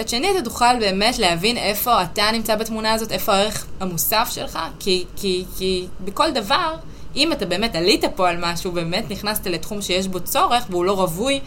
מצד 0.00 0.08
שני, 0.08 0.30
אתה 0.30 0.42
תוכל 0.42 0.78
באמת 0.80 1.18
להבין 1.18 1.56
איפה 1.56 2.02
אתה 2.02 2.30
נמצא 2.32 2.56
בתמונה 2.56 2.92
הזאת, 2.92 3.12
איפה 3.12 3.34
הערך 3.34 3.66
המוסף 3.80 4.30
שלך, 4.34 4.58
כי, 4.78 5.04
כי, 5.16 5.44
כי 5.58 5.86
בכל 6.00 6.30
דבר, 6.30 6.74
אם 7.16 7.32
אתה 7.32 7.46
באמת 7.46 7.74
עלית 7.74 8.04
פה 8.16 8.28
על 8.28 8.36
משהו, 8.40 8.72
באמת 8.72 9.10
נכנסת 9.10 9.46
לתחום 9.46 9.82
שיש 9.82 10.08
בו 10.08 10.20
צורך 10.20 10.64
והוא 10.70 10.84
לא 10.84 10.92
רווי, 10.92 11.40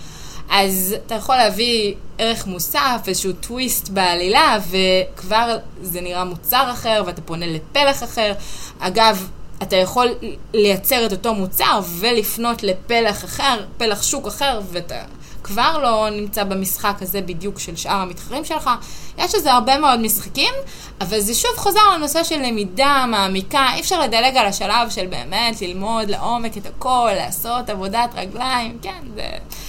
אז 0.49 0.95
אתה 1.05 1.15
יכול 1.15 1.35
להביא 1.35 1.93
ערך 2.17 2.47
מוסף, 2.47 3.01
איזשהו 3.07 3.33
טוויסט 3.33 3.89
בעלילה, 3.89 4.57
וכבר 4.69 5.57
זה 5.81 6.01
נראה 6.01 6.23
מוצר 6.23 6.69
אחר, 6.71 7.03
ואתה 7.05 7.21
פונה 7.21 7.45
לפלח 7.47 8.03
אחר. 8.03 8.33
אגב, 8.79 9.27
אתה 9.63 9.75
יכול 9.75 10.07
לייצר 10.53 11.05
את 11.05 11.11
אותו 11.11 11.33
מוצר 11.33 11.79
ולפנות 11.99 12.63
לפלח 12.63 13.25
אחר, 13.25 13.65
פלח 13.77 14.03
שוק 14.03 14.27
אחר, 14.27 14.61
ואתה 14.71 15.01
כבר 15.43 15.77
לא 15.77 16.07
נמצא 16.09 16.43
במשחק 16.43 16.95
הזה 17.01 17.21
בדיוק 17.21 17.59
של 17.59 17.75
שאר 17.75 17.91
המתחרים 17.91 18.45
שלך. 18.45 18.69
יש 19.17 19.35
לזה 19.35 19.51
הרבה 19.51 19.77
מאוד 19.77 19.99
משחקים, 19.99 20.53
אבל 21.01 21.19
זה 21.19 21.33
שוב 21.33 21.51
חוזר 21.55 21.79
לנושא 21.95 22.23
של 22.23 22.41
למידה 22.41 23.05
מעמיקה. 23.07 23.67
אי 23.75 23.79
אפשר 23.79 23.99
לדלג 23.99 24.37
על 24.37 24.45
השלב 24.45 24.89
של 24.89 25.07
באמת 25.07 25.61
ללמוד 25.61 26.09
לעומק 26.09 26.57
את 26.57 26.65
הכל, 26.65 27.09
לעשות 27.15 27.69
עבודת 27.69 28.09
רגליים. 28.15 28.77
כן, 28.81 29.01
זה, 29.15 29.27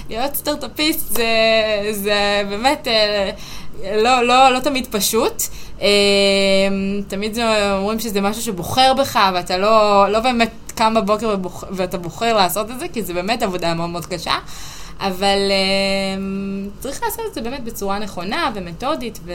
להיות 0.09 0.35
סטארט-אפיסט 0.35 1.09
זה, 1.09 1.25
זה 1.93 2.43
באמת 2.49 2.89
אה, 2.89 3.31
לא, 3.97 4.23
לא, 4.23 4.49
לא 4.49 4.59
תמיד 4.59 4.87
פשוט. 4.91 5.43
אה, 5.83 5.89
תמיד 7.09 7.39
אומרים 7.73 8.01
שזה 8.01 8.21
משהו 8.21 8.43
שבוחר 8.43 8.95
בך, 8.95 9.19
ואתה 9.35 9.59
לא, 9.59 10.07
לא 10.09 10.21
באמת 10.21 10.51
קם 10.75 10.95
בבוקר 10.95 11.31
ובוח, 11.35 11.65
ואתה 11.71 11.99
בוחר 11.99 12.37
לעשות 12.37 12.71
את 12.71 12.81
זה, 12.81 12.89
כי 12.89 13.03
זה 13.03 13.15
באמת 13.15 13.43
עבודה 13.43 13.75
מאוד 13.75 13.91
מאוד 13.91 14.07
קשה. 14.07 14.35
אבל 15.01 15.39
uh, 15.49 16.83
צריך 16.83 17.03
לעשות 17.03 17.25
את 17.29 17.35
זה 17.35 17.41
באמת 17.41 17.65
בצורה 17.65 17.99
נכונה 17.99 18.51
ומתודית 18.55 19.21
ו... 19.25 19.33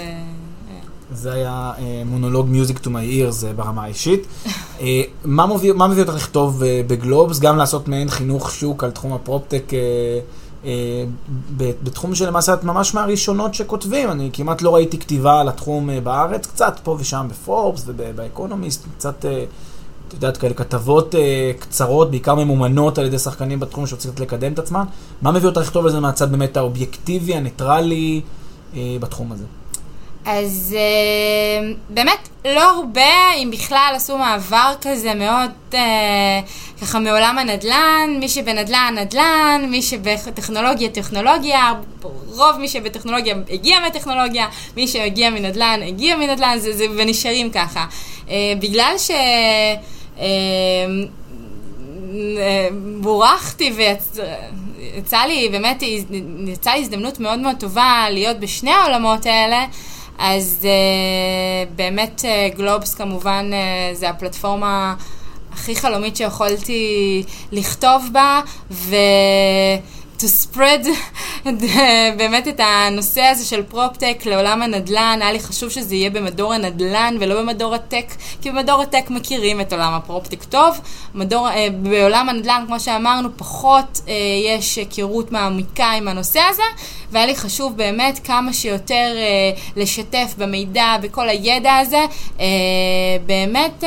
זה 1.12 1.34
היה 1.34 1.72
uh, 1.78 1.82
מונולוג 2.06 2.50
music 2.50 2.80
to 2.80 2.90
my 2.90 3.00
ear, 3.00 3.32
זה 3.32 3.54
ברמה 3.54 3.84
האישית. 3.84 4.28
uh, 4.46 4.84
מה, 5.26 5.48
מביא, 5.48 5.74
אותך 6.02 6.14
לכתוב 6.16 6.62
uh, 6.62 6.66
בגלובס? 6.88 7.40
גם 7.40 7.58
לעשות 7.58 7.88
מעין 7.88 8.10
חינוך 8.10 8.52
שוק 8.52 8.84
על 8.84 8.92
תחום 8.92 9.14
הפרופטק 9.14 9.72
בתחום 11.84 12.16
שלמעשה 12.16 12.54
את 12.54 12.64
ממש 12.64 12.94
מהראשונות 12.94 13.54
שכותבים. 13.54 14.12
אני 14.12 14.30
כמעט 14.34 14.62
לא 14.62 14.76
ראיתי 14.76 15.00
כתיבה 15.00 15.40
על 15.40 15.50
התחום 15.50 15.90
בארץ, 16.04 16.48
קצת 16.48 16.80
פה 16.84 16.98
ושם 17.00 17.28
בפורבס 17.30 17.84
ובאקונומיסט, 17.88 18.86
קצת... 18.98 19.26
את 20.10 20.14
יודעת, 20.14 20.38
כאלה 20.38 20.54
כתבות 20.54 21.16
אה, 21.16 21.52
קצרות, 21.60 22.12
בעיקר 22.12 22.36
ממומנות 22.36 22.98
על 22.98 23.06
ידי 23.06 23.20
שחקנים 23.20 23.60
בתחום 23.60 23.88
שרוצים 23.88 24.12
לקדם 24.20 24.54
את 24.54 24.60
עצמם. 24.60 24.86
מה 25.22 25.32
מביא 25.32 25.50
אותך 25.50 25.62
לכתוב 25.62 25.86
על 25.86 25.92
זה 25.92 26.00
מהצד 26.00 26.32
באמת 26.32 26.58
האובייקטיבי, 26.58 27.36
הניטרלי, 27.36 28.22
אה, 28.76 28.96
בתחום 29.00 29.32
הזה? 29.32 29.44
אז 30.26 30.76
אה, 30.78 31.72
באמת, 31.90 32.30
לא 32.46 32.70
הרבה, 32.70 33.34
אם 33.38 33.52
בכלל, 33.52 33.94
עשו 33.96 34.18
מעבר 34.18 34.74
כזה 34.82 35.14
מאוד 35.14 35.52
אה, 35.74 35.80
ככה 36.82 37.00
מעולם 37.00 37.38
הנדל"ן, 37.40 38.10
מי 38.20 38.30
שבנדל"ן, 38.30 38.96
נדל"ן, 38.98 39.66
מי 39.70 39.82
שבטכנולוגיה, 39.82 40.90
טכנולוגיה, 40.90 41.74
רוב 42.28 42.58
מי 42.60 42.68
שבטכנולוגיה 42.68 43.36
הגיע 43.50 43.80
מהטכנולוגיה, 43.80 44.48
מי 44.78 44.88
שהגיע 44.88 45.30
מנדל"ן, 45.30 45.80
הגיע 45.88 46.16
מנדל"ן, 46.16 46.58
זה, 46.60 46.78
זה, 46.78 46.86
ונשארים 46.98 47.52
ככה. 47.52 47.86
אה, 48.30 48.54
בגלל 48.60 48.94
ש... 48.98 49.12
אמ, 50.20 51.06
בורחתי 53.02 53.74
ויצא 53.76 55.18
לי, 55.18 55.50
באמת, 55.52 55.84
יצאה 56.48 56.76
הזדמנות 56.76 57.20
מאוד 57.20 57.40
מאוד 57.40 57.56
טובה 57.60 58.06
להיות 58.10 58.40
בשני 58.40 58.72
העולמות 58.72 59.26
האלה. 59.26 59.66
אז 60.20 60.58
uh, 60.62 61.70
באמת 61.76 62.22
גלובס 62.58 62.94
כמובן 62.94 63.50
uh, 63.52 63.96
זה 63.96 64.10
הפלטפורמה 64.10 64.96
הכי 65.54 65.76
חלומית 65.76 66.16
שיכולתי 66.16 67.24
לכתוב 67.52 68.10
בה, 68.12 68.42
ו... 68.72 68.96
to 70.20 70.28
spread 70.28 70.88
באמת 72.18 72.48
את 72.48 72.60
הנושא 72.64 73.22
הזה 73.22 73.46
של 73.46 73.64
פרופטק 73.64 74.22
לעולם 74.26 74.62
הנדל"ן, 74.62 75.20
היה 75.22 75.32
לי 75.32 75.40
חשוב 75.40 75.70
שזה 75.70 75.96
יהיה 75.96 76.10
במדור 76.10 76.54
הנדל"ן 76.54 77.16
ולא 77.20 77.42
במדור 77.42 77.76
הטק, 77.76 78.06
כי 78.42 78.52
במדור 78.52 78.82
הטק 78.82 79.10
מכירים 79.10 79.62
את 79.62 79.74
עולם 79.74 79.94
הפרופטק 79.94 80.44
טוב. 80.44 80.80
מדור, 81.16 81.50
אה, 81.50 81.68
בעולם 81.82 82.30
הנדל"ן, 82.30 82.64
כמו 82.68 82.80
שאמרנו, 82.80 83.30
פחות 83.38 84.02
אה, 84.08 84.14
יש 84.46 84.76
היכרות 84.76 85.32
מעמיקה 85.32 85.92
עם 85.92 86.08
הנושא 86.08 86.40
הזה, 86.50 86.64
והיה 87.12 87.26
לי 87.26 87.36
חשוב 87.36 87.78
באמת 87.78 88.20
כמה 88.24 88.54
שיותר 88.54 89.16
אה, 89.16 89.62
לשתף 89.76 90.34
במידע, 90.38 90.96
בכל 91.02 91.30
הידע 91.30 91.76
הזה, 91.76 92.06
באמת 93.26 93.84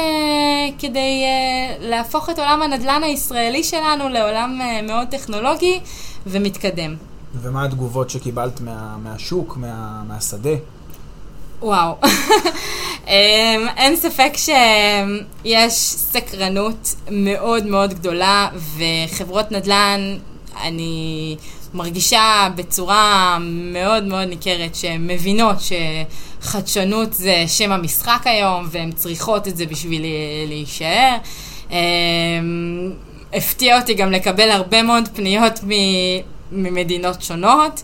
כדי 0.79 1.25
להפוך 1.81 2.31
את 2.31 2.39
עולם 2.39 2.63
הנדל"ן 2.63 3.03
הישראלי 3.05 3.65
שלנו 3.65 4.09
לעולם 4.09 4.61
מאוד 4.83 5.09
טכנולוגי 5.09 5.81
ומתקדם. 6.27 6.97
ומה 7.43 7.65
התגובות 7.65 8.11
שקיבלת 8.11 8.61
מה, 8.61 8.97
מהשוק, 9.03 9.57
מה, 9.57 10.03
מהשדה? 10.09 10.55
וואו. 11.63 11.97
אמ, 13.09 13.69
אין 13.77 13.97
ספק 13.97 14.33
שיש 14.37 15.75
סקרנות 15.83 16.95
מאוד 17.11 17.67
מאוד 17.67 17.95
גדולה, 17.95 18.49
וחברות 18.77 19.53
נדל"ן, 19.53 20.19
אני 20.63 21.37
מרגישה 21.75 22.49
בצורה 22.57 23.39
מאוד 23.41 24.05
מאוד 24.05 24.29
ניכרת 24.29 24.75
שהן 24.75 25.07
מבינות 25.07 25.57
שחדשנות 26.41 27.13
זה 27.13 27.45
שם 27.47 27.73
המשחק 27.73 28.23
היום, 28.25 28.67
והן 28.71 28.93
צריכות 28.93 29.49
את 29.49 29.57
זה 29.57 29.67
בשביל 29.67 30.03
להישאר. 30.49 31.17
הפתיע 33.35 33.81
אותי 33.81 33.95
גם 33.95 34.13
לקבל 34.13 34.51
הרבה 34.51 34.83
מאוד 34.83 35.09
פניות 35.15 35.61
ממדינות 36.53 37.23
שונות, 37.23 37.83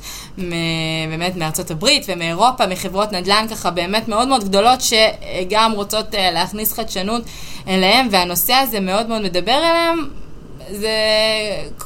באמת 1.08 1.36
מארצות 1.36 1.70
הברית 1.70 2.06
ומאירופה, 2.08 2.66
מחברות 2.66 3.12
נדל"ן 3.12 3.46
ככה 3.50 3.70
באמת 3.70 4.08
מאוד 4.08 4.28
מאוד 4.28 4.44
גדולות 4.44 4.78
שגם 4.80 5.72
רוצות 5.72 6.14
אה, 6.14 6.30
להכניס 6.30 6.72
חדשנות 6.72 7.22
אליהם, 7.68 8.08
והנושא 8.10 8.54
הזה 8.54 8.80
מאוד 8.80 9.08
מאוד 9.08 9.22
מדבר 9.22 9.58
אליהם. 9.58 10.08
זה 10.70 10.90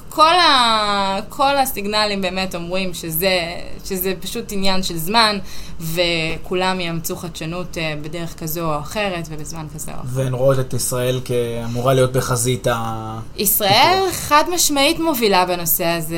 כל, 0.09 0.35
ה, 0.35 1.17
כל 1.29 1.59
הסיגנלים 1.59 2.21
באמת 2.21 2.55
אומרים 2.55 2.95
שזה, 2.95 3.41
שזה 3.85 4.15
פשוט 4.21 4.53
עניין 4.53 4.83
של 4.83 4.97
זמן, 4.97 5.39
וכולם 5.83 6.81
יאמצו 6.81 7.17
חדשנות 7.17 7.79
אה, 7.79 7.95
בדרך 8.03 8.39
כזו 8.39 8.75
או 8.75 8.81
אחרת 8.81 9.29
ובזמן 9.31 9.67
כזה 9.75 9.91
או 9.91 9.97
אחר. 9.97 10.05
והן 10.07 10.35
רואות 10.35 10.59
את 10.59 10.75
ישראל 10.75 11.21
כאמורה 11.25 11.95
להיות 11.95 12.13
בחזית 12.13 12.67
ה... 12.67 13.19
ישראל 13.37 14.03
חד 14.13 14.45
משמעית 14.55 14.99
מובילה 14.99 15.47
בנושא 15.47 15.85
הזה, 15.85 16.17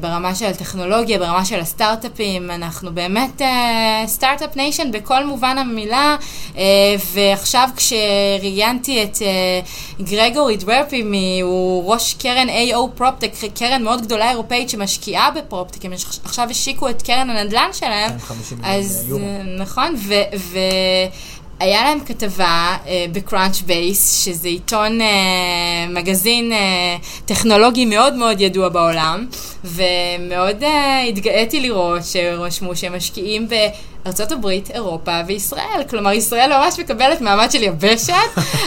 ברמה 0.00 0.34
של 0.34 0.46
הטכנולוגיה, 0.46 1.18
ברמה 1.18 1.44
של 1.44 1.60
הסטארט-אפים. 1.60 2.50
אנחנו 2.50 2.94
באמת 2.94 3.42
start-up 4.06 4.52
uh, 4.52 4.56
nation 4.56 4.90
בכל 4.92 5.26
מובן 5.26 5.58
המילה, 5.58 6.16
uh, 6.52 6.58
ועכשיו 7.12 7.68
כשראיינתי 7.76 9.02
את 9.02 9.16
uh, 9.16 10.02
גרגורי 10.02 10.56
דוורפי, 10.56 11.40
הוא 11.42 11.92
ראש 11.92 12.14
קרן 12.14 12.48
AO 12.48 12.88
PropTech, 12.94 13.32
קרן 13.54 13.82
מאוד 13.82 14.02
גדולה 14.02 14.30
אירופאית 14.30 14.70
שמשקיעה 14.70 15.30
בפרופטק, 15.30 15.84
הם 15.84 15.92
עכשיו 16.24 16.48
השיקו 16.50 16.88
את 16.88 17.02
קרן 17.02 17.30
הנדל"ן 17.30 17.68
שלהם. 17.72 18.10
כן, 18.10 18.18
אז 18.84 19.08
יורו. 19.08 19.26
נכון, 19.58 19.94
ו... 20.08 20.14
ו 20.36 20.58
היה 21.60 21.84
להם 21.84 22.00
כתבה 22.00 22.76
uh, 22.84 22.88
ב 23.12 23.60
Crunchbase, 23.60 24.24
שזה 24.24 24.48
עיתון, 24.48 25.00
uh, 25.00 25.04
מגזין 25.88 26.52
uh, 26.52 27.24
טכנולוגי 27.26 27.84
מאוד 27.84 28.14
מאוד 28.14 28.40
ידוע 28.40 28.68
בעולם, 28.68 29.26
ומאוד 29.64 30.62
התגאיתי 31.08 31.60
לראות 31.60 32.04
שרשמו 32.04 32.76
שהם 32.76 32.96
משקיעים 32.96 33.48
בארצות 33.48 34.32
הברית, 34.32 34.70
אירופה 34.70 35.20
וישראל. 35.26 35.84
כלומר, 35.90 36.12
ישראל 36.12 36.52
ממש 36.58 36.78
מקבלת 36.78 37.20
מעמד 37.20 37.50
של 37.50 37.62
יבשת, 37.62 38.14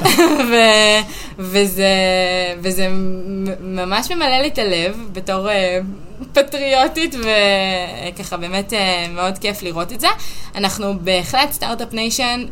ו- 0.50 1.02
וזה, 1.40 1.94
וזה 2.62 2.88
ממש 3.62 4.12
ממלא 4.12 4.38
לי 4.38 4.48
את 4.48 4.58
הלב 4.58 4.98
בתור... 5.14 5.48
Uh, 5.48 6.07
פטריוטית, 6.34 7.16
וככה 7.16 8.38
באמת 8.38 8.74
מאוד 9.16 9.38
כיף 9.38 9.64
לראות 9.64 9.92
את 9.92 10.00
זה. 10.00 10.08
אנחנו 10.56 11.00
בהחלט 11.00 11.52
start-up 11.52 11.94
nation 11.94 12.46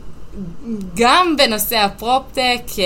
גם 0.95 1.35
בנושא 1.37 1.75
הפרופטק, 1.75 2.61
אה, 2.79 2.85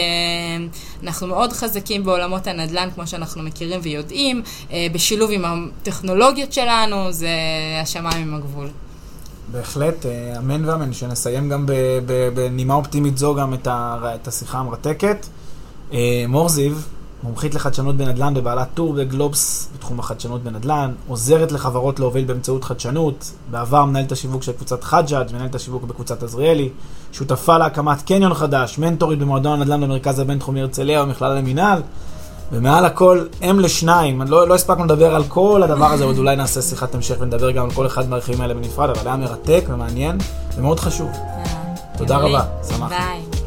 אנחנו 1.03 1.27
מאוד 1.27 1.53
חזקים 1.53 2.03
בעולמות 2.03 2.47
הנדל"ן, 2.47 2.89
כמו 2.95 3.07
שאנחנו 3.07 3.43
מכירים 3.43 3.79
ויודעים, 3.83 4.41
אה, 4.71 4.87
בשילוב 4.91 5.31
עם 5.33 5.45
הטכנולוגיות 5.45 6.53
שלנו, 6.53 7.11
זה 7.11 7.29
השמיים 7.81 8.27
עם 8.27 8.33
הגבול. 8.33 8.69
בהחלט, 9.51 10.05
אה, 10.05 10.37
אמן 10.37 10.69
ואמן, 10.69 10.93
שנסיים 10.93 11.49
גם 11.49 11.65
בנימה 12.33 12.73
אופטימית 12.73 13.17
זו 13.17 13.35
גם 13.35 13.53
את 13.63 14.27
השיחה 14.27 14.57
המרתקת. 14.57 15.25
מור 16.27 16.49
זיו, 16.49 16.73
מומחית 17.23 17.55
לחדשנות 17.55 17.97
בנדל"ן 17.97 18.33
ובעלת 18.37 18.67
טור 18.73 18.93
בגלובס 18.93 19.69
בתחום 19.75 19.99
החדשנות 19.99 20.43
בנדל"ן, 20.43 20.91
עוזרת 21.07 21.51
לחברות 21.51 21.99
להוביל 21.99 22.25
באמצעות 22.25 22.63
חדשנות, 22.63 23.31
בעבר 23.51 23.85
מנהלת 23.85 24.11
השיווק 24.11 24.43
של 24.43 24.51
קבוצת 24.51 24.83
חג'אג', 24.83 25.33
מנהלת 25.33 25.55
השיווק 25.55 25.83
בקבוצת 25.83 26.23
עזריאלי, 26.23 26.69
שותפה 27.11 27.57
להקמת 27.57 28.01
קניון 28.01 28.33
חדש, 28.33 28.77
מנטורית 28.77 29.19
במועדון 29.19 29.61
הנדל"ן 29.61 29.81
במרכז 29.81 30.19
הבינתחומי 30.19 30.61
הרצליה 30.61 31.03
ובמכלל 31.03 31.37
המינהל, 31.37 31.81
ומעל 32.51 32.85
הכל, 32.85 33.25
אם 33.49 33.59
לשניים, 33.59 34.21
לא, 34.21 34.47
לא 34.47 34.55
הספקנו 34.55 34.85
לדבר 34.85 35.15
על 35.15 35.23
כל 35.23 35.63
הדבר 35.63 35.85
הזה, 35.85 36.03
עוד 36.03 36.17
אולי 36.17 36.35
נעשה 36.35 36.61
שיחת 36.61 36.95
המשך 36.95 37.15
ונדבר 37.19 37.51
גם 37.51 37.65
על 37.65 37.71
כל 37.71 37.87
אחד 37.87 38.09
מהרכיבים 38.09 38.41
האלה 38.41 38.53
בנפרד, 38.53 38.89
אבל 38.89 39.07
היה 39.07 39.17
מרתק 39.17 39.63
ומעניין 39.67 40.17
ומאוד 40.57 40.79
חשוב. 40.79 41.09
תודה 41.97 42.17
רבה, 42.17 42.43
שמחתי. 42.69 43.38